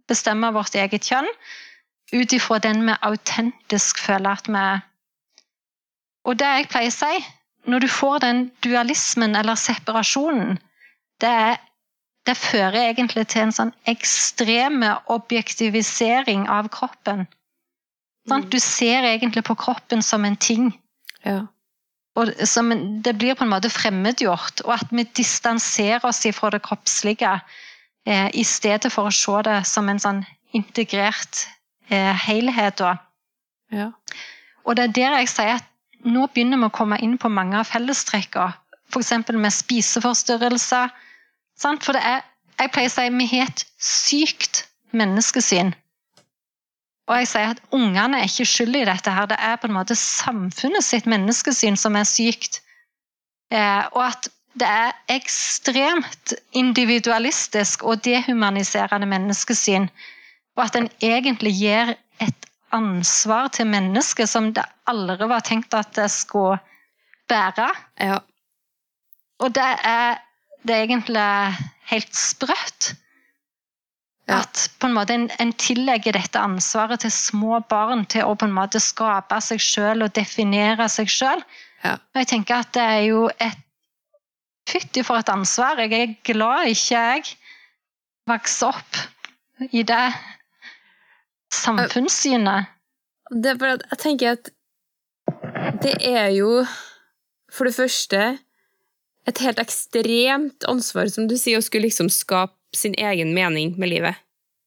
bestemme 0.09 0.49
vårt 0.55 0.75
eget 0.75 1.05
kjønn 1.05 1.29
ut 2.13 2.33
ifra 2.35 2.59
den 2.61 2.83
vi 2.87 2.95
autentisk 3.01 4.01
føler 4.01 4.33
at 4.37 4.49
vi 4.49 4.59
er. 4.59 4.81
Og 6.27 6.39
det 6.39 6.49
jeg 6.49 6.69
pleier 6.71 6.91
å 6.91 6.95
si, 6.95 7.23
når 7.67 7.83
du 7.83 7.89
får 7.91 8.23
den 8.23 8.41
dualismen 8.63 9.35
eller 9.39 9.59
separasjonen, 9.59 10.57
det, 11.21 11.29
er, 11.29 11.57
det 12.27 12.35
fører 12.39 12.89
egentlig 12.89 13.25
til 13.31 13.47
en 13.47 13.55
sånn 13.55 13.73
ekstreme 13.89 14.93
objektivisering 15.11 16.45
av 16.51 16.69
kroppen. 16.71 17.25
Mm. 18.31 18.45
Du 18.47 18.59
ser 18.63 19.03
egentlig 19.03 19.43
på 19.43 19.57
kroppen 19.59 20.03
som 20.05 20.23
en 20.25 20.37
ting. 20.39 20.71
Ja. 21.27 21.43
Og 22.15 22.29
som, 22.47 22.69
det 23.03 23.15
blir 23.19 23.35
på 23.35 23.43
en 23.43 23.51
måte 23.51 23.71
fremmedgjort, 23.73 24.63
og 24.67 24.75
at 24.77 24.91
vi 24.93 25.03
distanserer 25.17 26.05
oss 26.05 26.21
fra 26.37 26.51
det 26.53 26.61
kroppslige 26.63 27.33
eh, 28.05 28.29
i 28.33 28.43
stedet 28.45 28.91
for 28.93 29.09
å 29.09 29.15
se 29.15 29.41
det 29.47 29.59
som 29.67 29.89
en 29.89 29.99
sånn 29.99 30.21
integrert 30.53 31.47
eh, 31.89 32.13
helhet. 32.27 32.83
Ja. 33.73 33.89
Og 34.63 34.77
det 34.77 34.87
er 34.87 34.97
der 34.99 35.17
jeg 35.23 35.31
sier 35.33 35.55
at 35.57 35.69
nå 36.05 36.27
begynner 36.31 36.61
vi 36.61 36.69
å 36.69 36.75
komme 36.75 36.99
inn 37.01 37.17
på 37.17 37.31
mange 37.33 37.57
av 37.59 37.67
fellestrekkene. 37.67 38.53
F.eks. 38.93 39.11
med 39.33 39.55
spiseforstyrrelser. 39.55 40.91
Sant? 41.59 41.83
For 41.85 41.95
det 41.95 42.03
er, 42.05 42.21
jeg 42.59 42.73
pleier 42.73 42.91
å 42.91 42.93
si 42.93 43.07
vi 43.13 43.29
har 43.33 43.49
et 43.49 43.65
sykt 43.81 44.65
menneskesyn. 44.93 45.73
Og 47.11 47.19
jeg 47.19 47.29
sier 47.33 47.51
at 47.51 47.63
ungene 47.75 48.21
er 48.21 48.29
ikke 48.29 48.47
skyld 48.47 48.77
i 48.79 48.85
dette. 48.87 49.11
her, 49.11 49.25
Det 49.27 49.37
er 49.39 49.57
på 49.59 49.67
en 49.67 49.75
måte 49.75 49.95
samfunnet 49.95 50.83
sitt 50.83 51.05
menneskesyn 51.05 51.75
som 51.75 51.95
er 51.99 52.07
sykt. 52.07 52.61
Eh, 53.51 53.83
og 53.91 54.05
at 54.07 54.29
det 54.53 54.69
er 54.69 54.93
ekstremt 55.09 56.33
individualistisk 56.53 57.83
og 57.83 58.03
dehumaniserende 58.05 59.09
menneskesyn. 59.09 59.89
Og 60.55 60.63
at 60.63 60.75
en 60.77 60.89
egentlig 61.01 61.53
gir 61.57 61.95
et 62.21 62.49
ansvar 62.71 63.49
til 63.53 63.67
mennesket 63.67 64.29
som 64.29 64.53
det 64.53 64.63
aldri 64.87 65.27
var 65.29 65.43
tenkt 65.45 65.73
at 65.73 65.91
det 65.97 66.09
skulle 66.13 66.59
bære. 67.29 67.69
Ja. 67.99 68.19
Og 69.43 69.55
det 69.55 69.71
er, 69.83 70.21
det 70.63 70.75
er 70.75 70.85
egentlig 70.85 71.23
helt 71.91 72.15
sprøtt. 72.17 72.93
Ja. 74.27 74.39
At 74.39 74.69
på 74.79 74.87
en 74.87 74.95
måte 74.95 75.15
en, 75.17 75.27
en, 75.43 75.51
tillegger 75.59 76.15
dette 76.15 76.39
ansvaret 76.39 77.03
til 77.03 77.11
små 77.11 77.59
barn 77.69 78.05
til 78.07 78.23
å 78.23 78.37
på 78.39 78.47
en 78.47 78.55
måte 78.55 78.79
skape 78.79 79.39
seg 79.43 79.59
sjøl 79.59 80.05
og 80.05 80.13
definere 80.15 80.87
seg 80.91 81.11
sjøl. 81.11 81.43
Ja. 81.83 81.97
Og 81.99 82.21
jeg 82.21 82.31
tenker 82.31 82.63
at 82.63 82.71
det 82.77 82.87
er 82.87 83.03
jo 83.09 83.27
et 83.37 83.59
Fytti 84.63 85.01
for 85.03 85.19
et 85.19 85.27
ansvar. 85.27 85.81
Jeg 85.83 85.91
er 85.91 86.11
glad 86.23 86.69
ikke 86.71 86.95
jeg 86.95 87.23
vokste 88.31 88.69
opp 88.69 88.99
i 89.75 89.83
det 89.83 90.05
samfunnssynet. 91.51 92.71
Det 93.31 93.51
er 93.51 93.59
bare 93.59 93.75
at 93.75 93.83
jeg 93.91 93.99
tenker 94.05 94.37
at 94.37 94.49
det 95.83 95.97
er 96.07 96.29
jo 96.37 96.63
for 97.51 97.67
det 97.67 97.75
første 97.75 98.21
et 99.29 99.39
helt 99.43 99.61
ekstremt 99.61 100.67
ansvar, 100.67 101.07
som 101.11 101.27
du 101.29 101.37
sier, 101.39 101.59
å 101.59 101.65
skulle 101.65 101.87
liksom 101.87 102.09
skape 102.11 102.57
sin 102.75 102.95
egen 102.99 103.33
mening 103.35 103.75
med 103.79 103.91
livet. 103.93 104.19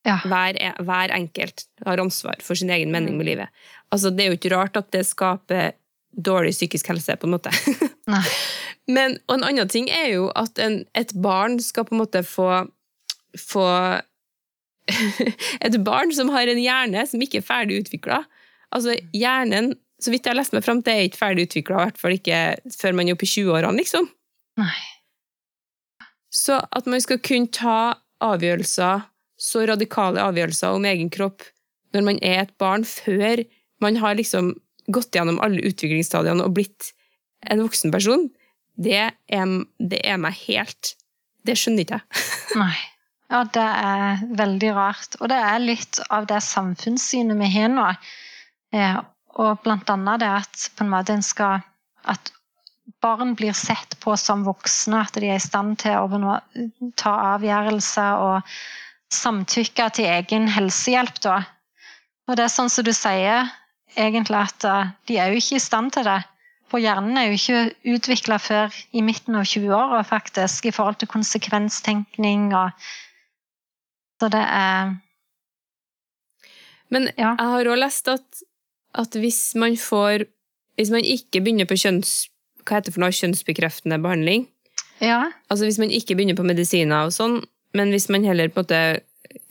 Ja. 0.07 0.20
Hver, 0.22 0.57
hver, 0.86 1.11
enkelt 1.11 1.66
har 1.84 1.98
ansvar 1.98 2.38
for 2.44 2.59
sin 2.59 2.70
egen 2.70 2.92
mening 2.94 3.16
med 3.18 3.26
livet. 3.26 3.50
Altså, 3.90 4.12
det 4.14 4.24
er 4.24 4.30
jo 4.30 4.38
ikke 4.38 4.54
rart 4.54 4.78
at 4.78 4.92
det 4.94 5.02
skaper 5.09 5.74
dårlig 6.16 6.54
psykisk 6.54 6.88
helse, 6.92 7.16
på 7.18 7.26
en 7.28 7.34
måte. 7.34 7.52
Men, 8.96 9.18
og 9.26 9.40
en 9.40 9.48
annen 9.48 9.68
ting 9.68 9.90
er 9.90 10.12
jo 10.14 10.28
at 10.38 10.61
en, 10.62 10.84
et 10.94 11.11
barn 11.18 11.59
skal 11.61 11.88
på 11.88 11.96
en 11.96 12.04
måte 12.04 12.22
få, 12.26 12.64
få 13.40 13.66
Et 15.66 15.74
barn 15.82 16.12
som 16.14 16.30
har 16.30 16.46
en 16.46 16.61
hjerne 16.62 17.02
som 17.11 17.22
ikke 17.22 17.40
er 17.40 17.48
ferdig 17.48 17.80
utvikla. 17.82 18.20
Altså, 18.70 18.94
hjernen, 19.11 19.72
så 19.98 20.12
vidt 20.12 20.26
jeg 20.26 20.30
har 20.30 20.38
lest 20.38 20.54
meg 20.54 20.62
fram 20.62 20.78
til, 20.86 20.94
er 20.94 21.09
ikke 21.09 21.18
ferdig 21.18 21.48
utvikla, 21.48 21.80
i 21.80 21.88
hvert 21.88 21.98
fall 21.98 22.14
ikke 22.14 22.38
før 22.76 22.94
man 22.94 23.11
er 23.11 23.16
oppe 23.16 23.26
i 23.26 23.32
20-årene, 23.32 23.80
liksom. 23.82 24.07
Nei. 24.61 24.78
Så 26.32 26.59
at 26.61 26.88
man 26.90 27.02
skal 27.02 27.20
kunne 27.24 27.52
ta 27.52 27.78
avgjørelser, 28.24 29.04
så 29.36 29.66
radikale 29.68 30.22
avgjørelser 30.24 30.76
om 30.76 30.86
egen 30.88 31.11
kropp 31.12 31.44
når 31.94 32.04
man 32.04 32.18
er 32.24 32.42
et 32.42 32.54
barn, 32.61 32.84
før 32.84 33.42
man 33.84 33.98
har 34.00 34.16
liksom 34.18 34.54
gått 34.92 35.16
gjennom 35.16 35.40
alle 35.44 35.64
utviklingsstadiene 35.68 36.44
og 36.44 36.57
blitt 36.57 36.92
en 37.50 37.62
voksen 37.64 37.92
person, 37.94 38.28
det 38.76 38.96
er, 39.07 39.14
det 39.80 40.02
er 40.04 40.20
meg 40.20 40.36
helt 40.46 40.96
Det 41.46 41.54
skjønner 41.57 41.86
ikke 41.86 41.98
jeg. 42.00 42.24
Nei. 42.62 42.76
Ja, 43.30 43.42
det 43.54 43.62
er 43.62 44.22
veldig 44.38 44.70
rart. 44.76 45.16
Og 45.20 45.30
det 45.30 45.38
er 45.38 45.62
litt 45.62 46.00
av 46.14 46.26
det 46.30 46.40
samfunnssynet 46.42 47.38
vi 47.40 47.48
har 47.54 47.70
nå. 47.72 47.86
Eh, 48.74 48.98
og 49.38 49.62
blant 49.64 49.90
annet 49.90 50.22
det 50.22 50.30
at 50.42 50.66
på 50.76 50.84
en 50.84 50.92
måte 50.92 51.14
en 51.14 51.24
skal 51.26 51.64
At 52.07 52.30
barn 53.03 53.34
blir 53.34 53.53
sett 53.53 53.99
på 54.01 54.16
som 54.16 54.44
voksne, 54.47 55.03
at 55.05 55.16
de 55.16 55.28
er 55.30 55.40
i 55.40 55.42
stand 55.42 55.78
til 55.82 55.97
å 55.97 56.38
ta 56.99 57.12
avgjørelser 57.34 58.22
og 58.24 58.57
samtykke 59.12 59.90
til 59.94 60.11
egen 60.11 60.49
helsehjelp. 60.51 61.20
Da. 61.24 61.40
Og 62.26 62.38
det 62.38 62.47
er 62.47 62.55
sånn 62.55 62.72
som 62.72 62.86
du 62.86 62.92
sier, 62.97 63.51
egentlig 63.97 64.40
at 64.40 64.66
eh, 64.66 64.94
de 65.09 65.20
er 65.20 65.32
jo 65.32 65.42
ikke 65.42 65.61
i 65.61 65.62
stand 65.62 65.94
til 65.97 66.07
det. 66.09 66.20
For 66.66 66.82
hjernen 66.82 67.18
er 67.18 67.28
jo 67.28 67.38
ikke 67.38 67.94
utvikla 67.94 68.40
før 68.42 68.74
i 68.90 69.03
midten 69.07 69.38
av 69.38 69.47
20-åra, 69.47 70.03
faktisk, 70.07 70.66
i 70.66 70.74
forhold 70.74 70.99
til 71.01 71.12
konsekvenstenkning 71.12 72.53
og 72.55 72.88
Så 74.16 74.30
det 74.32 74.40
er 74.40 74.97
Men 76.88 77.11
ja. 77.18 77.34
jeg 77.36 77.51
har 77.53 77.68
òg 77.68 77.78
lest 77.78 78.09
at, 78.09 78.42
at 78.94 79.12
hvis 79.12 79.55
man 79.55 79.76
får 79.76 80.24
Hvis 80.76 80.90
man 80.90 81.05
ikke 81.05 81.40
begynner 81.40 81.68
på 81.68 81.76
kjønns 81.76 82.28
hva 82.67 82.79
heter 82.79 82.91
det 82.91 82.97
for 82.97 83.05
noe, 83.05 83.14
kjønnsbekreftende 83.14 83.99
behandling. 84.03 84.47
Ja. 85.03 85.27
Altså 85.53 85.69
Hvis 85.69 85.81
man 85.83 85.93
ikke 85.93 86.17
begynner 86.17 86.39
på 86.39 86.47
medisiner 86.47 87.09
og 87.09 87.14
sånn, 87.14 87.41
men 87.77 87.93
hvis 87.93 88.09
man 88.12 88.25
heller 88.25 88.49
på 88.53 88.62
en 88.62 88.67
måte 88.67 88.83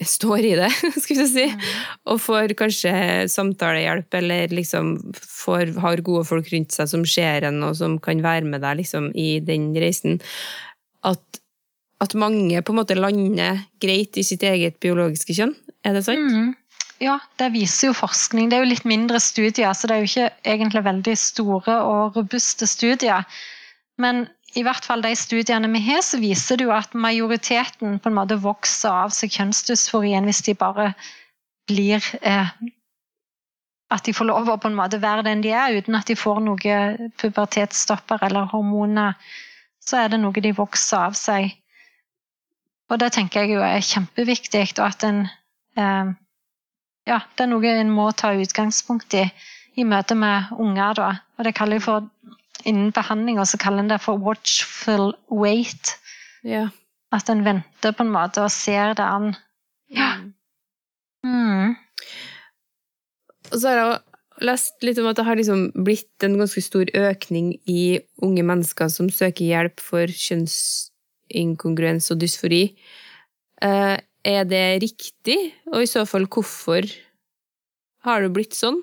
står 0.02 0.44
i 0.44 0.54
det, 0.58 0.70
skal 1.02 1.20
vi 1.20 1.26
si, 1.30 1.46
mm. 1.52 1.64
og 2.12 2.20
får 2.22 2.54
kanskje 2.58 2.92
samtalehjelp, 3.32 4.18
eller 4.18 4.52
liksom 4.54 4.96
får, 5.14 5.76
har 5.82 6.02
gode 6.06 6.26
folk 6.28 6.50
rundt 6.52 6.74
seg 6.74 6.90
som 6.90 7.06
ser 7.08 7.46
en, 7.48 7.62
og 7.66 7.76
som 7.78 7.98
kan 8.02 8.22
være 8.24 8.48
med 8.48 8.64
deg 8.64 8.80
liksom, 8.82 9.12
i 9.14 9.38
den 9.44 9.70
reisen, 9.78 10.18
at, 11.06 11.40
at 12.02 12.16
mange 12.18 12.60
på 12.62 12.74
en 12.74 12.80
måte 12.80 12.98
lander 12.98 13.62
greit 13.82 14.18
i 14.18 14.26
sitt 14.26 14.44
eget 14.46 14.80
biologiske 14.82 15.36
kjønn. 15.36 15.54
Er 15.86 15.94
det 15.94 16.06
sant? 16.08 16.32
Mm. 16.32 16.54
Ja, 17.02 17.18
det 17.36 17.50
viser 17.52 17.90
jo 17.90 17.96
forskning. 17.96 18.48
Det 18.48 18.56
er 18.56 18.64
jo 18.64 18.70
litt 18.70 18.86
mindre 18.88 19.20
studier, 19.20 19.74
så 19.76 19.88
det 19.88 19.96
er 19.96 20.04
jo 20.04 20.08
ikke 20.08 20.30
egentlig 20.54 20.84
veldig 20.86 21.16
store 21.20 21.76
og 21.84 22.16
robuste 22.16 22.68
studier. 22.68 23.26
Men 24.00 24.24
i 24.56 24.62
hvert 24.64 24.86
fall 24.88 25.04
de 25.04 25.12
studiene 25.18 25.68
vi 25.74 25.82
har, 25.90 26.00
så 26.04 26.20
viser 26.22 26.56
det 26.56 26.64
jo 26.64 26.72
at 26.72 26.96
majoriteten 26.96 27.98
på 28.00 28.08
en 28.08 28.16
måte 28.16 28.40
vokser 28.40 29.04
av 29.04 29.12
seg 29.12 29.34
kjønnsdysforien 29.36 30.24
hvis 30.24 30.40
de 30.48 30.56
bare 30.56 30.94
blir 31.68 32.00
eh, 32.22 32.56
At 33.92 34.02
de 34.02 34.14
får 34.16 34.26
lov 34.26 34.48
å 34.50 34.56
på 34.58 34.66
en 34.66 34.74
måte 34.74 34.98
være 34.98 35.22
den 35.22 35.44
de 35.44 35.52
er, 35.54 35.76
uten 35.76 35.94
at 35.94 36.08
de 36.08 36.16
får 36.18 36.40
noe 36.42 36.78
pubertetsstopper 37.20 38.24
eller 38.26 38.48
hormoner. 38.50 39.14
Så 39.78 40.00
er 40.00 40.08
det 40.10 40.18
noe 40.18 40.42
de 40.42 40.50
vokser 40.56 41.04
av 41.04 41.14
seg. 41.14 41.52
Og 42.90 42.98
det 42.98 43.12
tenker 43.14 43.44
jeg 43.44 43.54
jo 43.54 43.62
er 43.62 43.84
kjempeviktig, 43.86 44.64
og 44.80 44.88
at 44.88 45.06
en 45.06 45.20
eh, 45.78 46.10
ja, 47.06 47.20
det 47.36 47.46
er 47.46 47.52
noe 47.52 47.70
en 47.70 47.92
må 47.94 48.08
ta 48.18 48.32
utgangspunkt 48.34 49.14
i 49.14 49.28
i 49.76 49.84
møte 49.84 50.16
med 50.18 50.50
unger. 50.58 50.98
Da. 50.98 51.10
Og 51.36 51.46
det 51.46 51.54
kaller 51.56 51.80
jeg 51.80 51.86
for, 51.86 52.10
Innen 52.66 52.88
behandlinga 52.90 53.44
kaller 53.60 53.84
en 53.84 53.90
det 53.92 54.00
for 54.02 54.18
watchful 54.18 55.12
wait. 55.30 55.92
Ja. 56.42 56.66
At 57.14 57.28
en 57.30 57.44
venter 57.44 57.92
på 57.94 58.02
en 58.02 58.10
måte 58.10 58.42
og 58.42 58.50
ser 58.50 58.96
det 58.98 59.04
an. 59.04 59.36
Ja. 59.92 60.16
Mm. 61.22 61.76
Og 63.52 63.60
så 63.60 63.68
har 63.68 63.78
jeg 63.78 64.46
lest 64.48 64.82
litt 64.82 64.98
om 64.98 65.06
at 65.06 65.20
det 65.20 65.26
har 65.28 65.38
liksom 65.38 65.68
blitt 65.86 66.26
en 66.26 66.34
ganske 66.40 66.64
stor 66.64 66.90
økning 66.96 67.52
i 67.70 68.00
unge 68.24 68.42
mennesker 68.42 68.90
som 68.90 69.12
søker 69.12 69.46
hjelp 69.46 69.84
for 69.84 70.10
kjønnsinkongruens 70.10 72.10
og 72.10 72.18
dysfori. 72.24 72.64
Eh, 73.62 73.94
er 74.26 74.46
det 74.48 74.82
riktig, 74.82 75.38
og 75.72 75.84
i 75.84 75.90
så 75.90 76.02
fall 76.08 76.26
hvorfor 76.26 76.88
har 78.06 78.22
det 78.22 78.32
blitt 78.34 78.56
sånn? 78.56 78.80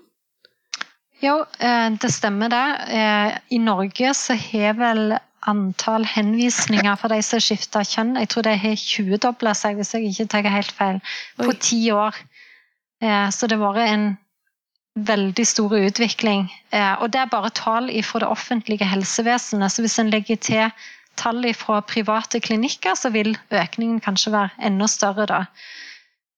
Jo, 1.23 1.43
eh, 1.63 1.89
det 2.03 2.11
stemmer 2.11 2.51
det. 2.51 2.65
Eh, 2.91 3.37
I 3.55 3.59
Norge 3.63 4.11
så 4.17 4.35
har 4.35 4.75
vel 4.79 5.15
antall 5.47 6.05
henvisninger 6.07 6.95
for 6.99 7.11
de 7.11 7.19
som 7.23 7.41
skifter 7.43 7.83
kjønn 7.83 8.15
Jeg 8.15 8.29
tror 8.31 8.45
det 8.47 8.57
har 8.61 8.75
20-dobla 8.79 9.53
seg, 9.55 9.75
hvis 9.79 9.93
jeg 9.95 10.09
ikke 10.09 10.27
tar 10.31 10.47
helt 10.51 10.71
feil, 10.71 10.99
på 11.39 11.55
ti 11.59 11.79
år. 11.91 12.15
Eh, 13.03 13.29
Så 13.29 13.47
det 13.47 13.59
har 13.59 13.73
vært 13.73 13.93
en 13.93 14.05
veldig 14.95 15.45
stor 15.47 15.71
utvikling. 15.73 16.51
Og 17.01 17.07
det 17.11 17.19
er 17.19 17.31
bare 17.31 17.49
tall 17.49 17.89
fra 18.05 18.19
det 18.21 18.27
offentlige 18.29 18.85
helsevesenet. 18.85 19.71
Så 19.73 19.81
hvis 19.81 19.97
en 19.97 20.11
legger 20.13 20.37
til 20.37 20.69
tall 21.15 21.45
fra 21.53 21.81
private 21.81 22.39
klinikker, 22.39 22.95
så 22.95 23.09
vil 23.13 23.35
økningen 23.51 23.99
kanskje 24.03 24.33
være 24.33 24.51
enda 24.69 24.87
større 24.87 25.25
da. 25.29 25.45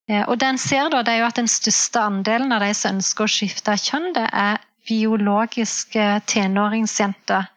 Eh, 0.10 0.24
Og 0.28 0.40
det 0.40 0.48
en 0.48 0.58
ser 0.58 0.90
da, 0.90 1.02
det 1.02 1.14
er 1.14 1.24
jo 1.24 1.28
at 1.32 1.40
den 1.40 1.50
største 1.50 2.00
andelen 2.00 2.52
av 2.54 2.62
de 2.62 2.74
som 2.74 2.96
ønsker 2.96 3.26
å 3.26 3.32
skifte 3.32 3.78
kjønn, 3.78 4.14
det 4.14 4.30
er 4.32 4.62
biologiske 4.88 6.22
tenåringsjenter. 6.30 7.48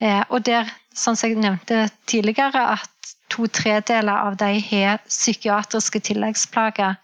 Eh, 0.00 0.22
Og 0.28 0.44
der, 0.44 0.68
som 0.94 1.14
jeg 1.14 1.36
nevnte 1.36 1.88
tidligere, 2.06 2.76
at 2.76 3.14
to 3.30 3.46
tredeler 3.46 4.12
av 4.12 4.36
de 4.36 4.60
har 4.60 4.98
psykiatriske 5.08 6.00
tilleggsplager. 6.00 6.96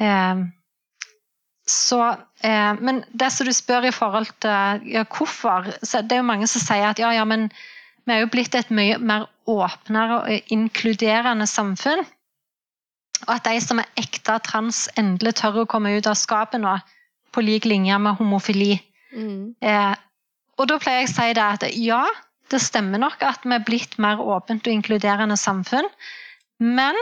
Eh, 0.00 0.46
Så, 1.68 2.16
men 2.80 3.04
det 3.12 3.28
som 3.32 3.44
du 3.44 3.52
spør 3.52 3.84
i 3.84 3.92
forhold 3.92 4.30
til 4.40 4.86
ja, 4.88 5.02
hvorfor, 5.04 5.66
så 5.82 6.00
det 6.00 6.12
er 6.12 6.22
jo 6.22 6.30
mange 6.30 6.46
som 6.46 6.62
sier 6.62 6.88
at 6.88 6.98
ja, 6.98 7.10
ja, 7.12 7.26
men 7.28 7.50
vi 8.08 8.14
er 8.16 8.24
jo 8.24 8.30
blitt 8.32 8.56
et 8.56 8.70
mye 8.72 8.96
mer 9.04 9.26
åpnere 9.48 10.22
og 10.22 10.52
inkluderende 10.54 11.46
samfunn. 11.48 12.04
Og 13.26 13.32
at 13.34 13.48
de 13.48 13.58
som 13.60 13.82
er 13.82 13.90
ekte 14.00 14.38
trans, 14.46 14.86
endelig 15.00 15.36
tør 15.40 15.62
å 15.64 15.68
komme 15.68 15.92
ut 15.96 16.08
av 16.08 16.16
skapet 16.16 16.62
nå, 16.62 16.76
på 17.34 17.44
lik 17.44 17.66
linje 17.68 17.98
med 18.00 18.16
homofili. 18.16 18.78
Mm. 19.12 19.54
Eh, 19.60 19.94
og 20.58 20.70
da 20.70 20.78
pleier 20.80 21.04
jeg 21.04 21.10
å 21.10 21.14
si 21.14 21.28
det 21.36 21.44
at 21.44 21.66
ja, 21.76 22.02
det 22.48 22.60
stemmer 22.64 23.02
nok 23.02 23.22
at 23.26 23.44
vi 23.44 23.54
er 23.56 23.64
blitt 23.66 23.98
mer 24.00 24.20
åpent 24.22 24.66
og 24.66 24.72
inkluderende 24.72 25.36
samfunn. 25.36 25.88
Men 26.62 26.96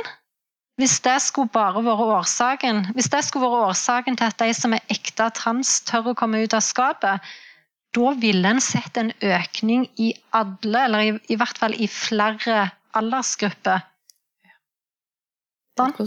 hvis 0.80 0.98
det 1.04 1.20
skulle 1.24 1.52
bare 1.54 1.80
vært 1.84 2.10
årsaken 2.18 2.82
hvis 2.96 3.08
det 3.12 3.22
skulle 3.24 3.48
vært 3.48 3.70
årsaken 3.70 4.18
til 4.18 4.28
at 4.28 4.40
de 4.42 4.50
som 4.56 4.74
er 4.76 4.92
ekte 4.92 5.28
trans, 5.38 5.78
tør 5.88 6.10
å 6.12 6.16
komme 6.18 6.42
ut 6.42 6.56
av 6.56 6.64
skapet, 6.64 7.22
da 7.96 8.12
ville 8.20 8.50
en 8.54 8.62
sett 8.62 8.98
en 9.00 9.12
økning 9.24 9.86
i 10.02 10.12
alle, 10.36 10.84
eller 10.84 11.04
i, 11.04 11.12
i 11.32 11.38
hvert 11.40 11.58
fall 11.60 11.76
i 11.80 11.88
flere 11.90 12.66
aldersgrupper. 12.96 13.84
Sant? 15.76 15.98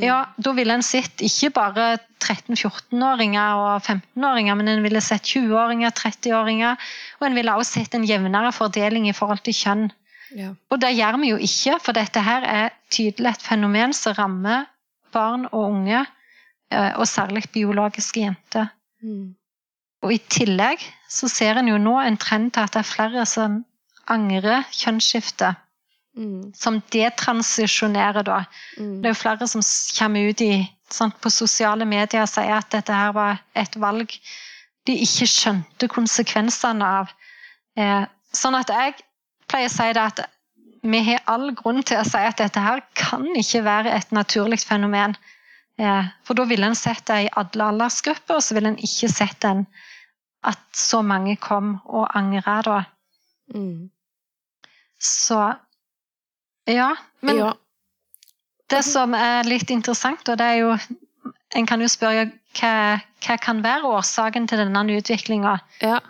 Ja, 0.00 0.18
da 0.36 0.52
ville 0.52 0.74
en 0.76 0.84
sett 0.84 1.22
ikke 1.24 1.50
bare 1.56 1.84
13-14-åringer 2.20 3.60
og 3.60 3.86
15-åringer, 3.86 4.56
men 4.58 4.68
en 4.68 4.82
ville 4.84 5.00
sett 5.04 5.24
20-åringer, 5.30 5.94
30-åringer, 5.96 6.88
og 7.20 7.28
en 7.28 7.36
ville 7.38 7.54
også 7.56 7.78
sett 7.78 7.96
en 7.96 8.04
jevnere 8.04 8.52
fordeling 8.52 9.08
i 9.08 9.14
forhold 9.16 9.40
til 9.46 9.56
kjønn. 9.56 9.86
Ja. 10.36 10.50
Og 10.72 10.80
det 10.82 10.92
gjør 10.98 11.20
vi 11.22 11.30
jo 11.30 11.40
ikke, 11.48 11.78
for 11.80 11.96
dette 11.96 12.20
her 12.24 12.44
er 12.44 12.76
tydelig 12.92 13.32
et 13.32 13.46
fenomen 13.46 13.96
som 13.96 14.16
rammer 14.18 14.66
barn 15.16 15.46
og 15.52 15.70
unge, 15.70 16.04
eh, 16.72 16.92
og 16.98 17.08
særlig 17.08 17.46
biologiske 17.54 18.24
jenter. 18.26 18.68
Mm. 19.00 19.35
Og 20.06 20.14
i 20.14 20.22
tillegg 20.30 20.82
så 21.10 21.28
ser 21.30 21.58
en 21.58 21.70
jo 21.70 21.78
nå 21.82 21.96
en 22.00 22.18
trend 22.20 22.52
til 22.54 22.62
at 22.62 22.76
det 22.76 22.84
er 22.84 22.90
flere 22.94 23.26
som 23.26 23.64
angrer 24.12 24.66
kjønnsskifte, 24.70 25.54
Mm. 26.16 26.54
som 26.56 26.78
detransisjonerer 26.92 28.24
da. 28.24 28.38
Mm. 28.78 29.02
Det 29.02 29.08
er 29.08 29.12
jo 29.12 29.20
flere 29.20 29.46
som 29.46 29.60
kommer 29.98 30.30
ut 30.30 30.40
i, 30.40 30.64
sant, 30.88 31.12
på 31.20 31.28
sosiale 31.28 31.84
medier 31.84 32.22
og 32.22 32.30
sier 32.32 32.54
at 32.56 32.70
dette 32.72 32.92
her 32.92 33.12
var 33.12 33.42
et 33.54 33.76
valg 33.76 34.14
de 34.86 34.94
ikke 35.04 35.28
skjønte 35.28 35.90
konsekvensene 35.92 36.88
av. 37.02 37.12
Eh, 37.76 38.06
sånn 38.32 38.56
at 38.56 38.72
jeg 38.72 38.96
pleier 39.50 39.68
å 39.68 39.74
si 39.74 39.90
det 39.92 40.04
at 40.06 40.24
vi 40.86 41.02
har 41.10 41.24
all 41.26 41.50
grunn 41.58 41.82
til 41.82 42.00
å 42.00 42.06
si 42.06 42.22
at 42.22 42.38
dette 42.38 42.62
her 42.62 42.80
kan 42.94 43.26
ikke 43.36 43.64
være 43.66 43.92
et 43.98 44.12
naturlig 44.14 44.62
fenomen. 44.64 45.16
Eh, 45.78 46.08
for 46.24 46.38
da 46.38 46.46
ville 46.48 46.70
en 46.70 46.78
sett 46.78 47.04
det 47.10 47.26
i 47.26 47.32
alle 47.36 47.72
aldersgrupper, 47.74 48.38
og 48.38 48.44
så 48.44 48.56
ville 48.56 48.72
en 48.72 48.80
ikke 48.80 49.10
sett 49.12 49.40
den 49.44 49.66
at 50.46 50.62
så 50.76 51.02
mange 51.02 51.36
kom 51.42 51.76
og 51.84 52.08
angra 52.16 52.60
da. 52.66 52.80
Mm. 53.54 53.90
Så 54.98 55.40
ja. 56.66 56.90
Men 57.20 57.40
ja. 57.42 57.52
Det 58.70 58.82
som 58.82 59.14
er 59.14 59.46
litt 59.46 59.70
interessant, 59.70 60.26
og 60.28 60.38
det 60.38 60.46
er 60.46 60.62
jo 60.64 60.78
En 61.54 61.66
kan 61.66 61.80
jo 61.80 61.86
spørre 61.88 62.24
hva, 62.58 62.98
hva 63.22 63.36
kan 63.38 63.60
være 63.62 63.86
årsaken 63.86 64.48
til 64.50 64.58
denne 64.58 64.80
utviklinga. 64.98 65.52
ja. 65.80 66.00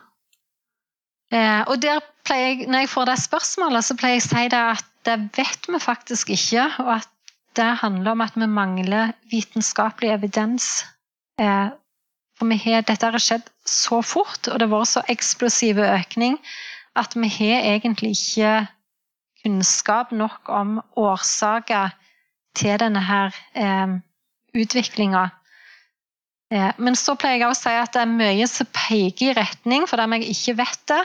Eh, 1.30 1.62
og 1.66 1.82
der 1.82 2.00
pleier 2.24 2.46
jeg, 2.46 2.66
når 2.70 2.84
jeg 2.84 2.88
får 2.88 3.04
det 3.10 3.16
spørsmålet, 3.20 3.84
så 3.84 3.96
pleier 3.98 4.16
jeg 4.16 4.24
å 4.24 4.28
si 4.30 4.44
det 4.54 4.62
at 4.72 4.88
det 5.06 5.16
vet 5.36 5.68
vi 5.68 5.80
faktisk 5.82 6.30
ikke, 6.34 6.66
og 6.82 6.92
at 6.96 7.08
det 7.58 7.68
handler 7.82 8.14
om 8.14 8.24
at 8.24 8.36
vi 8.36 8.46
mangler 8.46 9.12
vitenskapelig 9.30 10.12
evidens. 10.14 10.84
Eh, 11.40 11.68
for 12.36 12.50
vi 12.52 12.58
har, 12.60 12.84
dette 12.84 13.08
har 13.08 13.22
skjedd 13.22 13.46
så 13.66 14.02
fort, 14.04 14.48
og 14.48 14.58
det 14.58 14.68
har 14.68 14.72
vært 14.74 14.92
så 14.92 15.04
eksplosiv 15.12 15.80
økning, 15.82 16.36
at 16.96 17.16
vi 17.16 17.30
har 17.32 17.68
egentlig 17.74 18.12
ikke 18.16 18.66
kunnskap 19.42 20.12
nok 20.12 20.48
om 20.52 20.78
årsaker 20.98 21.94
til 22.56 22.78
denne 22.80 23.02
her 23.04 23.36
eh, 23.54 23.98
utviklinga. 24.56 25.28
Eh, 26.52 26.72
men 26.78 26.98
så 26.98 27.16
pleier 27.18 27.44
jeg 27.44 27.52
å 27.52 27.58
si 27.58 27.72
at 27.74 27.94
det 27.94 28.02
er 28.04 28.16
mye 28.16 28.48
som 28.50 28.68
peker 28.72 29.30
i 29.30 29.36
retning, 29.38 29.86
for 29.88 30.00
dem 30.00 30.16
jeg 30.16 30.34
ikke 30.34 30.56
vet 30.62 30.82
det, 30.92 31.02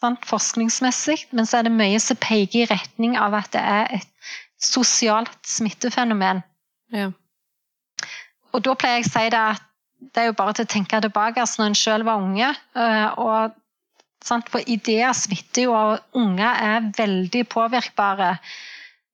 sant, 0.00 0.24
forskningsmessig, 0.28 1.26
men 1.32 1.48
så 1.48 1.60
er 1.60 1.68
det 1.68 1.76
mye 1.76 2.00
som 2.02 2.20
peker 2.20 2.64
i 2.64 2.70
retning 2.72 3.18
av 3.20 3.36
at 3.38 3.52
det 3.54 3.62
er 3.62 4.00
et 4.00 4.32
sosialt 4.64 5.36
smittefenomen. 5.48 6.42
ja. 6.94 7.12
Og 8.54 8.62
da 8.62 8.76
pleier 8.78 9.00
jeg 9.00 9.08
å 9.08 9.10
si 9.10 9.30
det 9.34 9.38
at 9.56 9.62
det 10.12 10.22
er 10.22 10.30
jo 10.30 10.38
bare 10.38 10.54
til 10.56 10.66
å 10.66 10.72
tenke 10.74 11.00
tilbake 11.02 11.42
altså 11.42 11.62
når 11.62 11.70
en 11.70 11.78
sjøl 11.78 12.06
var 12.06 12.22
unge. 12.22 12.50
eh, 12.76 13.18
og 13.18 13.54
sant, 14.24 14.48
For 14.52 14.64
ideer 14.66 15.12
smitter 15.16 15.68
jo, 15.68 15.74
og 15.74 16.18
unger 16.20 16.64
er 16.68 16.90
veldig 16.96 17.44
påvirkbare. 17.52 18.38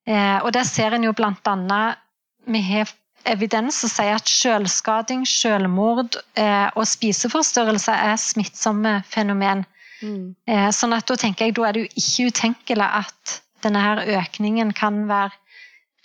Eh, 0.06 0.38
og 0.44 0.52
det 0.56 0.64
ser 0.66 0.94
en 0.96 1.04
jo 1.04 1.12
blant 1.16 1.46
annet 1.46 1.98
Vi 2.46 2.62
har 2.64 2.88
evidens 3.28 3.76
som 3.82 3.90
sier 3.92 4.16
at 4.16 4.28
selvskading, 4.28 5.26
selvmord 5.28 6.16
eh, 6.40 6.70
og 6.72 6.86
spiseforstyrrelser 6.88 7.92
er 7.92 8.16
smittsomme 8.16 9.02
fenomen. 9.04 9.66
Mm. 10.00 10.32
Sånn 10.72 10.96
at 10.96 11.04
da 11.04 11.14
tenker 11.20 11.44
jeg 11.44 11.58
da 11.58 11.66
er 11.68 11.76
det 11.76 11.82
jo 11.82 11.88
ikke 12.00 12.30
utenkelig 12.32 12.86
at 12.86 13.34
denne 13.60 13.82
her 13.84 14.00
økningen 14.16 14.72
kan 14.72 15.02
være 15.10 15.36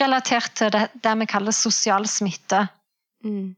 relatert 0.02 0.52
til 0.60 0.74
det, 0.76 0.90
det 1.00 1.14
vi 1.22 1.28
kaller 1.32 1.56
sosial 1.56 2.04
smitte. 2.12 2.66
Mm. 3.24 3.56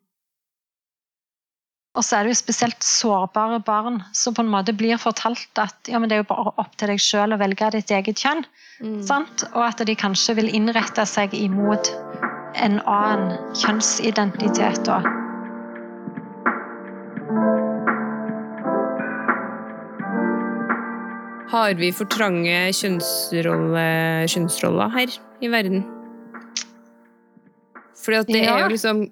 Og 1.97 2.05
så 2.05 2.19
er 2.19 2.27
det 2.27 2.35
jo 2.35 2.37
spesielt 2.43 2.83
sårbare 2.85 3.57
barn 3.65 4.03
som 4.13 4.35
på 4.37 4.43
en 4.45 4.51
måte 4.53 4.75
blir 4.77 4.99
fortalt 5.01 5.61
at 5.61 5.89
ja, 5.89 5.97
men 5.97 6.11
det 6.11 6.19
er 6.19 6.21
jo 6.21 6.27
bare 6.29 6.53
opp 6.61 6.75
til 6.77 6.91
deg 6.91 7.01
sjøl 7.01 7.33
å 7.33 7.39
velge 7.41 7.71
ditt 7.73 7.89
eget 7.89 8.21
kjønn. 8.21 8.43
Mm. 8.85 8.99
Sant? 9.07 9.47
Og 9.55 9.63
at 9.65 9.81
de 9.89 9.95
kanskje 9.97 10.37
vil 10.37 10.51
innrette 10.53 11.07
seg 11.09 11.33
imot 11.33 11.89
en 12.61 12.77
annen 12.85 13.33
kjønnsidentitet. 13.57 14.85
Også. 14.85 15.15
Har 21.47 21.73
vi 21.79 21.89
for 21.95 22.09
trange 22.13 22.55
kjønnsrolle, 22.77 23.85
kjønnsroller 24.29 24.93
her 24.99 25.13
i 25.41 25.49
verden? 25.49 25.85
Fordi 28.03 28.17
at 28.21 28.27
det 28.27 28.43
Ja. 28.43 28.57
er 28.57 28.59
jo 28.67 28.73
liksom 28.75 29.07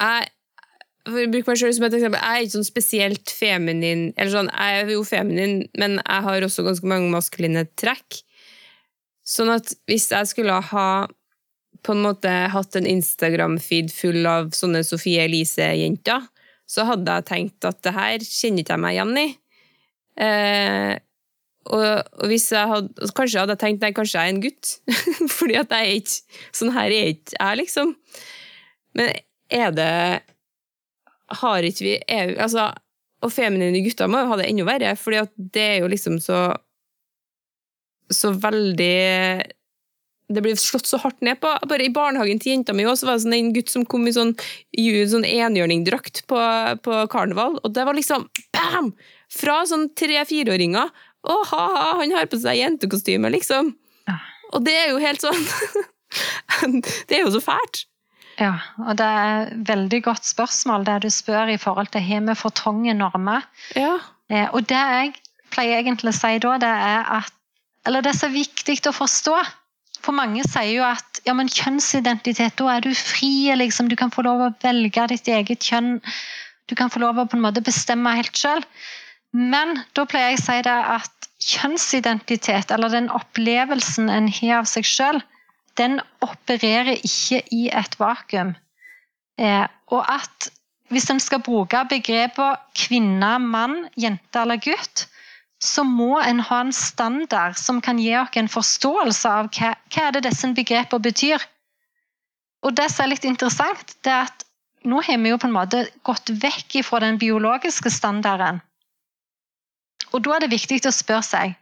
Jeg 0.00 0.26
for 1.04 1.20
å 1.20 1.30
bruke 1.32 1.50
meg 1.50 1.60
selv 1.60 1.76
som 1.76 1.86
et 1.86 1.96
eksempel, 1.98 2.20
jeg 2.22 2.38
er 2.38 2.46
ikke 2.46 2.56
sånn 2.56 2.68
spesielt 2.68 3.32
feminin 3.32 4.06
eller 4.14 4.32
sånn, 4.32 4.48
Jeg 4.54 4.78
er 4.80 4.92
jo 4.94 5.04
feminin, 5.04 5.56
men 5.76 5.98
jeg 6.00 6.24
har 6.26 6.46
også 6.46 6.64
ganske 6.64 6.88
mange 6.88 7.10
maskuline 7.12 7.66
trekk. 7.76 8.22
Sånn 9.24 9.52
at 9.52 9.74
hvis 9.88 10.10
jeg 10.12 10.30
skulle 10.30 10.56
ha 10.72 10.88
på 11.84 11.92
en 11.92 12.04
måte 12.04 12.30
hatt 12.52 12.76
en 12.78 12.88
Instagram-feed 12.88 13.92
full 13.92 14.24
av 14.28 14.52
sånne 14.56 14.80
Sofie 14.86 15.26
Elise-jenter, 15.26 16.24
så 16.64 16.86
hadde 16.88 17.18
jeg 17.18 17.28
tenkt 17.28 17.66
at 17.68 17.82
det 17.84 17.92
her 17.92 18.24
kjenner 18.24 18.64
ikke 18.64 18.76
jeg 18.76 18.82
meg 18.84 18.96
igjen 18.96 19.18
i. 19.20 19.26
Eh, 20.24 20.92
og, 21.64 21.84
og 22.20 22.30
hvis 22.30 22.50
jeg 22.52 22.70
hadde, 22.70 23.10
kanskje 23.16 23.42
hadde 23.42 23.56
jeg 23.56 23.62
tenkt 23.62 23.84
nei, 23.84 23.92
kanskje 23.96 24.20
jeg 24.20 24.30
er 24.30 24.34
en 24.34 24.44
gutt. 24.44 24.72
Fordi 25.36 25.58
at 25.60 25.72
jeg 25.72 25.90
er 25.90 25.98
ikke 26.00 26.40
Sånn 26.56 26.72
her 26.76 26.92
er 26.92 27.12
ikke 27.12 27.36
jeg, 27.36 27.60
liksom. 27.60 27.94
Men 28.96 29.12
er 29.52 29.76
det 29.76 29.92
Har 31.40 31.64
ikke 31.64 31.86
vi 31.86 31.96
EU, 31.98 32.34
altså, 32.36 32.70
Og 33.24 33.32
feminine 33.32 33.80
gutter 33.84 34.10
må 34.10 34.20
jo 34.20 34.32
ha 34.32 34.36
det 34.40 34.50
enda 34.50 34.66
verre, 34.68 34.94
fordi 35.00 35.22
det 35.56 35.62
er 35.64 35.76
jo 35.80 35.90
liksom 35.92 36.18
så 36.22 36.46
Så 38.12 38.34
veldig 38.36 38.96
det 40.32 40.40
blir 40.40 40.56
slått 40.56 40.88
så 40.88 40.96
hardt 41.02 41.20
ned 41.24 41.36
på. 41.42 41.50
Bare 41.68 41.84
I 41.84 41.92
barnehagen 41.92 42.38
til 42.40 42.54
jenta 42.54 42.72
mi 42.72 42.86
også, 42.88 43.06
var 43.06 43.18
det 43.18 43.24
sånn 43.26 43.36
en 43.36 43.50
gutt 43.52 43.68
som 43.68 43.84
kom 43.84 44.06
i 44.08 44.14
sånn, 44.14 44.32
sånn 45.12 45.26
enhjørningdrakt 45.28 46.22
på, 46.30 46.38
på 46.80 47.00
karneval, 47.12 47.58
og 47.60 47.74
det 47.76 47.84
var 47.84 47.96
liksom 47.96 48.24
bam! 48.56 48.94
Fra 49.34 49.60
sånn 49.68 49.90
tre-fireåringer. 49.98 50.92
Å, 51.24 51.36
ha-ha, 51.50 51.84
han 52.00 52.12
har 52.16 52.28
på 52.30 52.40
seg 52.40 52.60
jentekostyme, 52.60 53.28
liksom. 53.36 53.74
Og 54.54 54.64
det 54.64 54.74
er 54.78 54.92
jo 54.92 55.00
helt 55.02 55.24
sånn 55.24 55.40
Det 57.08 57.16
er 57.16 57.24
jo 57.24 57.32
så 57.34 57.40
fælt. 57.42 57.84
Ja, 58.40 58.54
og 58.82 58.96
det 58.98 59.06
er 59.06 59.44
et 59.44 59.68
veldig 59.68 60.00
godt 60.08 60.26
spørsmål 60.26 60.86
det 60.88 61.02
du 61.04 61.10
spør 61.12 61.52
i 61.52 61.60
forhold 61.60 61.92
til 61.94 62.02
har 62.02 62.24
vi 62.26 62.34
for 62.38 62.54
trange 62.54 62.94
normer. 62.94 63.46
Ja. 63.78 63.96
Eh, 64.30 64.48
og 64.50 64.66
det 64.68 64.80
jeg 64.80 65.12
pleier 65.54 65.82
egentlig 65.82 66.10
å 66.10 66.16
si 66.16 66.38
da, 66.42 66.56
det 66.58 66.74
er 66.90 67.10
at 67.20 67.32
Eller 67.84 68.00
det 68.00 68.14
er 68.14 68.16
så 68.16 68.30
viktig 68.32 68.78
å 68.88 68.94
forstå. 68.96 69.34
For 70.00 70.16
mange 70.16 70.40
sier 70.48 70.70
jo 70.72 70.84
at 70.86 71.20
ja, 71.26 71.34
men 71.36 71.50
kjønnsidentitet, 71.52 72.56
da 72.56 72.70
er 72.72 72.80
du 72.80 72.94
fri. 72.96 73.52
Liksom. 73.60 73.90
Du 73.92 73.96
kan 74.00 74.12
få 74.12 74.24
lov 74.24 74.40
å 74.40 74.54
velge 74.62 75.04
ditt 75.12 75.28
eget 75.28 75.60
kjønn. 75.68 75.98
Du 76.64 76.72
kan 76.78 76.88
få 76.88 77.02
lov 77.02 77.20
å 77.20 77.26
på 77.28 77.36
en 77.36 77.44
måte 77.44 77.60
bestemme 77.60 78.14
helt 78.16 78.40
sjøl. 78.40 78.64
Men 79.36 79.82
da 79.92 80.06
pleier 80.08 80.32
jeg 80.32 80.40
å 80.40 80.44
si 80.46 80.56
det 80.64 80.78
at 80.96 81.28
kjønnsidentitet, 81.44 82.72
eller 82.72 82.88
den 82.88 83.10
opplevelsen 83.12 84.08
en 84.08 84.32
har 84.32 84.62
av 84.62 84.70
seg 84.70 84.88
sjøl, 84.88 85.20
den 85.78 86.00
opererer 86.22 86.94
ikke 86.96 87.40
i 87.52 87.68
et 87.72 87.96
vakuum. 87.98 88.54
Eh, 89.38 89.66
og 89.90 90.04
at 90.10 90.50
hvis 90.92 91.08
en 91.10 91.20
skal 91.20 91.42
bruke 91.42 91.80
begrepene 91.90 92.60
kvinne, 92.78 93.32
mann, 93.42 93.88
jente 93.98 94.40
eller 94.40 94.60
gutt, 94.62 95.06
så 95.64 95.84
må 95.86 96.18
en 96.20 96.42
ha 96.44 96.60
en 96.60 96.72
standard 96.76 97.56
som 97.58 97.80
kan 97.80 97.98
gi 97.98 98.12
oss 98.18 98.36
en 98.36 98.50
forståelse 98.52 99.30
av 99.30 99.48
hva, 99.56 99.72
hva 99.90 100.08
er 100.08 100.16
det 100.16 100.26
disse 100.28 100.50
begrepene 100.56 101.06
betyr. 101.08 101.42
Og 102.64 102.76
det 102.76 102.90
som 102.92 103.04
er 103.04 103.14
litt 103.14 103.26
interessant, 103.28 103.96
det 104.04 104.12
er 104.12 104.28
at 104.28 104.44
nå 104.84 105.00
har 105.06 105.20
vi 105.20 105.32
jo 105.32 105.40
på 105.40 105.48
en 105.48 105.56
måte 105.56 105.86
gått 106.04 106.30
vekk 106.42 106.82
fra 106.84 107.00
den 107.00 107.18
biologiske 107.20 107.90
standarden. 107.90 108.60
Og 110.12 110.22
da 110.24 110.36
er 110.36 110.44
det 110.44 110.52
viktig 110.52 110.82
å 110.84 110.92
spørre 110.92 111.24
seg 111.26 111.54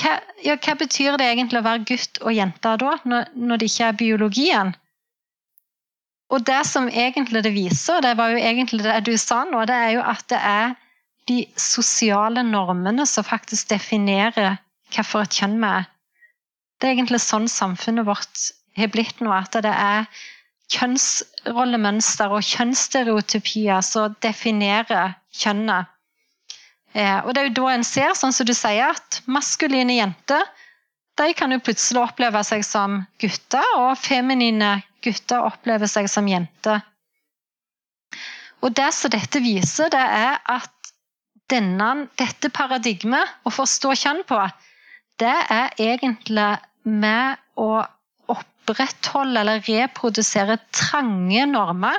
hva, 0.00 0.12
ja, 0.44 0.56
hva 0.56 0.74
betyr 0.80 1.18
det 1.20 1.26
egentlig 1.28 1.60
å 1.60 1.66
være 1.66 1.84
gutt 1.88 2.20
og 2.22 2.32
jente 2.36 2.76
da, 2.80 2.94
når, 3.04 3.28
når 3.36 3.60
det 3.60 3.68
ikke 3.70 3.88
er 3.90 3.98
biologien? 4.00 4.72
Og 6.32 6.44
det 6.48 6.62
som 6.64 6.88
egentlig 6.88 7.42
det 7.44 7.52
viser, 7.52 8.00
det 8.00 8.14
var 8.16 8.32
jo 8.32 8.40
egentlig 8.40 8.86
det 8.86 9.02
du 9.04 9.12
sa 9.20 9.42
nå, 9.44 9.66
det 9.68 9.76
er 9.76 9.90
jo 9.98 10.04
at 10.14 10.24
det 10.32 10.40
er 10.40 10.74
de 11.28 11.42
sosiale 11.60 12.42
normene 12.46 13.04
som 13.06 13.26
faktisk 13.26 13.68
definerer 13.70 14.56
hvilket 14.92 15.38
kjønn 15.38 15.60
vi 15.60 15.68
er. 15.68 15.88
Det 16.80 16.88
er 16.88 16.96
egentlig 16.96 17.20
sånn 17.22 17.46
samfunnet 17.52 18.08
vårt 18.08 18.48
har 18.76 18.88
blitt 18.92 19.20
nå, 19.20 19.30
at 19.32 19.54
det 19.62 19.70
er 19.70 20.08
kjønnsrollemønster 20.72 22.32
og 22.32 22.44
kjønnsstereotypier 22.48 23.84
som 23.84 24.16
definerer 24.24 25.18
kjønnet. 25.36 25.91
Eh, 26.92 27.18
og 27.24 27.32
det 27.32 27.40
er 27.40 27.48
jo 27.48 27.56
da 27.62 27.72
en 27.72 27.86
ser, 27.86 28.12
sånn 28.18 28.34
som 28.36 28.48
du 28.48 28.52
sier, 28.56 28.92
at 28.92 29.22
maskuline 29.30 29.96
jenter 29.96 30.44
de 31.20 31.32
kan 31.36 31.52
jo 31.52 31.60
plutselig 31.60 32.00
oppleve 32.00 32.40
seg 32.46 32.64
som 32.64 33.02
gutter, 33.20 33.66
og 33.76 34.00
feminine 34.00 34.78
gutter 35.04 35.44
opplever 35.44 35.90
seg 35.90 36.08
som 36.08 36.28
jenter. 36.28 36.80
Og 38.62 38.72
det 38.78 38.88
som 38.96 39.12
dette 39.12 39.42
viser, 39.44 39.90
det 39.92 40.00
er 40.02 40.38
at 40.40 40.92
denne, 41.52 42.06
dette 42.16 42.48
paradigmet, 42.54 43.28
å 43.44 43.52
forstå 43.52 43.96
kjønn 44.04 44.22
på, 44.28 44.38
det 45.20 45.34
er 45.52 45.74
egentlig 45.82 46.48
med 46.88 47.42
å 47.60 47.82
opprettholde 48.32 49.42
eller 49.42 49.60
reprodusere 49.66 50.56
trange 50.72 51.44
normer, 51.50 51.98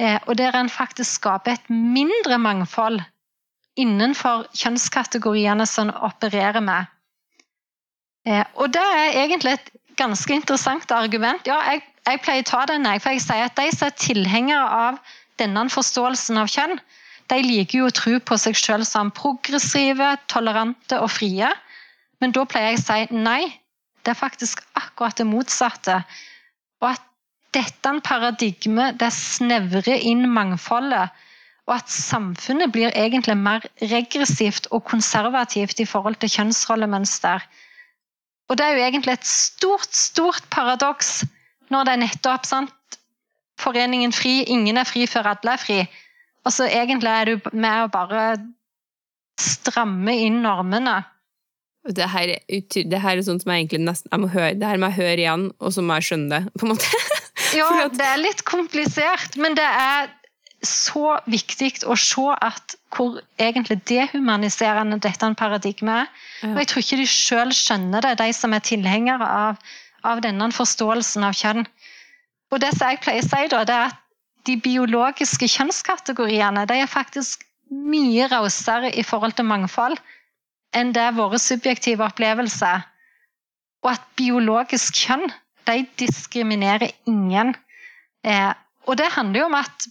eh, 0.00 0.18
og 0.26 0.34
der 0.40 0.58
en 0.58 0.72
faktisk 0.72 1.20
skaper 1.20 1.54
et 1.54 1.70
mindre 1.70 2.40
mangfold 2.42 3.04
innenfor 3.78 4.46
kjønnskategoriene 4.58 5.66
som 5.68 5.92
opererer 5.94 6.62
med. 6.64 6.88
Eh, 8.26 8.44
og 8.58 8.72
det 8.74 8.82
er 8.82 9.20
egentlig 9.24 9.56
et 9.56 9.70
ganske 9.98 10.34
interessant 10.34 10.90
argument. 10.94 11.46
Ja, 11.48 11.58
jeg, 11.70 11.82
jeg 12.06 12.22
pleier 12.24 12.44
å 12.44 12.50
ta 12.50 12.64
den, 12.70 12.88
for 13.02 13.14
jeg 13.14 13.24
sier 13.24 13.48
at 13.48 13.58
de 13.58 13.68
som 13.74 13.88
er 13.88 13.98
tilhengere 13.98 14.82
av 14.88 15.00
denne 15.40 15.66
forståelsen 15.72 16.40
av 16.40 16.50
kjønn, 16.50 16.78
de 17.28 17.38
liker 17.44 17.82
jo 17.82 17.88
å 17.88 17.94
tro 17.94 18.16
på 18.24 18.38
seg 18.40 18.56
selv 18.56 18.88
som 18.88 19.12
progressive, 19.14 20.14
tolerante 20.32 20.98
og 21.02 21.10
frie. 21.12 21.50
Men 22.22 22.32
da 22.34 22.46
pleier 22.48 22.72
jeg 22.72 22.80
å 22.80 22.86
si 22.86 23.20
nei, 23.20 23.42
det 24.02 24.14
er 24.14 24.18
faktisk 24.18 24.62
akkurat 24.78 25.18
det 25.20 25.28
motsatte. 25.28 26.00
Og 26.80 26.90
at 26.94 27.04
dette 27.56 27.92
paradigmet 28.04 28.98
det 29.00 29.10
snevrer 29.14 30.00
inn 30.08 30.26
mangfoldet 30.32 31.12
og 31.68 31.74
at 31.76 31.90
samfunnet 31.92 32.72
blir 32.72 32.94
egentlig 32.96 33.36
mer 33.36 33.64
regressivt 33.90 34.70
og 34.72 34.86
konservativt 34.88 35.80
i 35.82 35.86
forhold 35.88 36.16
til 36.22 36.32
kjønnsrollemønster. 36.32 37.44
Og 38.48 38.56
det 38.56 38.64
er 38.64 38.76
jo 38.76 38.84
egentlig 38.86 39.18
et 39.18 39.28
stort, 39.28 39.92
stort 39.92 40.46
paradoks 40.50 41.26
når 41.68 41.84
det 41.84 41.94
er 41.94 42.02
nettopp 42.06 42.48
sant? 42.48 42.72
Foreningen 43.60 44.14
fri, 44.14 44.40
ingen 44.48 44.80
er 44.80 44.88
fri 44.88 45.04
før 45.10 45.34
alle 45.34 45.52
er 45.52 45.60
fri. 45.60 45.78
Og 46.46 46.54
så 46.54 46.68
egentlig 46.70 47.12
er 47.12 47.28
du 47.28 47.50
med 47.52 47.84
å 47.84 47.92
bare 47.92 48.24
stramme 49.38 50.14
inn 50.16 50.40
normene. 50.46 51.02
Det 51.88 52.08
her, 52.10 52.34
det 52.48 53.00
her, 53.00 53.16
er 53.16 53.24
sånt 53.24 53.44
som 53.44 53.52
jeg 53.52 53.64
egentlig 53.64 53.82
nesten 53.84 54.12
jeg 54.12 54.20
må 54.20 54.28
høre, 54.32 54.54
Det 54.56 54.66
her 54.66 54.80
må 54.80 54.90
jeg 54.90 54.98
høre 55.02 55.20
igjen, 55.22 55.44
og 55.60 55.72
så 55.72 55.84
må 55.84 55.98
jeg 55.98 56.08
skjønne 56.08 56.30
det. 56.32 56.54
på 56.58 56.66
en 56.66 56.72
måte. 56.72 57.02
ja, 57.60 57.68
det 57.92 58.08
er 58.08 58.22
litt 58.22 58.42
komplisert, 58.48 59.36
men 59.40 59.56
det 59.58 59.68
er 59.68 60.10
så 60.64 61.18
viktig 61.30 61.84
å 61.86 61.94
se 61.98 62.24
at 62.42 62.74
hvor 62.94 63.20
egentlig 63.38 63.78
dehumaniserende 63.86 64.98
dette 65.02 65.28
paradigmet 65.38 66.08
er. 66.08 66.08
Ja. 66.42 66.50
Og 66.50 66.58
jeg 66.58 66.70
tror 66.70 66.84
ikke 66.84 66.98
de 67.00 67.06
sjøl 67.12 67.54
skjønner 67.54 68.02
det, 68.02 68.16
de 68.18 68.32
som 68.34 68.54
er 68.56 68.64
tilhengere 68.66 69.28
av, 69.28 69.60
av, 70.02 70.22
denne 70.24 70.50
forståelsen 70.54 71.26
av 71.28 71.36
kjønn. 71.38 71.66
Og 72.50 72.62
det 72.62 72.72
som 72.74 72.90
jeg 72.90 73.02
pleier 73.04 73.22
å 73.22 73.28
si, 73.28 73.48
da, 73.52 73.64
det 73.68 73.76
er 73.76 73.90
at 73.92 74.04
de 74.48 74.56
biologiske 74.64 75.48
kjønnskategoriene 75.52 76.64
de 76.70 76.78
er 76.82 76.90
faktisk 76.90 77.44
mye 77.68 78.28
rausere 78.32 78.90
i 78.96 79.04
forhold 79.04 79.36
til 79.36 79.46
mangfold 79.46 79.98
enn 80.76 80.92
det 80.96 81.02
er 81.02 81.16
våre 81.16 81.38
subjektive 81.40 82.04
opplevelser. 82.04 82.82
Og 83.84 83.92
at 83.92 84.08
biologisk 84.18 84.96
kjønn 85.04 85.28
de 85.68 85.84
diskriminerer 86.00 86.90
ingen. 87.08 87.54
Eh, 88.24 88.52
og 88.88 88.96
det 89.00 89.12
handler 89.14 89.42
jo 89.42 89.48
om 89.50 89.56
at 89.58 89.88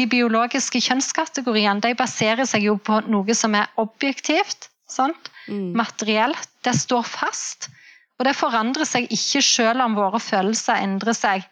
de 0.00 0.06
biologiske 0.08 0.80
kjønnskategoriene 0.82 1.84
de 1.84 1.92
baserer 1.98 2.48
seg 2.48 2.64
jo 2.64 2.78
på 2.80 3.02
noe 3.12 3.36
som 3.36 3.54
er 3.58 3.68
objektivt, 3.80 4.70
mm. 4.96 5.76
materielt. 5.76 6.48
Det 6.64 6.74
står 6.76 7.04
fast. 7.06 7.68
Og 8.20 8.26
det 8.28 8.36
forandrer 8.36 8.88
seg 8.88 9.08
ikke 9.12 9.42
selv 9.44 9.84
om 9.84 9.96
våre 9.96 10.20
følelser 10.20 10.80
endrer 10.84 11.16
seg. 11.16 11.46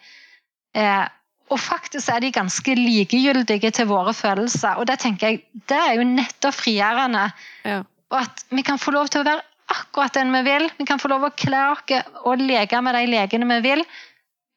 Eh, 0.76 1.04
og 1.48 1.60
faktisk 1.60 2.10
er 2.12 2.20
de 2.20 2.32
ganske 2.34 2.74
likegyldige 2.76 3.70
til 3.72 3.88
våre 3.88 4.12
følelser. 4.12 4.76
Og 4.76 4.88
det 4.88 4.98
tenker 5.00 5.32
jeg, 5.32 5.44
det 5.70 5.78
er 5.78 5.94
jo 5.96 6.08
nettopp 6.08 6.58
frigjørende. 6.58 7.28
Ja. 7.64 7.78
Og 8.12 8.18
at 8.20 8.44
vi 8.52 8.64
kan 8.64 8.80
få 8.80 8.92
lov 8.92 9.08
til 9.12 9.22
å 9.22 9.28
være 9.28 9.44
akkurat 9.72 10.16
den 10.16 10.32
vi 10.32 10.42
vil. 10.44 10.68
Vi 10.76 10.88
kan 10.88 11.00
få 11.00 11.08
lov 11.12 11.24
til 11.24 11.30
å 11.30 11.38
kle 11.44 11.64
oss 11.72 12.12
og 12.28 12.44
leke 12.44 12.82
med 12.84 12.96
de 12.96 13.08
legene 13.08 13.48
vi 13.54 13.58
vil, 13.64 13.84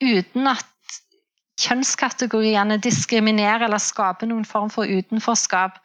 uten 0.04 0.52
at 0.52 0.68
kjønnskategoriene 1.62 2.80
diskriminerer 2.82 3.68
eller 3.68 3.82
skaper 3.82 4.30
noen 4.30 4.48
form 4.48 4.72
for 4.74 4.90
utenforskap. 4.90 5.78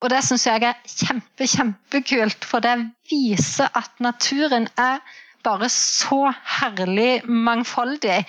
Og 0.00 0.12
det 0.12 0.22
syns 0.24 0.46
jeg 0.48 0.64
er 0.64 0.78
kjempe, 0.88 1.48
kjempekult, 1.48 2.46
for 2.48 2.64
det 2.64 2.76
viser 3.10 3.68
at 3.76 3.90
naturen 4.00 4.68
er 4.80 5.02
bare 5.44 5.68
så 5.72 6.30
herlig 6.58 7.20
mangfoldig 7.28 8.22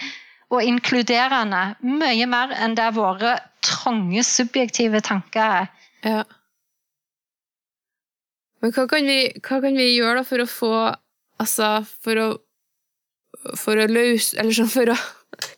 og 0.52 0.66
inkluderende. 0.68 1.64
Mye 1.80 2.28
mer 2.28 2.52
enn 2.60 2.76
det 2.76 2.90
våre 2.98 3.38
trange, 3.64 4.24
subjektive 4.28 5.00
tanker 5.06 5.58
er. 5.62 5.72
Ja. 6.04 6.24
Men 8.62 8.74
hva 8.76 8.86
kan, 8.90 9.08
vi, 9.08 9.32
hva 9.42 9.62
kan 9.64 9.78
vi 9.78 9.94
gjøre 9.96 10.26
for 10.28 10.44
å 10.44 10.50
få 10.50 10.74
Altså, 11.42 11.68
for 12.06 12.20
å 12.22 12.26
For 13.58 13.80
å 13.80 13.88
løse 13.90 14.38
Eller 14.38 14.54
sånn 14.56 14.72
for 14.72 14.94
å 14.94 14.98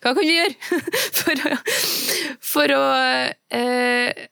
hva 0.03 0.13
kan 0.13 0.21
vi 0.21 0.35
gjøre 0.37 0.81
for 1.19 1.39
å, 1.49 1.55
for 2.53 2.73
å 2.77 2.83
eh, 3.57 4.27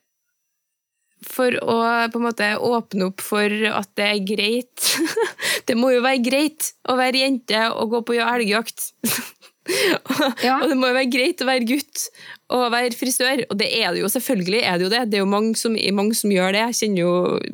for 1.31 1.55
å 1.63 1.77
på 2.11 2.19
en 2.19 2.25
måte 2.25 2.47
åpne 2.65 3.07
opp 3.09 3.23
for 3.23 3.53
at 3.71 3.91
det 3.99 4.07
er 4.07 4.23
greit 4.27 4.87
Det 5.67 5.77
må 5.77 5.91
jo 5.93 6.03
være 6.03 6.23
greit 6.25 6.71
å 6.89 6.97
være 6.99 7.23
jente 7.23 7.61
og 7.71 7.93
gå 7.93 8.01
på 8.09 8.17
elgjakt. 8.17 8.89
ja. 10.47 10.57
Og 10.57 10.71
det 10.71 10.77
må 10.79 10.89
jo 10.89 10.97
være 10.97 11.11
greit 11.13 11.43
å 11.43 11.47
være 11.47 11.67
gutt 11.69 12.07
og 12.51 12.65
være 12.73 12.97
frisør. 12.97 13.43
Og 13.53 13.59
det 13.61 13.69
er 13.77 13.93
det 13.93 14.01
jo, 14.01 14.09
selvfølgelig 14.11 14.63
er 14.65 14.79
det 14.79 14.87
jo 14.87 14.91
det. 14.91 15.03
Det 15.11 15.19
er 15.19 15.23
jo 15.23 15.29
mange 15.29 15.53
som, 15.59 15.77
mange 15.95 16.17
som 16.17 16.33
gjør 16.33 16.57
det. 16.57 16.63
Jeg 16.71 16.79
kjenner 16.81 17.03
jo 17.03 17.13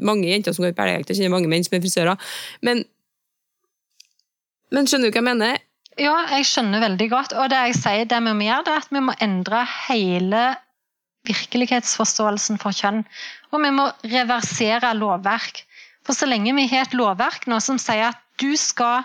mange 0.10 0.32
jenter 0.32 0.56
som 0.56 0.66
går 0.66 0.74
på 0.78 0.88
elgjakt, 0.88 1.12
jeg 1.12 1.20
kjenner 1.20 1.36
mange 1.36 1.52
menn 1.52 1.68
som 1.68 1.78
er 1.78 1.84
frisører. 1.84 2.30
Men 2.66 2.86
Men 4.74 4.88
skjønner 4.88 5.12
du 5.12 5.16
hva 5.16 5.22
jeg 5.22 5.30
mener? 5.30 5.62
Ja, 5.98 6.14
jeg 6.30 6.46
skjønner 6.46 6.84
veldig 6.84 7.10
godt. 7.10 7.34
Og 7.34 7.50
det 7.52 7.60
jeg 7.70 7.78
sier, 7.80 8.06
det 8.06 8.22
vi 8.22 8.34
må 8.38 8.48
gjøre, 8.48 8.66
det 8.68 8.74
er 8.74 8.84
at 8.84 8.94
vi 8.94 9.04
må 9.04 9.16
endre 9.24 9.64
hele 9.88 10.44
virkelighetsforståelsen 11.28 12.62
for 12.62 12.76
kjønn. 12.76 13.02
Og 13.52 13.64
vi 13.64 13.72
må 13.74 13.88
reversere 14.06 14.94
lovverk. 14.98 15.64
For 16.06 16.16
så 16.16 16.30
lenge 16.30 16.54
vi 16.56 16.68
har 16.72 16.86
et 16.86 16.96
lovverk 16.96 17.50
nå 17.52 17.60
som 17.64 17.80
sier 17.82 18.12
at 18.12 18.22
du 18.40 18.54
skal 18.60 19.04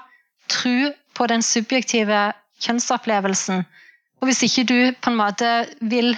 tro 0.53 0.93
på 1.17 1.27
den 1.33 1.43
subjektive 1.45 2.29
kjønnsopplevelsen, 2.63 3.65
og 4.23 4.29
hvis 4.29 4.45
ikke 4.47 4.65
du 4.71 4.79
på 5.03 5.11
en 5.11 5.19
måte 5.19 5.49
vil 5.81 6.13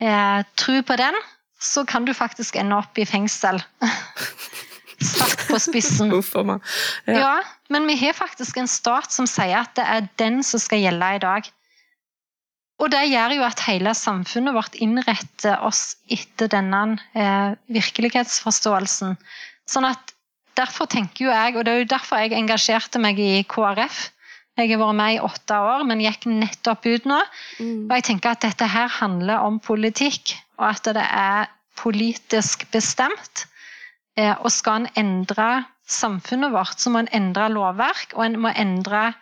eh, 0.00 0.40
tro 0.56 0.78
på 0.88 0.96
den, 0.96 1.18
så 1.60 1.84
kan 1.84 2.06
du 2.08 2.14
faktisk 2.16 2.56
ende 2.56 2.78
opp 2.80 2.96
i 2.98 3.04
fengsel. 3.04 3.60
Satt 5.02 5.46
på 5.48 5.58
spissen. 5.60 6.12
Ja. 6.12 6.58
Ja. 7.06 7.34
men 7.68 7.86
vi 7.90 7.98
har 8.00 8.16
faktisk 8.16 8.56
en 8.56 8.70
stat 8.70 9.12
som 9.12 9.28
sier 9.28 9.58
at 9.60 9.74
det 9.76 9.84
er 9.84 10.08
den 10.22 10.42
som 10.46 10.62
skal 10.62 10.80
gjelde 10.84 11.12
i 11.18 11.22
dag. 11.22 11.52
Og 12.80 12.90
det 12.92 13.06
gjør 13.08 13.36
jo 13.38 13.44
at 13.46 13.62
hele 13.64 13.92
samfunnet 13.96 14.56
vårt 14.56 14.74
innretter 14.84 15.62
oss 15.64 15.96
etter 16.12 16.50
denne 16.52 16.98
eh, 17.16 17.56
virkelighetsforståelsen. 17.72 19.16
Sånn 19.68 19.88
at 19.88 20.16
Derfor 20.56 20.88
tenker 20.88 21.26
jo 21.26 21.32
jeg, 21.32 21.56
og 21.56 21.66
det 21.66 21.72
er 21.72 21.82
jo 21.82 21.88
derfor 21.90 22.22
jeg 22.22 22.36
engasjerte 22.36 23.00
meg 23.02 23.18
i 23.20 23.42
KrF. 23.48 24.06
Jeg 24.56 24.70
har 24.70 24.80
vært 24.80 24.96
med 24.96 25.16
i 25.16 25.20
åtte 25.20 25.58
år, 25.60 25.82
men 25.84 26.00
gikk 26.00 26.24
nettopp 26.30 26.86
ut 26.88 27.08
nå. 27.08 27.18
Mm. 27.60 27.82
Og 27.90 27.92
jeg 27.98 28.06
tenker 28.08 28.32
at 28.32 28.46
dette 28.46 28.68
her 28.72 28.88
handler 29.02 29.44
om 29.44 29.58
politikk, 29.60 30.32
og 30.56 30.70
at 30.70 30.88
det 30.96 31.04
er 31.04 31.50
politisk 31.76 32.64
bestemt. 32.72 33.44
Eh, 34.16 34.34
Og 34.40 34.50
skal 34.52 34.82
en 34.84 34.88
endre 34.96 35.66
samfunnet 35.86 36.50
vårt, 36.54 36.78
så 36.80 36.90
må 36.90 36.98
en 37.04 37.12
endre 37.14 37.48
lovverk, 37.52 38.14
og 38.16 38.24
en 38.26 38.38
må 38.46 38.52
endre 38.56 39.14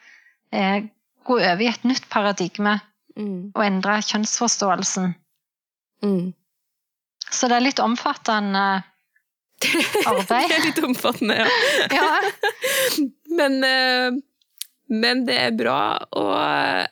eh, 0.52 0.84
Gå 1.24 1.38
over 1.40 1.62
i 1.64 1.70
et 1.70 1.84
nytt 1.88 2.08
paradigme 2.12 2.80
Mm. 3.16 3.52
og 3.54 3.60
endre 3.62 3.92
kjønnsforståelsen. 4.02 5.12
Mm. 6.02 6.32
Så 7.30 7.46
det 7.46 7.54
er 7.54 7.62
litt 7.62 7.78
omfattende 7.78 8.82
arbeid. 10.10 10.48
det 10.50 10.56
er 10.56 10.64
litt 10.66 10.80
omfattende, 10.82 11.36
ja. 11.38 11.46
Ja, 11.94 12.08
Men, 13.38 13.60
eh, 13.64 14.18
men 14.90 15.22
det 15.28 15.36
er 15.44 15.54
bra, 15.56 15.78
og 16.10 16.90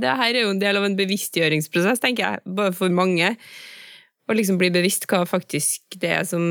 det 0.00 0.14
her 0.22 0.30
er 0.38 0.40
jo 0.44 0.52
en 0.54 0.62
del 0.62 0.78
av 0.78 0.86
en 0.86 0.96
bevisstgjøringsprosess, 0.98 1.98
tenker 2.02 2.22
jeg, 2.36 2.40
bare 2.46 2.72
for 2.72 2.88
mange. 2.94 3.34
Å 4.30 4.34
liksom 4.38 4.58
bli 4.62 4.70
bevisst 4.74 5.04
hva 5.10 5.24
faktisk 5.26 5.98
det 5.98 6.14
er 6.20 6.24
som 6.30 6.46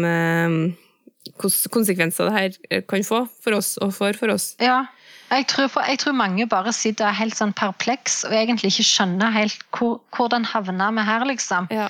Hvilke 1.26 1.70
konsekvenser 1.74 2.30
det 2.30 2.36
her 2.36 2.60
eh, 2.70 2.84
kan 2.86 3.04
få 3.04 3.26
for 3.44 3.58
oss 3.58 3.76
og 3.82 3.94
for, 3.98 4.14
for 4.18 4.36
oss. 4.36 4.54
ja. 4.62 4.86
Jeg 5.34 5.48
tror, 5.50 5.68
for, 5.74 5.82
jeg 5.90 5.98
tror 6.00 6.14
mange 6.14 6.46
bare 6.46 6.72
sitter 6.76 7.16
helt 7.18 7.34
sånn 7.34 7.54
perpleks 7.58 8.20
og 8.28 8.36
egentlig 8.38 8.70
ikke 8.70 8.86
skjønner 8.86 9.34
helt 9.34 9.64
hvor, 9.74 9.96
hvordan 10.14 10.46
havna 10.46 10.92
vi 10.94 11.06
her, 11.08 11.26
liksom. 11.26 11.66
Ja. 11.74 11.88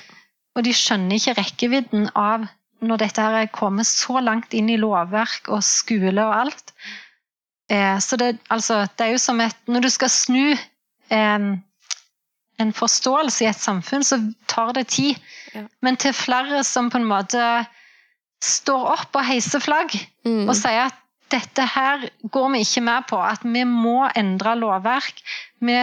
Og 0.56 0.64
de 0.64 0.72
skjønner 0.72 1.18
ikke 1.18 1.36
rekkevidden 1.36 2.08
av 2.16 2.46
når 2.80 3.02
dette 3.04 3.22
her 3.22 3.36
er 3.42 3.52
kommet 3.52 3.88
så 3.88 4.20
langt 4.24 4.56
inn 4.56 4.70
i 4.72 4.78
lovverk 4.80 5.50
og 5.52 5.60
skole 5.64 6.16
og 6.16 6.32
alt. 6.32 6.72
Eh, 7.72 7.98
så 8.00 8.16
det, 8.20 8.36
altså, 8.48 8.84
det 8.96 9.06
er 9.06 9.14
jo 9.16 9.20
som 9.20 9.40
et 9.42 9.56
Når 9.66 9.84
du 9.84 9.88
skal 9.90 10.10
snu 10.12 10.54
eh, 10.54 11.46
en 12.62 12.72
forståelse 12.72 13.44
i 13.44 13.48
et 13.50 13.58
samfunn, 13.60 14.04
så 14.06 14.20
tar 14.48 14.72
det 14.72 14.86
tid. 14.96 15.16
Ja. 15.54 15.66
Men 15.82 15.96
til 16.00 16.14
flere 16.16 16.62
som 16.64 16.90
på 16.90 17.02
en 17.02 17.08
måte 17.08 17.42
står 18.46 18.86
opp 18.94 19.18
og 19.18 19.26
heiser 19.26 19.62
flagg 19.62 19.94
Mm. 20.26 20.48
og 20.48 20.54
sier 20.58 20.88
at 20.88 20.96
dette 21.30 21.64
her 21.66 22.06
går 22.30 22.48
vi 22.52 22.62
ikke 22.62 22.82
med 22.86 23.06
på, 23.10 23.18
at 23.18 23.42
vi 23.42 23.64
må 23.66 24.08
endre 24.16 24.54
lovverk. 24.58 25.22
Vi 25.60 25.78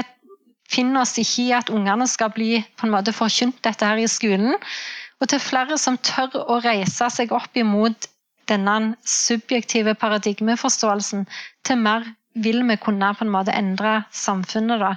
finner 0.72 1.02
oss 1.04 1.18
ikke 1.20 1.44
i 1.44 1.52
at 1.56 1.70
ungene 1.74 2.08
skal 2.08 2.32
bli 2.36 2.62
på 2.80 2.88
en 2.88 2.94
måte 2.96 3.14
forkynt 3.16 3.60
dette 3.66 3.86
her 3.86 4.00
i 4.00 4.08
skolen. 4.08 4.56
Og 5.22 5.30
til 5.32 5.40
flere 5.44 5.78
som 5.80 5.98
tør 5.98 6.36
å 6.48 6.60
reise 6.64 7.10
seg 7.12 7.32
opp 7.36 7.56
imot 7.60 8.08
denne 8.52 8.96
subjektive 9.08 9.94
paradigmeforståelsen, 9.96 11.28
til 11.64 11.80
mer 11.80 12.08
vil 12.36 12.64
vi 12.68 12.80
kunne 12.82 13.14
på 13.16 13.24
en 13.24 13.32
måte 13.32 13.54
endre 13.56 14.04
samfunnet. 14.12 14.80
da. 14.80 14.96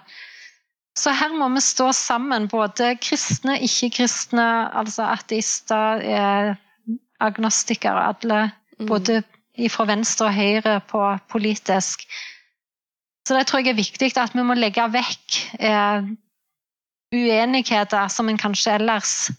Så 0.96 1.12
her 1.12 1.34
må 1.36 1.48
vi 1.54 1.60
stå 1.60 1.90
sammen, 1.92 2.48
både 2.48 2.94
kristne, 3.02 3.58
ikke-kristne, 3.60 4.46
altså 4.72 5.10
ateister, 5.12 6.00
eh, 6.00 6.54
agnostikere, 7.20 8.08
alle 8.12 8.52
Mm. 8.78 8.86
både 8.86 9.22
fra 9.70 9.84
venstre 9.88 10.26
og 10.26 10.34
høyre 10.34 10.80
på 10.88 11.00
politisk. 11.32 12.02
Så 13.26 13.34
det 13.34 13.46
tror 13.46 13.60
jeg 13.64 13.68
er 13.72 13.74
viktig 13.82 14.16
at 14.18 14.34
vi 14.34 14.42
må 14.42 14.54
legge 14.54 14.84
vekk 14.92 15.60
eh, 15.60 16.02
uenigheter 17.14 18.08
som 18.08 18.28
en 18.28 18.36
kanskje 18.38 18.74
ellers 18.74 19.30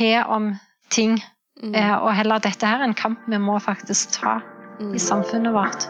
har 0.00 0.24
om 0.28 0.58
ting, 0.90 1.22
Mm. 1.62 1.74
eh, 1.74 1.94
og 2.02 2.14
heller 2.14 2.38
dette 2.38 2.66
her 2.66 2.80
er 2.80 2.84
en 2.84 2.94
kamp 2.94 3.18
vi 3.28 3.38
må 3.38 3.58
faktisk 3.60 4.10
ta 4.20 4.40
Mm. 4.80 4.94
i 4.94 4.98
samfunnet 4.98 5.52
vårt. 5.52 5.86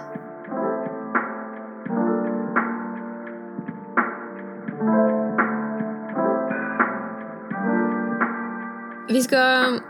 Vi 9.09 9.23
skal 9.23 9.81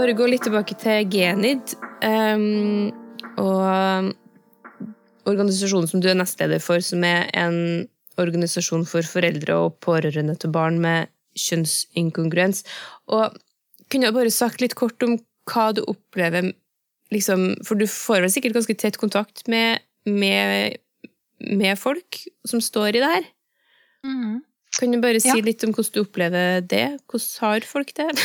bare 0.00 0.16
gå 0.16 0.26
litt 0.30 0.44
tilbake 0.46 0.76
til 0.80 1.06
Genid. 1.12 1.74
Um, 2.00 2.88
og 3.40 4.12
organisasjonen 5.28 5.88
som 5.90 6.02
du 6.02 6.08
er 6.10 6.18
nestleder 6.18 6.62
for, 6.64 6.80
som 6.84 7.04
er 7.06 7.28
en 7.36 7.86
organisasjon 8.20 8.86
for 8.88 9.06
foreldre 9.06 9.56
og 9.66 9.76
pårørende 9.84 10.34
til 10.40 10.52
barn 10.52 10.80
med 10.82 11.10
kjønnsinkongruens. 11.38 12.64
Og 13.12 13.36
kunne 13.90 14.08
jeg 14.08 14.16
bare 14.16 14.32
sagt 14.34 14.64
litt 14.64 14.76
kort 14.78 15.00
om 15.06 15.18
hva 15.50 15.70
du 15.74 15.82
opplever 15.88 16.50
liksom, 17.10 17.56
For 17.66 17.78
du 17.78 17.86
får 17.90 18.22
vel 18.22 18.30
sikkert 18.30 18.54
ganske 18.58 18.76
tett 18.78 18.98
kontakt 19.00 19.48
med, 19.50 19.80
med, 20.06 20.76
med 21.42 21.78
folk 21.80 22.20
som 22.46 22.62
står 22.62 22.94
i 22.94 23.00
det 23.02 23.08
her? 23.14 23.26
Kan 24.78 24.94
du 24.94 25.00
bare 25.02 25.20
si 25.20 25.32
Ja. 25.32 25.40
litt 25.44 25.64
om 25.66 25.72
hvordan 25.74 25.96
du 25.96 26.04
opplever 26.04 26.60
det? 26.62 26.84
Hvordan 27.10 27.42
har 27.44 27.66
folk 27.66 27.94
det? 27.98 28.10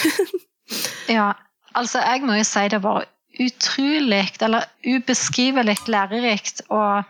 Ja, 1.10 1.34
altså 1.76 2.02
jeg 2.04 2.24
må 2.26 2.38
jo 2.40 2.48
si 2.48 2.64
det 2.72 2.82
var 2.84 3.06
utrolig, 3.42 4.24
eller 4.42 4.66
ubeskrivelig 4.88 5.78
lærerikt 5.92 6.64
å 6.72 7.04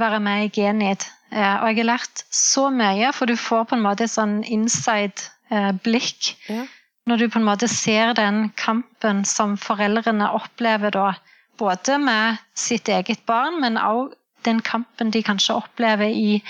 være 0.00 0.20
med 0.24 0.46
i 0.46 0.50
Genid. 0.54 1.04
Eh, 1.30 1.56
Og 1.60 1.68
jeg 1.68 1.82
har 1.82 1.90
lært 1.92 2.24
så 2.32 2.68
mye, 2.72 3.12
for 3.12 3.28
du 3.28 3.36
får 3.36 3.68
på 3.68 3.76
en 3.76 3.84
måte 3.84 4.06
et 4.06 4.14
sånn 4.14 4.40
inside-blikk. 4.48 6.32
Ja. 6.48 6.64
Når 7.08 7.16
du 7.20 7.28
på 7.32 7.40
en 7.40 7.48
måte 7.48 7.68
ser 7.72 8.14
den 8.16 8.50
kampen 8.60 9.24
som 9.28 9.56
foreldrene 9.60 10.30
opplever 10.36 10.92
da, 10.92 11.12
både 11.58 11.98
med 12.00 12.40
sitt 12.56 12.88
eget 12.88 13.24
barn, 13.26 13.60
men 13.60 13.76
også 13.80 14.16
den 14.46 14.60
kampen 14.62 15.10
de 15.10 15.22
kanskje 15.26 15.56
opplever 15.58 16.08
i 16.08 16.42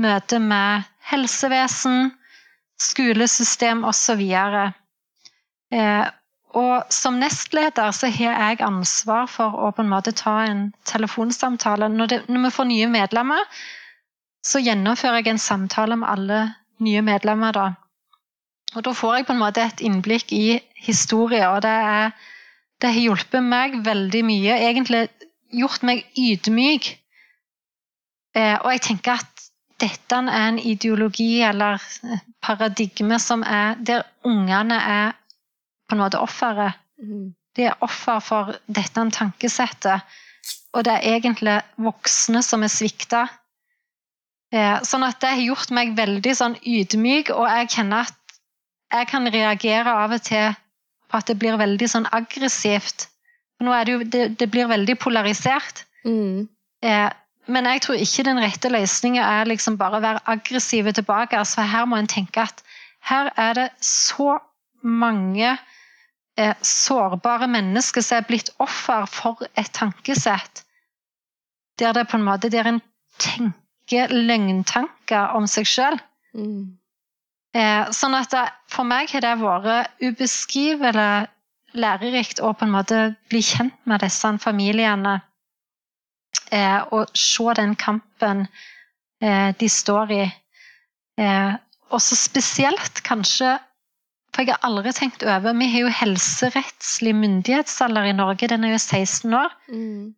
møte 0.00 0.38
med 0.40 0.86
helsevesen, 1.10 2.12
skolesystem 2.80 3.84
osv. 3.88 4.22
Eh, 5.70 6.06
og 6.56 6.92
som 6.92 7.18
nestleder 7.20 7.92
så 7.92 8.08
har 8.12 8.36
jeg 8.40 8.64
ansvar 8.64 9.26
for 9.28 9.56
å 9.60 9.72
på 9.76 9.84
en 9.84 9.90
måte 9.92 10.14
ta 10.16 10.38
en 10.48 10.70
telefonsamtale. 10.88 11.90
Når, 11.92 12.12
det, 12.12 12.20
når 12.32 12.46
vi 12.46 12.52
får 12.54 12.68
nye 12.70 12.86
medlemmer, 12.92 13.58
så 14.46 14.62
gjennomfører 14.62 15.20
jeg 15.20 15.34
en 15.34 15.42
samtale 15.42 15.98
med 16.00 16.08
alle 16.08 16.40
nye 16.86 17.02
medlemmer. 17.04 17.52
da. 17.52 17.66
Og 18.76 18.86
da 18.86 18.94
får 18.96 19.18
jeg 19.18 19.26
på 19.28 19.36
en 19.36 19.42
måte 19.42 19.66
et 19.66 19.84
innblikk 19.84 20.32
i 20.32 20.58
historie, 20.86 21.44
og 21.48 21.60
det, 21.66 21.72
er, 21.72 22.10
det 22.80 22.92
har 22.94 23.04
hjulpet 23.04 23.44
meg 23.44 23.80
veldig 23.84 24.22
mye. 24.24 24.56
Egentlig 24.70 25.06
gjort 25.52 25.84
meg 25.86 26.06
ydmyk. 26.16 26.88
Eh, 28.36 28.56
og 28.62 28.72
jeg 28.72 28.84
tenker 28.90 29.20
at 29.20 29.46
dette 29.80 30.18
er 30.24 30.48
en 30.48 30.58
ideologi 30.58 31.42
eller 31.44 31.82
paradigme 32.44 33.18
som 33.20 33.44
er 33.44 33.76
der 33.76 34.06
ungene 34.24 34.80
er 34.80 35.16
på 35.86 35.96
en 35.96 36.02
måte 36.02 36.20
offeret. 36.20 36.78
Mm. 36.98 37.34
De 37.56 37.66
er 37.70 37.82
offer 37.84 38.20
for 38.20 38.54
dette 38.66 39.06
tankesettet. 39.16 40.04
Og 40.76 40.84
det 40.84 40.92
er 40.92 41.16
egentlig 41.16 41.56
voksne 41.80 42.42
som 42.44 42.64
er 42.66 42.72
svikta. 42.72 43.26
Eh, 44.54 44.76
sånn 44.86 45.06
at 45.06 45.18
det 45.22 45.32
har 45.34 45.42
gjort 45.42 45.72
meg 45.74 45.96
veldig 45.98 46.34
sånn 46.38 46.56
ydmyk, 46.62 47.32
og 47.34 47.48
jeg 47.50 47.72
kjenner 47.74 48.06
at 48.06 48.38
jeg 48.94 49.08
kan 49.10 49.26
reagere 49.32 49.94
av 50.04 50.14
og 50.14 50.22
til 50.22 50.54
på 51.10 51.18
at 51.18 51.28
det 51.30 51.38
blir 51.40 51.58
veldig 51.58 51.88
sånn 51.90 52.08
aggressivt. 52.14 53.08
Nå 53.62 53.72
er 53.72 53.86
det 53.86 53.92
jo 53.92 54.02
Det, 54.04 54.24
det 54.38 54.50
blir 54.50 54.68
veldig 54.68 54.98
polarisert. 54.98 55.86
Mm. 56.04 56.48
Eh, 56.82 57.10
men 57.46 57.68
jeg 57.70 57.82
tror 57.82 58.02
ikke 58.02 58.24
den 58.26 58.42
rette 58.42 58.70
løsningen 58.70 59.22
er 59.22 59.46
liksom 59.46 59.78
bare 59.78 59.98
å 59.98 60.02
være 60.04 60.24
aggressive 60.26 60.92
tilbake. 60.92 61.38
Altså 61.38 61.62
her 61.62 61.86
må 61.86 61.98
en 61.98 62.10
tenke 62.10 62.42
at 62.42 62.62
her 63.06 63.30
er 63.36 63.54
det 63.54 63.68
så 63.80 64.38
mange 64.82 65.56
sårbare 66.60 67.46
mennesker 67.48 68.04
som 68.04 68.18
er 68.18 68.26
blitt 68.28 68.50
offer 68.60 69.06
for 69.08 69.46
et 69.56 69.70
tankesett. 69.72 70.64
Der 71.80 71.94
det 71.96 72.06
på 72.10 72.18
en 72.18 72.26
måte 72.26 72.50
der 72.52 72.68
en 72.68 72.82
tenker 73.18 74.12
løgntanker 74.12 75.32
om 75.36 75.46
seg 75.48 75.68
sjøl. 75.68 75.96
Mm. 76.36 76.76
Eh, 77.56 77.88
sånn 77.94 78.16
at 78.18 78.34
for 78.68 78.84
meg 78.84 79.08
har 79.14 79.24
det 79.24 79.36
vært 79.40 80.02
ubeskrivelig 80.04 81.26
lærerikt 81.76 82.40
å 82.40 82.52
på 82.56 82.66
en 82.66 82.74
måte 82.74 82.98
bli 83.30 83.42
kjent 83.44 83.76
med 83.88 84.02
disse 84.04 84.32
familiene. 84.42 85.20
Eh, 86.52 86.80
og 86.92 87.12
se 87.16 87.54
den 87.58 87.74
kampen 87.80 88.46
eh, 89.22 89.52
de 89.56 89.68
står 89.68 90.12
i. 90.14 90.24
Eh, 91.20 91.54
og 91.90 92.02
så 92.02 92.18
spesielt 92.18 93.00
kanskje 93.06 93.56
For 94.36 94.44
jeg 94.44 94.52
har 94.52 94.68
aldri 94.68 94.92
tenkt 94.92 95.24
over 95.24 95.56
Vi 95.56 95.66
har 95.72 95.86
jo 95.86 95.96
helserettslig 96.02 97.14
myndighetsalder 97.16 98.10
i 98.10 98.16
Norge. 98.16 98.48
Den 98.52 98.66
er 98.68 98.74
jo 98.74 98.80
16 98.82 99.32
år. 99.34 99.54
Mm. 99.72 100.12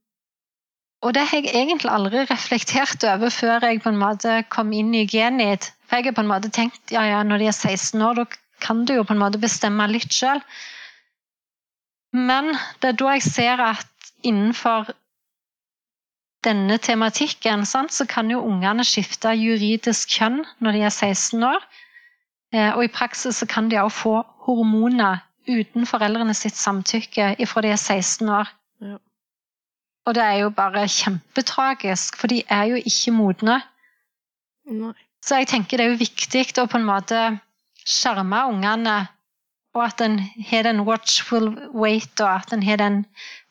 Og 1.06 1.14
det 1.14 1.22
har 1.30 1.38
jeg 1.38 1.54
egentlig 1.54 1.90
aldri 1.94 2.24
reflektert 2.26 3.04
over 3.06 3.30
før 3.30 3.62
jeg 3.62 3.78
på 3.84 3.92
en 3.92 4.00
måte 4.00 4.40
kom 4.50 4.72
inn 4.74 4.90
i 4.98 5.04
Genit. 5.06 5.70
For 5.86 6.00
jeg 6.00 6.10
har 6.10 6.16
på 6.16 6.24
en 6.26 6.32
måte 6.32 6.50
tenkt 6.50 6.90
ja, 6.90 7.04
ja, 7.06 7.22
når 7.22 7.44
de 7.44 7.50
er 7.52 7.54
16 7.54 8.02
år, 8.02 8.18
da 8.18 8.26
kan 8.66 8.82
du 8.84 8.96
jo 8.96 9.06
på 9.06 9.14
en 9.14 9.22
måte 9.22 9.38
bestemme 9.38 9.86
litt 9.86 10.10
sjøl. 10.10 10.42
Men 12.10 12.50
det 12.82 12.90
er 12.90 12.98
da 12.98 13.14
jeg 13.14 13.28
ser 13.28 13.62
at 13.62 14.10
innenfor 14.26 14.90
denne 16.46 16.78
tematikken 16.82 17.62
sant, 17.66 17.94
så 17.94 18.06
kan 18.10 18.30
jo 18.34 18.42
ungene 18.42 18.82
skifte 18.86 19.30
juridisk 19.38 20.10
kjønn 20.18 20.42
når 20.58 20.74
de 20.74 20.82
er 20.88 20.94
16 20.94 21.46
år. 21.46 21.62
Eh, 22.54 22.70
og 22.74 22.84
i 22.84 22.92
praksis 22.92 23.42
så 23.42 23.48
kan 23.48 23.68
de 23.68 23.80
òg 23.80 23.90
få 23.92 24.14
hormoner 24.46 25.24
uten 25.48 25.86
foreldrene 25.88 26.34
sitt 26.36 26.56
samtykke 26.56 27.34
ifra 27.42 27.64
de 27.64 27.72
er 27.74 27.80
16 27.80 28.28
år. 28.28 28.52
Ja. 28.84 28.96
Og 30.08 30.16
det 30.16 30.24
er 30.24 30.38
jo 30.42 30.54
bare 30.56 30.86
kjempetragisk, 30.88 32.16
for 32.16 32.32
de 32.32 32.42
er 32.48 32.70
jo 32.72 32.80
ikke 32.80 33.12
modne. 33.12 33.60
Nei. 34.68 34.94
Så 35.24 35.40
jeg 35.40 35.48
tenker 35.50 35.76
det 35.76 35.86
er 35.86 35.92
jo 35.92 36.00
viktig 36.00 36.44
å 36.62 36.68
på 36.70 36.78
en 36.78 36.86
måte 36.88 37.22
skjerme 37.88 38.44
ungene, 38.52 38.98
og 39.76 39.82
at 39.84 40.00
en 40.00 40.16
har 40.48 40.64
den 40.64 40.84
watchful 40.86 41.50
wait, 41.76 42.14
og 42.20 42.30
at 42.30 42.52
en 42.54 42.62
har 42.64 42.80
den 42.80 43.02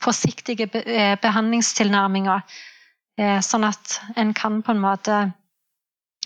forsiktige 0.03 0.69
eh, 0.81 1.13
behandlingstilnærminga. 1.21 2.39
Eh, 3.17 3.39
sånn 3.45 3.65
at 3.67 3.99
en 4.17 4.33
kan 4.37 4.61
på 4.65 4.73
en 4.73 4.81
måte 4.81 5.19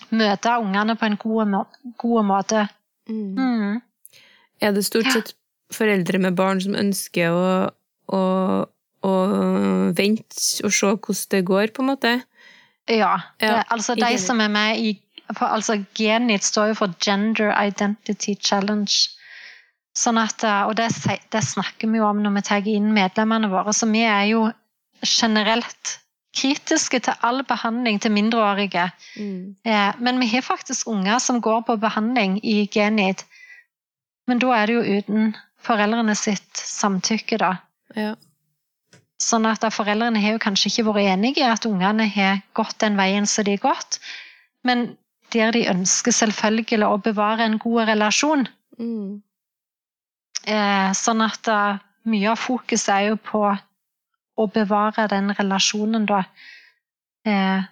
møte 0.10 0.58
ungene 0.60 0.96
på 0.98 1.06
en 1.06 1.18
god, 1.22 1.46
må 1.48 1.66
god 2.02 2.26
måte. 2.26 2.66
Mm. 3.10 3.38
Mm. 3.38 3.82
Er 4.62 4.72
det 4.72 4.86
stort 4.86 5.06
Ja. 5.06 5.12
sett 5.12 5.34
foreldre 5.72 6.20
med 6.20 6.36
barn 6.36 6.62
som 6.62 6.76
ønsker 6.76 7.32
å, 7.32 7.70
å, 8.12 8.22
å 9.04 9.14
vente 9.96 10.66
og 10.66 10.74
se 10.74 10.92
hvordan 10.92 11.32
det 11.32 11.46
går, 11.46 11.72
på 11.76 11.82
en 11.82 11.92
måte? 11.94 12.12
Ja. 12.90 13.16
Ja, 13.40 13.56
det, 13.62 13.64
altså 13.70 13.96
de 13.96 14.18
som 14.20 14.42
er 14.42 14.52
med 14.52 14.80
i 14.80 15.00
for, 15.38 15.48
altså 15.48 15.84
Genit 15.96 16.44
står 16.44 16.72
jo 16.72 16.78
for 16.82 16.96
Gender 17.00 17.54
Identity 17.56 18.36
Challenge. 18.36 18.92
Sånn 19.98 20.20
at, 20.22 20.44
eh, 20.44 20.64
og 20.68 20.76
det, 20.80 20.90
det 21.32 21.44
snakker 21.44 21.92
vi 21.92 22.00
jo 22.00 22.08
om 22.08 22.22
når 22.24 22.38
vi 22.38 22.44
tar 22.48 22.68
inn 22.68 22.92
medlemmene 22.96 23.50
våre. 23.52 23.74
Så 23.76 23.90
vi 23.92 24.04
er 24.08 24.26
jo 24.32 24.46
generelt 25.08 25.98
kritiske 26.36 27.02
til 27.04 27.28
all 27.28 27.44
behandling 27.48 28.00
til 28.02 28.14
mindreårige. 28.16 28.88
Mm. 29.20 29.56
Eh, 29.66 29.94
men 30.00 30.20
vi 30.20 30.28
har 30.32 30.42
faktisk 30.42 30.88
unger 30.88 31.20
som 31.20 31.42
går 31.42 31.62
på 31.68 31.76
behandling 31.76 32.40
i 32.46 32.70
Genid. 32.74 33.24
Men 34.28 34.40
da 34.40 34.54
er 34.56 34.66
det 34.66 34.76
jo 34.76 34.98
uten 34.98 35.36
foreldrene 35.62 36.16
sitt 36.16 36.58
samtykke, 36.58 37.38
da. 37.42 37.56
Ja. 37.96 38.14
Sånn 39.22 39.46
at 39.46 39.66
foreldrene 39.74 40.22
har 40.22 40.38
jo 40.38 40.42
kanskje 40.42 40.72
ikke 40.72 40.88
vært 40.90 41.12
enige 41.14 41.44
i 41.44 41.50
at 41.50 41.68
ungene 41.70 42.08
har 42.10 42.42
gått 42.58 42.80
den 42.82 42.98
veien 42.98 43.28
som 43.30 43.46
de 43.46 43.58
har 43.58 43.66
gått, 43.68 44.00
men 44.66 44.96
der 45.34 45.54
de 45.56 45.68
ønsker 45.72 46.16
selvfølgelig 46.16 46.82
å 46.88 46.98
bevare 47.04 47.46
en 47.46 47.60
god 47.62 47.86
relasjon. 47.92 48.48
Mm. 48.80 49.22
Eh, 50.42 50.90
sånn 50.98 51.22
at 51.22 51.44
da, 51.46 51.60
mye 52.10 52.32
av 52.32 52.42
fokuset 52.42 52.90
er 52.96 53.12
jo 53.12 53.20
på 53.22 53.44
å 54.42 54.50
bevare 54.52 55.08
den 55.12 55.32
relasjonen, 55.38 56.06
da. 56.10 56.24
Eh, 57.26 57.64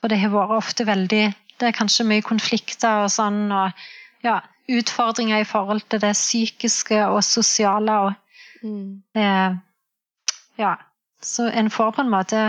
for 0.00 0.12
det 0.12 0.20
har 0.20 0.34
vært 0.34 0.58
ofte 0.58 0.84
veldig 0.88 1.24
Det 1.60 1.68
er 1.68 1.76
kanskje 1.76 2.04
mye 2.08 2.22
konflikter 2.26 3.04
og 3.04 3.10
sånn, 3.12 3.52
og 3.54 3.70
ja, 4.24 4.40
utfordringer 4.66 5.44
i 5.44 5.46
forhold 5.46 5.84
til 5.92 6.00
det 6.02 6.16
psykiske 6.16 6.98
og 7.06 7.20
sosiale 7.22 7.98
og 8.06 8.16
Mm. 8.62 9.02
Eh, 9.14 9.56
ja, 10.56 10.78
så 11.22 11.48
en 11.50 11.70
får 11.70 11.92
på 11.92 12.00
en 12.00 12.12
måte 12.12 12.42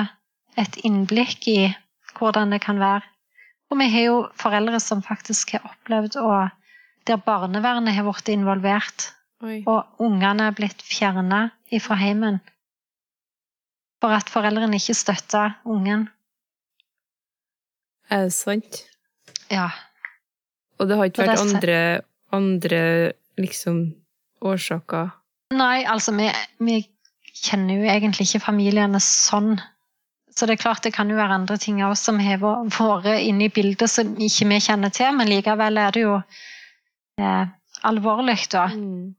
et 0.60 0.78
innblikk 0.86 1.48
i 1.50 1.74
hvordan 2.18 2.54
det 2.54 2.62
kan 2.62 2.80
være. 2.80 3.02
Og 3.72 3.80
vi 3.80 3.90
har 3.90 4.06
jo 4.06 4.18
foreldre 4.38 4.80
som 4.84 5.02
faktisk 5.02 5.56
har 5.58 5.72
opplevd 5.72 6.20
å 6.22 6.50
Der 7.04 7.18
barnevernet 7.20 7.98
har 7.98 8.06
blitt 8.08 8.30
involvert, 8.32 9.10
Oi. 9.44 9.58
og 9.68 9.84
ungene 10.00 10.46
er 10.48 10.54
blitt 10.56 10.80
fjerna 10.88 11.50
fra 11.84 11.98
heimen. 12.00 12.38
For 14.04 14.12
at 14.12 14.28
foreldrene 14.28 14.76
ikke 14.76 14.98
støtter 15.00 15.54
ungen. 15.64 16.10
Er 18.12 18.26
det 18.28 18.34
sant? 18.36 18.82
Ja. 19.48 19.70
Og 20.76 20.90
det 20.90 20.98
har 21.00 21.08
ikke 21.08 21.24
vært 21.24 21.40
andre, 21.40 21.78
andre 22.36 22.82
liksom 23.40 23.78
årsaker? 24.44 25.14
Nei, 25.56 25.86
altså 25.88 26.12
vi, 26.18 26.28
vi 26.60 26.82
kjenner 27.32 27.80
jo 27.80 27.88
egentlig 27.94 28.28
ikke 28.28 28.44
familiene 28.50 29.00
sånn. 29.00 29.56
Så 30.36 30.50
det 30.50 30.58
er 30.58 30.64
klart 30.66 30.84
det 30.84 30.92
kan 30.98 31.08
jo 31.08 31.16
være 31.22 31.40
andre 31.40 31.56
ting 31.62 31.80
også 31.86 32.12
som 32.12 32.20
har 32.20 32.44
vært 32.44 33.08
inne 33.22 33.48
i 33.48 33.54
bildet 33.56 33.88
som 33.88 34.18
ikke 34.20 34.50
vi 34.52 34.60
kjenner 34.68 34.92
til, 34.92 35.16
men 35.16 35.32
likevel 35.32 35.80
er 35.80 35.96
det 35.96 36.04
jo 36.04 36.20
eh, 37.24 37.44
alvorlig, 37.88 38.42
da. 38.52 38.68
Mm. 38.68 39.14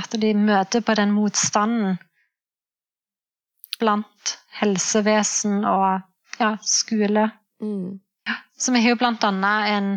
At 0.00 0.16
de 0.24 0.32
møter 0.32 0.80
på 0.80 0.96
den 0.96 1.12
motstanden 1.12 1.98
blant 3.80 4.36
helsevesen 4.60 5.64
og 5.68 6.40
ja, 6.40 6.56
skole. 6.64 7.30
Mm. 7.62 7.98
Så 8.58 8.72
vi 8.72 8.82
har 8.82 8.94
jo 8.94 9.00
blant 9.00 9.24
annet 9.24 9.72
en 9.76 9.90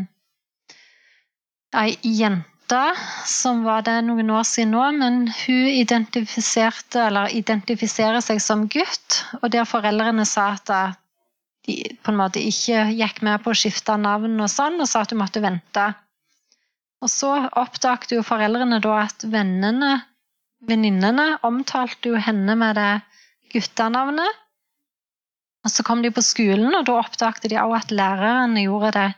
ei 1.80 1.96
jente 2.04 2.82
som 3.26 3.64
var 3.66 3.86
det 3.88 3.98
noen 4.06 4.30
år 4.34 4.46
siden 4.48 4.74
nå, 4.76 4.84
men 5.00 5.22
hun 5.32 5.70
identifiserte, 5.72 7.02
eller 7.08 7.34
identifiserer 7.36 8.22
seg 8.22 8.42
som 8.44 8.68
gutt, 8.70 9.24
og 9.42 9.50
der 9.54 9.70
foreldrene 9.70 10.26
sa 10.28 10.52
at 10.58 10.74
eh, 10.74 10.98
de 11.68 11.78
på 12.04 12.12
en 12.12 12.20
måte 12.20 12.42
ikke 12.42 12.86
gikk 12.98 13.24
med 13.26 13.42
på 13.44 13.54
å 13.54 13.58
skifte 13.58 13.98
navn 13.98 14.38
og 14.40 14.52
sånn, 14.52 14.80
og 14.82 14.90
sa 14.90 15.04
at 15.04 15.14
hun 15.14 15.22
måtte 15.22 15.44
vente. 15.44 15.88
Og 17.00 17.12
så 17.12 17.32
oppdaget 17.58 18.14
jo 18.18 18.26
foreldrene 18.28 18.82
da 18.84 18.96
at 19.06 19.24
vennene, 19.24 19.94
venninnene, 20.68 21.38
omtalte 21.48 22.12
jo 22.12 22.20
henne 22.20 22.58
med 22.60 22.76
det 22.76 22.92
guttenavnet. 23.54 24.46
Og 25.66 25.74
så 25.74 25.84
kom 25.84 26.04
de 26.04 26.12
på 26.16 26.24
skolen, 26.24 26.72
og 26.76 26.86
da 26.88 27.00
oppdaget 27.02 27.50
de 27.52 27.60
også 27.60 27.82
at 27.82 27.96
lærerne 27.96 28.64
gjorde 28.64 28.94
det 28.96 29.10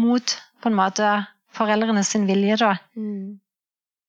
mot 0.00 0.34
på 0.60 0.70
en 0.70 0.78
måte 0.78 1.12
foreldrene 1.54 2.02
sin 2.06 2.26
vilje, 2.28 2.58
da. 2.60 2.74
Mm. 2.98 3.38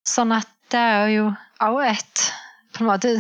Sånn 0.07 0.33
at 0.33 0.49
det 0.73 0.81
er 0.81 1.07
jo 1.13 1.29
også 1.61 1.85
et 1.91 2.25
på 2.71 2.83
en 2.83 2.89
måte, 2.89 3.13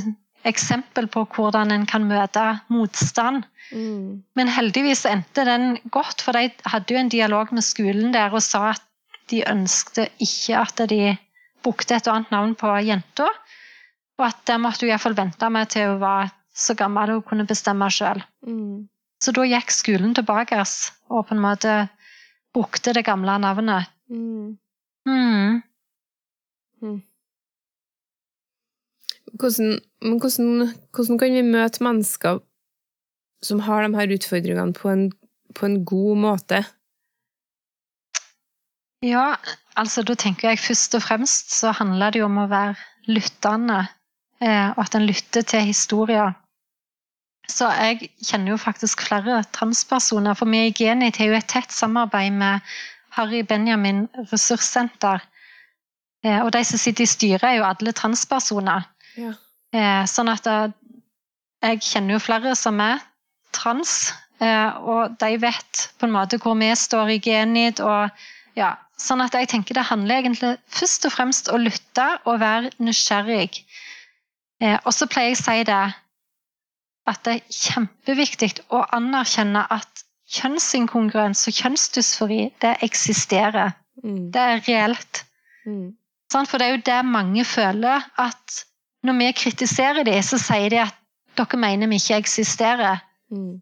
eksempel 0.47 1.05
på 1.11 1.25
hvordan 1.35 1.73
en 1.73 1.83
kan 1.89 2.07
møte 2.09 2.43
motstand. 2.73 3.43
Mm. 3.71 4.23
Men 4.37 4.51
heldigvis 4.51 5.05
endte 5.05 5.45
den 5.45 5.75
godt, 5.93 6.23
for 6.25 6.33
de 6.37 6.49
hadde 6.71 6.95
jo 6.95 7.01
en 7.01 7.11
dialog 7.13 7.51
med 7.53 7.65
skolen 7.65 8.15
der 8.15 8.33
og 8.33 8.41
sa 8.45 8.71
at 8.71 8.81
de 9.31 9.43
ønsket 9.47 10.09
ikke 10.23 10.57
at 10.59 10.81
de 10.89 11.15
brukte 11.63 11.95
et 11.95 12.09
annet 12.09 12.31
navn 12.33 12.55
på 12.57 12.73
jenta. 12.87 13.27
Og 14.21 14.27
at 14.27 14.41
der 14.45 14.61
måtte 14.61 14.85
hun 14.85 14.91
iallfall 14.91 15.17
vente 15.17 15.49
meg 15.49 15.71
til 15.73 15.95
hun 15.95 16.01
var 16.03 16.29
så 16.53 16.75
gammel 16.77 17.15
hun 17.15 17.23
kunne 17.25 17.47
bestemme 17.49 17.87
sjøl. 17.89 18.21
Mm. 18.45 18.85
Så 19.21 19.33
da 19.33 19.45
gikk 19.45 19.73
skolen 19.73 20.13
tilbake 20.17 20.59
og 20.61 21.25
på 21.27 21.35
en 21.35 21.41
måte 21.41 21.73
brukte 22.53 22.93
det 22.93 23.05
gamle 23.07 23.37
navnet. 23.41 23.89
Mm. 24.09 24.57
Mm. 25.07 25.61
Hvordan, 29.39 29.79
men 30.01 30.19
hvordan, 30.19 30.73
hvordan 30.93 31.19
kan 31.21 31.33
vi 31.33 31.41
møte 31.41 31.83
mennesker 31.83 32.41
som 33.41 33.63
har 33.65 33.87
de 33.87 33.97
her 33.97 34.13
utfordringene 34.13 34.73
på 34.77 34.89
en, 34.89 35.07
på 35.55 35.65
en 35.65 35.79
god 35.85 36.17
måte? 36.17 36.61
Ja, 39.01 39.37
altså 39.73 40.03
da 40.05 40.13
tenker 40.13 40.51
jeg 40.51 40.61
først 40.61 40.93
og 40.97 41.05
fremst 41.07 41.55
så 41.55 41.71
handler 41.73 42.13
det 42.13 42.21
jo 42.21 42.27
om 42.27 42.37
å 42.43 42.49
være 42.51 42.75
lyttende, 43.09 43.87
og 44.41 44.79
at 44.81 44.95
en 44.97 45.05
lytter 45.05 45.43
til 45.45 45.67
historier. 45.67 46.31
Så 47.51 47.67
jeg 47.75 48.09
kjenner 48.25 48.53
jo 48.53 48.57
faktisk 48.61 49.03
flere 49.07 49.43
transpersoner, 49.53 50.33
for 50.37 50.49
vi 50.49 50.67
i 50.67 50.73
Genit 50.75 51.19
har 51.19 51.31
jo 51.31 51.37
et 51.37 51.49
tett 51.51 51.73
samarbeid 51.73 52.33
med 52.37 52.73
Harry 53.17 53.41
Benjamin 53.47 54.05
ressurssenter. 54.31 55.23
Eh, 56.23 56.39
og 56.39 56.51
de 56.53 56.63
som 56.65 56.79
sitter 56.79 57.03
i 57.03 57.09
styret, 57.09 57.43
er 57.43 57.59
jo 57.59 57.67
alle 57.67 57.93
transpersoner. 57.97 58.85
Ja. 59.19 59.33
Eh, 59.75 60.03
sånn 60.07 60.31
at 60.31 60.47
eh, 60.47 60.69
jeg 61.65 61.81
kjenner 61.85 62.15
jo 62.15 62.23
flere 62.23 62.53
som 62.57 62.79
er 62.83 63.01
trans, 63.55 64.13
eh, 64.39 64.69
og 64.77 65.17
de 65.21 65.35
vet 65.41 65.87
på 65.99 66.07
en 66.07 66.15
måte 66.15 66.39
hvor 66.41 66.55
vi 66.59 66.71
står 66.77 67.17
i 67.17 67.19
Genit. 67.23 67.83
og 67.83 68.09
ja, 68.55 68.75
Sånn 69.01 69.23
at 69.23 69.33
jeg 69.33 69.47
tenker 69.49 69.73
det 69.73 69.87
handler 69.89 70.19
egentlig 70.21 70.51
først 70.69 71.07
og 71.09 71.13
fremst 71.15 71.47
å 71.49 71.57
lytte 71.57 72.05
og 72.29 72.37
være 72.43 72.69
nysgjerrig. 72.77 73.63
Eh, 74.61 74.77
og 74.85 74.93
så 74.93 75.07
pleier 75.09 75.33
jeg 75.33 75.39
å 75.39 75.43
si 75.43 75.63
det 75.67 75.81
at 77.11 77.23
det 77.25 77.33
er 77.33 77.55
kjempeviktig 77.57 78.51
å 78.69 78.83
anerkjenne 78.93 79.63
at 79.73 80.03
kjønnsinkongruens 80.31 81.47
og 81.49 81.57
kjønnsdysfori, 81.57 82.43
det 82.63 82.75
eksisterer. 82.85 83.73
Mm. 84.03 84.29
Det 84.31 84.43
er 84.53 84.63
reelt. 84.67 85.23
Mm. 85.65 85.91
For 86.31 86.57
det 86.57 86.67
er 86.67 86.77
jo 86.77 86.85
det 86.87 86.99
mange 87.05 87.43
føler, 87.45 88.05
at 88.21 88.61
når 89.03 89.17
vi 89.17 89.31
kritiserer 89.35 90.05
dem, 90.07 90.21
så 90.23 90.39
sier 90.39 90.69
de 90.71 90.79
at 90.85 90.95
dere 91.39 91.59
mener 91.59 91.89
vi 91.91 91.99
ikke 91.99 92.21
eksisterer. 92.21 93.01
Mm. 93.33 93.59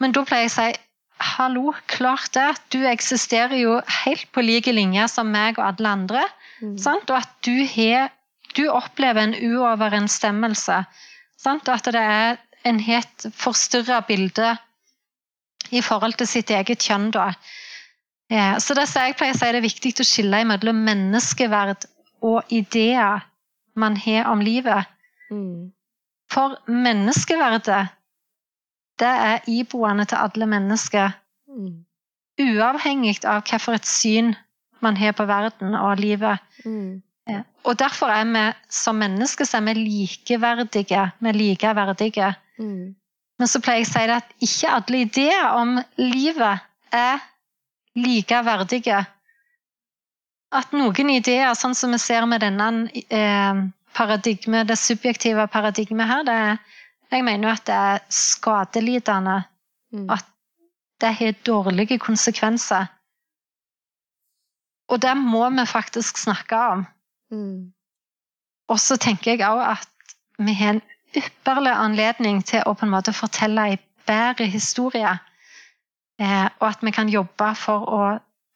Men 0.00 0.14
da 0.14 0.24
pleier 0.26 0.48
jeg 0.48 0.52
å 0.52 0.56
si 0.56 0.68
hallo, 1.18 1.72
klart 1.90 2.34
det. 2.34 2.48
Du 2.72 2.86
eksisterer 2.86 3.56
jo 3.58 3.78
helt 4.04 4.28
på 4.34 4.42
like 4.44 4.72
linje 4.72 5.08
som 5.10 5.30
meg 5.34 5.58
og 5.58 5.66
alle 5.72 5.94
andre. 6.00 6.22
Mm. 6.62 6.76
Sant? 6.78 7.10
Og 7.10 7.18
at 7.18 7.32
du, 7.46 7.54
har, 7.66 8.12
du 8.58 8.66
opplever 8.70 9.22
en 9.22 9.36
uoverensstemmelse. 9.38 10.82
Sant? 11.38 11.68
At 11.70 11.86
det 11.94 12.02
er 12.02 12.38
en 12.66 12.80
helt 12.82 13.28
forstyrra 13.34 14.00
bilde 14.08 14.56
i 15.70 15.82
forhold 15.84 16.18
til 16.18 16.28
sitt 16.28 16.50
eget 16.50 16.82
kjønn. 16.82 17.10
da. 17.14 17.32
Ja, 18.30 18.58
Så 18.58 18.74
det 18.74 18.88
jeg 18.94 19.16
pleier 19.16 19.34
å 19.34 19.38
si 19.38 19.46
det 19.46 19.60
er 19.60 19.64
viktig 19.64 19.94
å 20.00 20.06
skille 20.06 20.44
mellom 20.44 20.84
menneskeverd 20.84 21.86
og 22.22 22.42
ideer 22.52 23.24
man 23.78 23.96
har 23.96 24.26
om 24.28 24.40
livet. 24.40 24.84
Mm. 25.30 25.72
For 26.30 26.58
menneskeverdet, 26.68 27.88
det 28.98 29.14
er 29.30 29.46
iboende 29.46 30.04
til 30.04 30.18
alle 30.18 30.46
mennesker. 30.46 31.14
Mm. 31.48 31.84
Uavhengig 32.38 33.24
av 33.24 33.46
hvilket 33.46 33.86
syn 33.86 34.34
man 34.80 34.96
har 34.96 35.12
på 35.12 35.24
verden 35.26 35.74
og 35.74 35.98
livet. 35.98 36.42
Mm. 36.64 37.02
Og 37.68 37.76
derfor 37.78 38.08
er 38.12 38.24
vi 38.32 38.44
som 38.72 38.96
mennesker 38.96 39.44
så 39.44 39.58
er 39.58 39.66
vi 39.66 39.74
likeverdige. 39.82 41.10
Vi 41.20 41.28
er 41.28 41.36
likeverdige. 41.36 42.32
Mm. 42.58 42.94
Men 43.38 43.50
så 43.50 43.60
pleier 43.62 43.84
jeg 43.84 43.88
å 43.88 43.92
si 43.92 44.14
at 44.14 44.32
ikke 44.42 44.72
alle 44.78 45.02
ideer 45.04 45.58
om 45.58 45.76
livet 46.00 46.64
er 46.94 47.20
likeverdige. 47.98 49.02
At 50.58 50.72
noen 50.72 51.12
ideer, 51.12 51.52
sånn 51.54 51.76
som 51.76 51.92
vi 51.92 52.00
ser 52.00 52.24
med 52.26 52.40
denne 52.40 52.88
eh, 53.12 53.60
paradigme, 53.94 54.64
det 54.64 54.78
subjektive 54.80 55.44
paradigmet 55.52 56.08
her, 56.08 56.24
det 56.24 56.36
er, 56.48 56.58
jeg 57.12 57.24
mener 57.24 57.50
jo 57.50 57.54
at 57.54 57.66
det 57.68 57.78
er 57.92 58.04
skadelidende. 58.08 59.42
Mm. 59.92 60.08
At 60.16 60.24
det 61.00 61.14
har 61.20 61.36
dårlige 61.46 61.98
konsekvenser. 62.02 62.88
Og 64.88 65.02
det 65.04 65.14
må 65.20 65.44
vi 65.52 65.66
faktisk 65.68 66.18
snakke 66.18 66.58
om. 66.72 66.86
Mm. 67.32 67.72
Og 68.68 68.80
så 68.80 68.96
tenker 69.00 69.32
jeg 69.32 69.44
òg 69.48 69.62
at 69.64 70.14
vi 70.38 70.54
har 70.54 70.76
en 70.76 70.82
ypperlig 71.16 71.72
anledning 71.72 72.42
til 72.46 72.62
å 72.66 72.74
på 72.76 72.86
en 72.86 72.92
måte 72.92 73.16
fortelle 73.16 73.64
en 73.72 73.84
bedre 74.08 74.46
historie. 74.48 75.14
Eh, 76.20 76.48
og 76.60 76.66
at 76.68 76.82
vi 76.82 76.92
kan 76.94 77.08
jobbe 77.08 77.52
for 77.58 77.88
å 77.88 78.02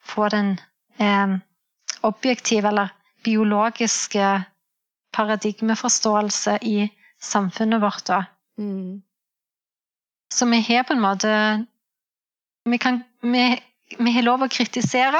få 0.03 0.27
den 0.33 0.57
eh, 0.99 1.37
objektive 2.03 2.69
eller 2.69 2.93
biologiske 3.23 4.43
paradigmeforståelse 5.13 6.57
i 6.61 6.89
samfunnet 7.21 7.81
vårt. 7.81 8.07
Da. 8.07 8.23
Mm. 8.57 9.01
Så 10.33 10.45
vi 10.49 10.61
har 10.61 10.83
på 10.83 10.93
en 10.93 11.01
måte 11.01 11.65
Vi, 12.65 12.77
kan, 12.77 13.03
vi, 13.21 13.59
vi 13.99 14.11
har 14.15 14.23
lov 14.23 14.45
å 14.45 14.47
kritisere, 14.47 15.19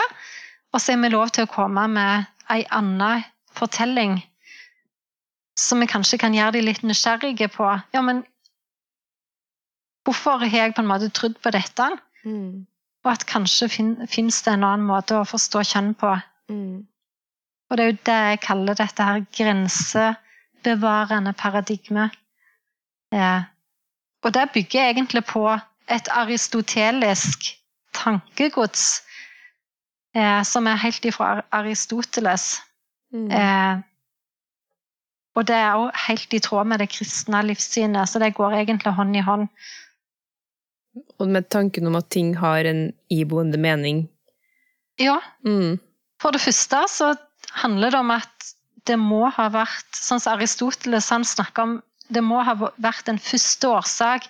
og 0.71 0.79
så 0.79 0.93
har 0.93 1.01
vi 1.01 1.09
lov 1.11 1.33
til 1.35 1.43
å 1.43 1.51
komme 1.51 1.81
med 1.91 2.29
ei 2.55 2.61
anna 2.71 3.17
fortelling 3.57 4.19
som 5.59 5.79
vi 5.79 5.87
kanskje 5.89 6.17
kan 6.21 6.33
gjøre 6.33 6.55
de 6.57 6.61
litt 6.65 6.83
nysgjerrige 6.85 7.47
på. 7.53 7.67
Ja, 7.93 8.01
men 8.01 8.23
hvorfor 10.05 10.41
har 10.41 10.49
jeg 10.57 10.73
på 10.75 10.81
en 10.81 10.89
måte 10.89 11.09
trodd 11.13 11.35
på 11.43 11.49
dette? 11.53 11.89
Mm. 12.25 12.65
Og 13.03 13.11
at 13.11 13.25
kanskje 13.29 13.69
fin, 13.69 14.07
finnes 14.07 14.41
det 14.45 14.53
en 14.53 14.65
annen 14.65 14.87
måte 14.87 15.17
å 15.19 15.27
forstå 15.27 15.63
kjønn 15.73 15.93
på. 15.99 16.15
Mm. 16.51 16.87
Og 17.69 17.77
det 17.77 17.83
er 17.83 17.91
jo 17.91 18.03
det 18.09 18.19
jeg 18.29 18.43
kaller 18.47 18.73
dette 18.79 19.01
her 19.07 19.19
grensebevarende 19.37 21.33
paradigme. 21.37 22.09
Eh, 23.13 23.41
og 24.23 24.33
det 24.33 24.51
bygger 24.53 24.89
egentlig 24.89 25.23
på 25.27 25.45
et 25.91 26.07
aristotelisk 26.11 27.39
tankegods 27.93 29.03
eh, 30.15 30.43
som 30.47 30.67
er 30.67 30.81
helt 30.81 31.05
ifra 31.05 31.41
Aristoteles. 31.51 32.61
Mm. 33.13 33.29
Eh, 33.31 33.81
og 35.37 35.47
det 35.49 35.55
er 35.57 35.77
òg 35.79 35.93
helt 36.07 36.33
i 36.33 36.41
tråd 36.45 36.67
med 36.69 36.81
det 36.81 36.89
kristne 36.93 37.41
livssynet, 37.45 38.09
så 38.09 38.21
det 38.21 38.33
går 38.37 38.59
egentlig 38.59 38.93
hånd 38.97 39.17
i 39.17 39.23
hånd. 39.25 39.47
Og 41.17 41.29
med 41.29 41.47
tanken 41.49 41.89
om 41.89 41.97
at 41.97 42.11
ting 42.13 42.35
har 42.37 42.65
en 42.69 42.91
iboende 43.09 43.57
mening. 43.57 44.07
Ja, 45.01 45.19
Mm. 45.43 45.79
for 46.21 46.31
det 46.31 46.41
første 46.41 46.83
så 46.87 47.15
handler 47.51 47.89
det 47.89 47.99
om 47.99 48.11
at 48.11 48.53
det 48.85 48.99
må 48.99 49.29
ha 49.31 49.49
vært, 49.49 49.89
sånn 49.95 50.19
som 50.19 50.37
Aristoteles 50.37 51.09
han 51.09 51.23
snakker 51.23 51.63
om, 51.63 51.83
det 52.11 52.21
må 52.23 52.43
ha 52.43 52.53
vært 52.53 53.09
en 53.09 53.17
første 53.17 53.67
årsak 53.67 54.27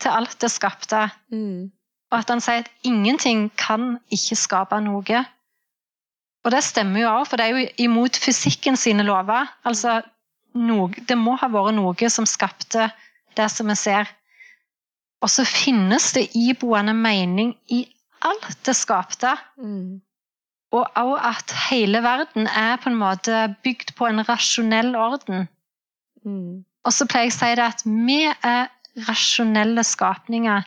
til 0.00 0.10
alt 0.10 0.38
det 0.40 0.50
skapte. 0.50 1.10
Mm. 1.32 1.70
Og 2.12 2.18
at 2.18 2.28
han 2.28 2.40
sier 2.40 2.64
at 2.64 2.70
ingenting 2.84 3.50
kan 3.56 3.98
ikke 4.10 4.36
skape 4.36 4.80
noe. 4.84 5.24
Og 6.44 6.54
det 6.54 6.62
stemmer 6.64 7.02
jo 7.02 7.10
òg, 7.12 7.26
for 7.28 7.40
det 7.40 7.46
er 7.46 7.56
jo 7.56 7.68
imot 7.84 8.16
fysikken 8.16 8.78
sine 8.80 9.04
lover. 9.04 9.50
Altså, 9.68 9.98
noe, 10.56 11.04
det 11.08 11.18
må 11.18 11.36
ha 11.40 11.50
vært 11.52 11.76
noe 11.76 12.10
som 12.12 12.28
skapte 12.28 12.88
det 13.36 13.48
som 13.52 13.68
vi 13.70 13.76
ser. 13.78 14.08
Og 15.20 15.28
så 15.28 15.44
finnes 15.44 16.12
det 16.16 16.30
iboende 16.38 16.94
mening 16.96 17.52
i 17.68 17.84
alt 18.24 18.56
det 18.66 18.76
skapte. 18.76 19.34
Mm. 19.60 20.00
Og 20.76 20.86
òg 20.96 21.14
at 21.26 21.52
hele 21.68 22.00
verden 22.04 22.46
er 22.46 22.78
på 22.80 22.90
en 22.92 22.98
måte 23.00 23.46
bygd 23.64 23.94
på 23.98 24.08
en 24.08 24.22
rasjonell 24.24 24.94
orden. 24.96 25.48
Mm. 26.24 26.62
Og 26.86 26.94
så 26.94 27.06
pleier 27.10 27.28
jeg 27.28 27.34
å 27.34 27.38
si 27.38 27.54
det 27.58 27.66
at 27.66 27.84
vi 27.84 28.20
er 28.30 28.70
rasjonelle 29.08 29.84
skapninger. 29.84 30.64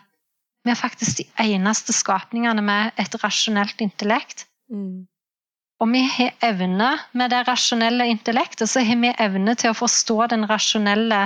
Vi 0.63 0.71
er 0.71 0.80
faktisk 0.80 1.19
de 1.21 1.26
eneste 1.43 1.95
skapningene 1.95 2.61
med 2.63 2.99
et 3.01 3.15
rasjonelt 3.24 3.82
intellekt. 3.84 4.45
Mm. 4.69 5.07
Og 5.82 5.89
vi 5.91 6.03
har 6.07 6.36
evne 6.45 6.93
med 7.17 7.34
det 7.34 7.41
rasjonelle 7.47 8.07
intellektet, 8.11 8.69
så 8.69 8.84
har 8.86 8.99
vi 9.01 9.11
evne 9.19 9.55
til 9.59 9.74
å 9.74 9.78
forstå 9.78 10.30
den 10.36 10.47
rasjonelle, 10.49 11.26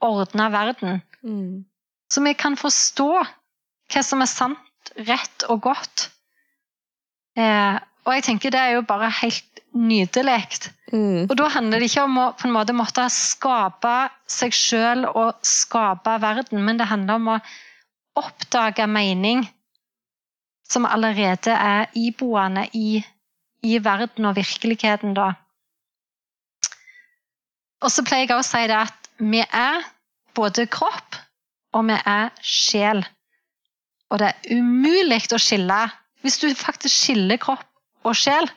ordna 0.00 0.46
verden. 0.48 1.02
Mm. 1.20 1.66
Så 2.08 2.22
vi 2.24 2.32
kan 2.38 2.56
forstå 2.56 3.10
hva 3.90 4.02
som 4.06 4.22
er 4.24 4.30
sant, 4.30 4.92
rett 4.96 5.44
og 5.52 5.60
godt. 5.66 6.06
Eh, 7.36 7.76
og 8.06 8.16
jeg 8.16 8.24
tenker 8.26 8.54
det 8.54 8.62
er 8.62 8.78
jo 8.78 8.86
bare 8.88 9.10
helt 9.20 9.60
nydelig. 9.76 10.70
Mm. 10.92 11.28
Og 11.28 11.36
da 11.38 11.50
handler 11.52 11.78
det 11.82 11.90
ikke 11.90 12.06
om 12.08 12.18
å 12.18 12.26
på 12.38 12.48
en 12.48 12.54
måte 12.54 12.74
måtte 12.74 13.04
skape 13.12 13.94
seg 14.30 14.56
sjøl 14.56 15.04
og 15.10 15.38
skape 15.46 16.16
verden, 16.22 16.64
men 16.64 16.80
det 16.80 16.88
handler 16.90 17.20
om 17.20 17.32
å 17.36 17.40
oppdage 18.18 18.86
mening 18.90 19.44
som 20.70 20.86
allerede 20.86 21.54
er 21.54 21.88
iboende 21.98 22.66
i, 22.74 23.00
i 23.62 23.78
verden 23.84 24.28
og 24.30 24.36
virkeligheten, 24.36 25.14
da. 25.16 25.32
Og 27.80 27.92
så 27.92 28.04
pleier 28.04 28.26
jeg 28.28 28.36
også 28.36 28.56
å 28.56 28.60
si 28.60 28.68
det 28.68 28.76
at 28.76 29.10
vi 29.20 29.40
er 29.44 29.84
både 30.36 30.66
kropp 30.70 31.18
og 31.76 31.86
vi 31.88 31.96
er 31.96 32.30
sjel. 32.44 33.02
Og 34.10 34.20
det 34.20 34.30
er 34.30 34.56
umulig 34.58 35.20
å 35.32 35.40
skille. 35.40 35.80
Hvis 36.24 36.40
du 36.42 36.48
faktisk 36.56 36.94
skiller 37.06 37.40
kropp 37.40 37.66
og 38.04 38.16
sjel, 38.16 38.48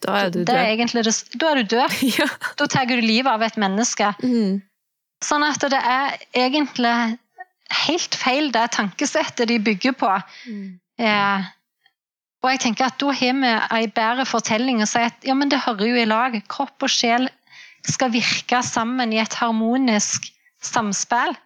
Da 0.00 0.16
er 0.16 0.30
du 0.32 0.38
det 0.44 0.54
er 0.56 0.76
død. 0.76 1.04
det, 1.04 1.38
da 1.40 1.50
er 1.50 1.60
du 1.60 1.62
død. 1.76 1.96
ja. 2.18 2.26
Da 2.56 2.66
tar 2.66 2.86
du 2.88 2.96
livet 3.00 3.28
av 3.30 3.42
et 3.44 3.56
menneske. 3.60 4.14
Mm. 4.24 4.60
Sånn 5.24 5.44
at 5.44 5.60
det 5.60 5.76
er 5.76 6.16
egentlig 6.32 7.18
helt 7.84 8.16
feil 8.16 8.48
det 8.52 8.70
tankesettet 8.72 9.48
de 9.48 9.58
bygger 9.60 9.92
på. 9.92 10.10
Mm. 10.48 10.80
Eh, 10.98 11.50
og 12.40 12.48
jeg 12.48 12.60
tenker 12.62 12.88
at 12.88 12.96
da 13.00 13.12
har 13.12 13.36
vi 13.36 13.50
en 13.84 13.92
bedre 13.96 14.24
fortelling 14.28 14.80
og 14.80 14.88
sier 14.88 15.10
at 15.10 15.26
ja, 15.28 15.36
men 15.36 15.50
det 15.52 15.60
hører 15.66 15.90
jo 15.90 16.00
i 16.00 16.08
lag. 16.08 16.36
Kropp 16.48 16.86
og 16.86 16.92
sjel 16.92 17.28
skal 17.84 18.12
virke 18.14 18.62
sammen 18.64 19.12
i 19.12 19.20
et 19.20 19.36
harmonisk 19.40 20.30
samspill. 20.64 21.36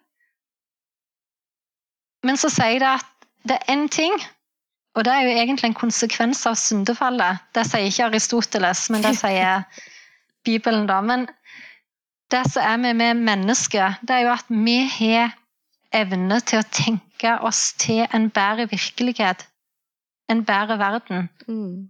Men 2.25 2.39
så 2.39 2.49
sier 2.49 2.79
det 2.81 2.93
at 3.01 3.11
det 3.45 3.57
er 3.59 3.75
én 3.75 3.85
ting, 3.91 4.15
og 4.95 5.03
det 5.05 5.13
er 5.13 5.27
jo 5.27 5.33
egentlig 5.35 5.69
en 5.69 5.77
konsekvens 5.77 6.45
av 6.49 6.55
syndefallet. 6.57 7.43
Det 7.53 7.65
sier 7.67 7.89
ikke 7.89 8.07
Aristoteles, 8.07 8.87
men 8.89 9.03
det 9.03 9.17
sier 9.19 9.65
Bibelen, 10.47 10.87
da. 10.87 11.01
Men 11.03 11.27
det 12.31 12.45
som 12.53 12.63
er 12.63 12.79
med, 12.81 12.95
med 13.01 13.25
mennesker, 13.27 13.99
det 14.01 14.15
er 14.15 14.25
jo 14.25 14.31
at 14.33 14.47
vi 14.49 14.79
har 14.95 15.35
evne 15.95 16.39
til 16.41 16.63
å 16.63 16.69
tenke 16.71 17.35
oss 17.45 17.73
til 17.79 18.05
en 18.15 18.29
bedre 18.33 18.65
virkelighet, 18.71 19.45
en 20.31 20.43
bedre 20.45 20.77
verden. 20.79 21.29
Mm. 21.47 21.89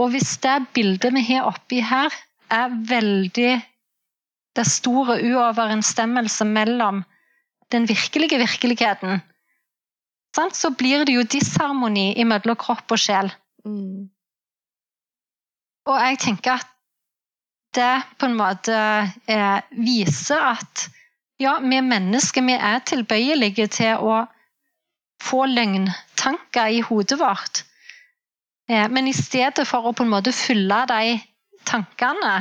Og 0.00 0.10
hvis 0.14 0.36
det 0.42 0.56
bildet 0.74 1.14
vi 1.14 1.22
har 1.28 1.48
oppi 1.50 1.82
her, 1.84 2.12
er 2.50 2.72
veldig 2.88 3.52
Det 4.52 4.60
er 4.60 4.68
store 4.68 5.14
uoverensstemmelse 5.24 6.44
mellom 6.44 6.98
den 7.72 7.86
virkelige 7.88 8.36
virkeligheten, 8.36 9.22
sant, 10.36 10.56
så 10.56 10.68
blir 10.76 11.06
det 11.08 11.14
jo 11.14 11.22
disharmoni 11.24 12.12
mellom 12.24 12.58
kropp 12.60 12.92
og 12.92 13.00
sjel. 13.00 13.32
Mm. 13.64 14.10
Og 15.88 15.96
jeg 16.04 16.18
tenker 16.20 16.60
at 16.60 16.68
det 17.72 18.02
på 18.20 18.28
en 18.28 18.36
måte 18.36 18.76
eh, 19.26 19.60
viser 19.72 20.44
at 20.52 20.86
ja, 21.40 21.56
vi 21.64 21.80
mennesker 21.80 22.44
vi 22.44 22.54
er 22.54 22.84
tilbøyelige 22.86 23.66
til 23.72 24.04
å 24.04 24.22
få 25.22 25.44
løgntanker 25.50 26.78
i 26.78 26.80
hodet 26.84 27.18
vårt. 27.20 27.62
Eh, 28.70 28.88
men 28.90 29.08
i 29.08 29.16
stedet 29.16 29.66
for 29.68 29.86
å 29.86 29.94
på 29.96 30.06
en 30.06 30.12
måte 30.12 30.34
fylle 30.34 30.82
de 30.90 31.18
tankene, 31.68 32.40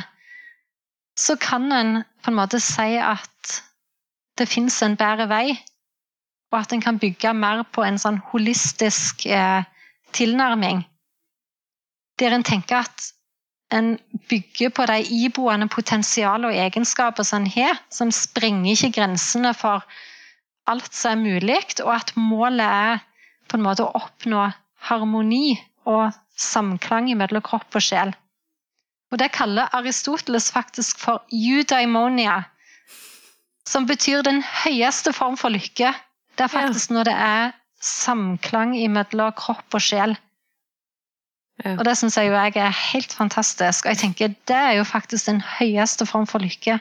så 1.18 1.36
kan 1.38 1.72
en 1.76 2.00
på 2.22 2.32
en 2.32 2.38
måte 2.38 2.60
si 2.62 2.96
at 3.02 3.62
det 4.40 4.50
fins 4.50 4.80
en 4.86 4.98
bedre 4.98 5.28
vei. 5.30 5.46
Og 6.52 6.60
at 6.60 6.74
en 6.74 6.84
kan 6.84 7.00
bygge 7.00 7.34
mer 7.34 7.64
på 7.74 7.84
en 7.86 8.00
sånn 8.02 8.20
holistisk 8.32 9.26
eh, 9.26 9.64
tilnærming. 10.16 10.84
Der 12.20 12.36
en 12.36 12.46
tenker 12.46 12.84
at 12.84 13.12
en 13.72 13.96
bygger 14.30 14.74
på 14.76 14.86
de 14.90 15.00
iboende 15.24 15.70
potensial 15.72 16.46
og 16.46 16.56
egenskaper 16.56 17.24
som 17.24 17.46
en 17.46 17.54
har. 17.54 17.80
En 18.04 18.12
sprenger 18.12 18.74
ikke 18.74 18.98
grensene 19.00 19.54
for 19.56 19.86
alt 20.72 20.94
som 20.96 21.20
er 21.20 21.22
mulig, 21.22 21.60
og 21.84 21.94
at 21.96 22.14
målet 22.16 22.66
er 22.66 23.04
på 23.52 23.60
en 23.60 23.66
måte 23.66 23.86
å 23.86 23.94
oppnå 24.00 24.48
harmoni 24.88 25.58
og 25.90 26.12
samklang 26.40 27.10
mellom 27.18 27.44
kropp 27.46 27.78
og 27.78 27.86
sjel. 27.86 28.14
Og 29.12 29.20
Det 29.20 29.34
kaller 29.36 29.72
Aristoteles 29.76 30.52
faktisk 30.56 31.00
for 31.00 31.24
eudaimonia, 31.36 32.46
som 33.68 33.86
betyr 33.86 34.24
den 34.24 34.40
høyeste 34.42 35.14
form 35.14 35.36
for 35.38 35.52
lykke. 35.54 35.92
Det 36.38 36.46
er 36.48 36.54
faktisk 36.54 36.94
når 36.96 37.10
det 37.10 37.16
er 37.16 37.52
samklang 37.84 38.74
mellom 38.94 39.34
kropp 39.36 39.76
og 39.76 39.84
sjel. 39.84 40.16
Ja. 41.62 41.76
Og 41.76 41.84
det 41.86 41.98
syns 42.00 42.18
jeg 42.18 42.32
jo 42.32 42.38
jeg 42.40 42.58
er 42.58 42.74
helt 42.94 43.14
fantastisk. 43.14 43.86
Og 43.86 43.94
jeg 43.94 44.02
tenker 44.02 44.34
det 44.50 44.58
er 44.58 44.80
jo 44.80 44.88
faktisk 44.88 45.28
den 45.30 45.44
høyeste 45.60 46.08
form 46.10 46.26
for 46.30 46.42
lykke. 46.42 46.80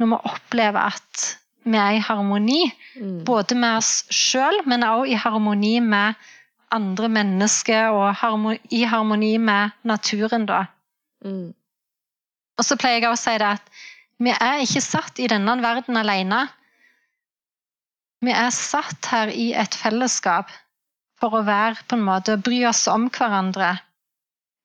Når 0.00 0.10
vi 0.10 0.20
opplever 0.32 0.88
at 0.88 1.36
vi 1.64 1.78
er 1.78 1.96
i 1.96 2.02
harmoni, 2.02 2.72
Mm. 2.96 3.24
både 3.24 3.54
med 3.54 3.76
oss 3.76 4.04
sjøl, 4.10 4.60
men 4.66 4.82
også 4.82 5.10
i 5.12 5.14
harmoni 5.14 5.80
med 5.80 6.14
andre 6.70 7.08
mennesker, 7.08 7.88
og 7.88 8.14
harmoni, 8.14 8.58
i 8.70 8.82
harmoni 8.82 9.36
med 9.38 9.70
naturen, 9.84 10.46
da. 10.46 10.64
Mm. 11.24 11.54
Og 12.58 12.64
så 12.64 12.76
pleier 12.76 13.00
jeg 13.00 13.10
å 13.12 13.16
si 13.16 13.36
det 13.38 13.48
at 13.56 13.70
vi 14.22 14.30
er 14.30 14.60
ikke 14.62 14.80
satt 14.84 15.18
i 15.18 15.26
denne 15.26 15.56
verden 15.62 15.96
alene. 15.96 16.48
Vi 18.22 18.30
er 18.30 18.50
satt 18.54 19.08
her 19.10 19.32
i 19.34 19.52
et 19.58 19.74
fellesskap 19.74 20.50
for 21.18 21.34
å 21.38 21.44
være 21.46 21.82
på 21.88 21.96
en 21.98 22.04
måte 22.06 22.36
bry 22.38 22.60
oss 22.68 22.84
om 22.90 23.08
hverandre. 23.10 23.78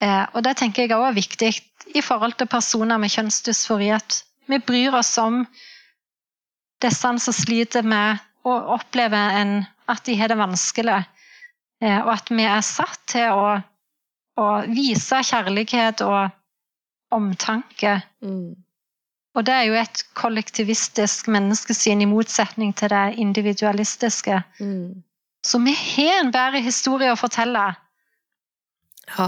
Eh, 0.02 0.26
og 0.34 0.44
det 0.46 0.58
tenker 0.60 0.86
jeg 0.86 0.94
også 0.94 1.10
er 1.10 1.18
viktig 1.18 1.52
i 1.98 2.04
forhold 2.06 2.38
til 2.38 2.50
personer 2.52 3.00
med 3.02 3.10
kjønnsdysfori. 3.10 3.90
At 3.96 4.22
vi 4.48 4.60
bryr 4.60 4.94
oss 5.00 5.16
om 5.18 5.46
disse 6.84 7.14
som 7.20 7.34
sliter 7.36 7.86
med 7.88 8.22
å 8.48 8.54
oppleve 8.78 9.20
en, 9.42 9.58
at 9.90 10.04
de 10.06 10.16
har 10.20 10.32
det 10.32 10.40
vanskelig. 10.40 11.02
Eh, 11.84 12.00
og 12.04 12.14
at 12.14 12.32
vi 12.32 12.46
er 12.48 12.64
satt 12.66 13.02
til 13.12 13.34
å, 13.34 13.58
å 14.38 14.48
vise 14.72 15.22
kjærlighet 15.30 16.04
og 16.06 16.30
omtanke. 17.14 18.00
Mm. 18.24 18.56
Og 19.38 19.46
det 19.46 19.54
er 19.54 19.68
jo 19.68 19.76
et 19.78 20.02
kollektivistisk 20.18 21.28
menneskesyn 21.30 22.02
i 22.02 22.10
motsetning 22.10 22.72
til 22.78 22.90
det 22.90 23.20
individualistiske. 23.22 24.40
Mm. 24.60 25.04
Så 25.46 25.62
vi 25.62 25.76
har 25.78 26.24
en 26.24 26.32
bedre 26.34 26.64
historie 26.66 27.12
å 27.14 27.20
fortelle. 27.20 27.68
Ja. 29.14 29.28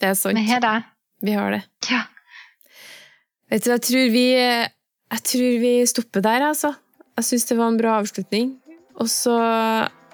Det 0.00 0.12
er 0.12 0.18
sant. 0.18 0.36
Vi 0.36 0.44
har 0.50 0.60
det. 0.64 0.76
Vi 1.24 1.36
har 1.36 1.56
det. 1.56 1.62
Ja. 1.88 2.04
Vet 3.50 3.64
du, 3.64 3.72
jeg 3.72 3.82
tror 3.88 4.12
vi, 4.12 4.26
jeg 5.10 5.24
tror 5.32 5.58
vi 5.62 5.74
stopper 5.90 6.22
der, 6.24 6.46
altså. 6.50 6.74
Jeg 7.18 7.26
syns 7.26 7.48
det 7.50 7.58
var 7.58 7.72
en 7.72 7.80
bra 7.80 7.98
avslutning. 7.98 8.54
Og 9.00 9.08
så 9.10 9.36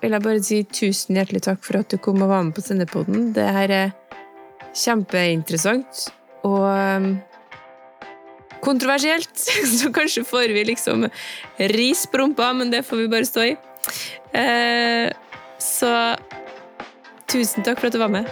vil 0.00 0.14
jeg 0.14 0.24
bare 0.24 0.42
si 0.44 0.62
tusen 0.70 1.18
hjertelig 1.18 1.42
takk 1.46 1.62
for 1.66 1.80
at 1.80 1.90
du 1.92 1.98
kom 2.02 2.22
og 2.22 2.30
var 2.30 2.44
med 2.46 2.56
på 2.56 2.64
Sendepoden. 2.64 3.32
Det 3.36 3.46
her 3.58 3.72
er 3.74 3.94
kjempeinteressant 4.76 6.06
og 6.46 6.64
um, 6.68 7.08
kontroversielt. 8.64 9.36
Så 9.78 9.92
kanskje 9.94 10.24
får 10.24 10.54
vi 10.56 10.64
liksom 10.72 11.08
ris 11.76 12.06
på 12.10 12.22
rumpa, 12.22 12.52
men 12.52 12.72
det 12.72 12.84
får 12.86 13.04
vi 13.04 13.12
bare 13.12 13.28
stå 13.28 13.46
i. 13.52 13.54
Eh, 14.36 15.12
så 15.62 15.90
tusen 17.30 17.64
takk 17.64 17.80
for 17.80 17.88
at 17.88 17.94
du 17.94 18.02
var 18.02 18.12
med. 18.12 18.28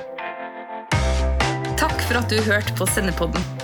Takk 1.80 1.96
for 2.08 2.20
at 2.20 2.28
du 2.30 2.40
hørte 2.44 2.74
på 2.78 2.88
Sendepodden. 2.90 3.63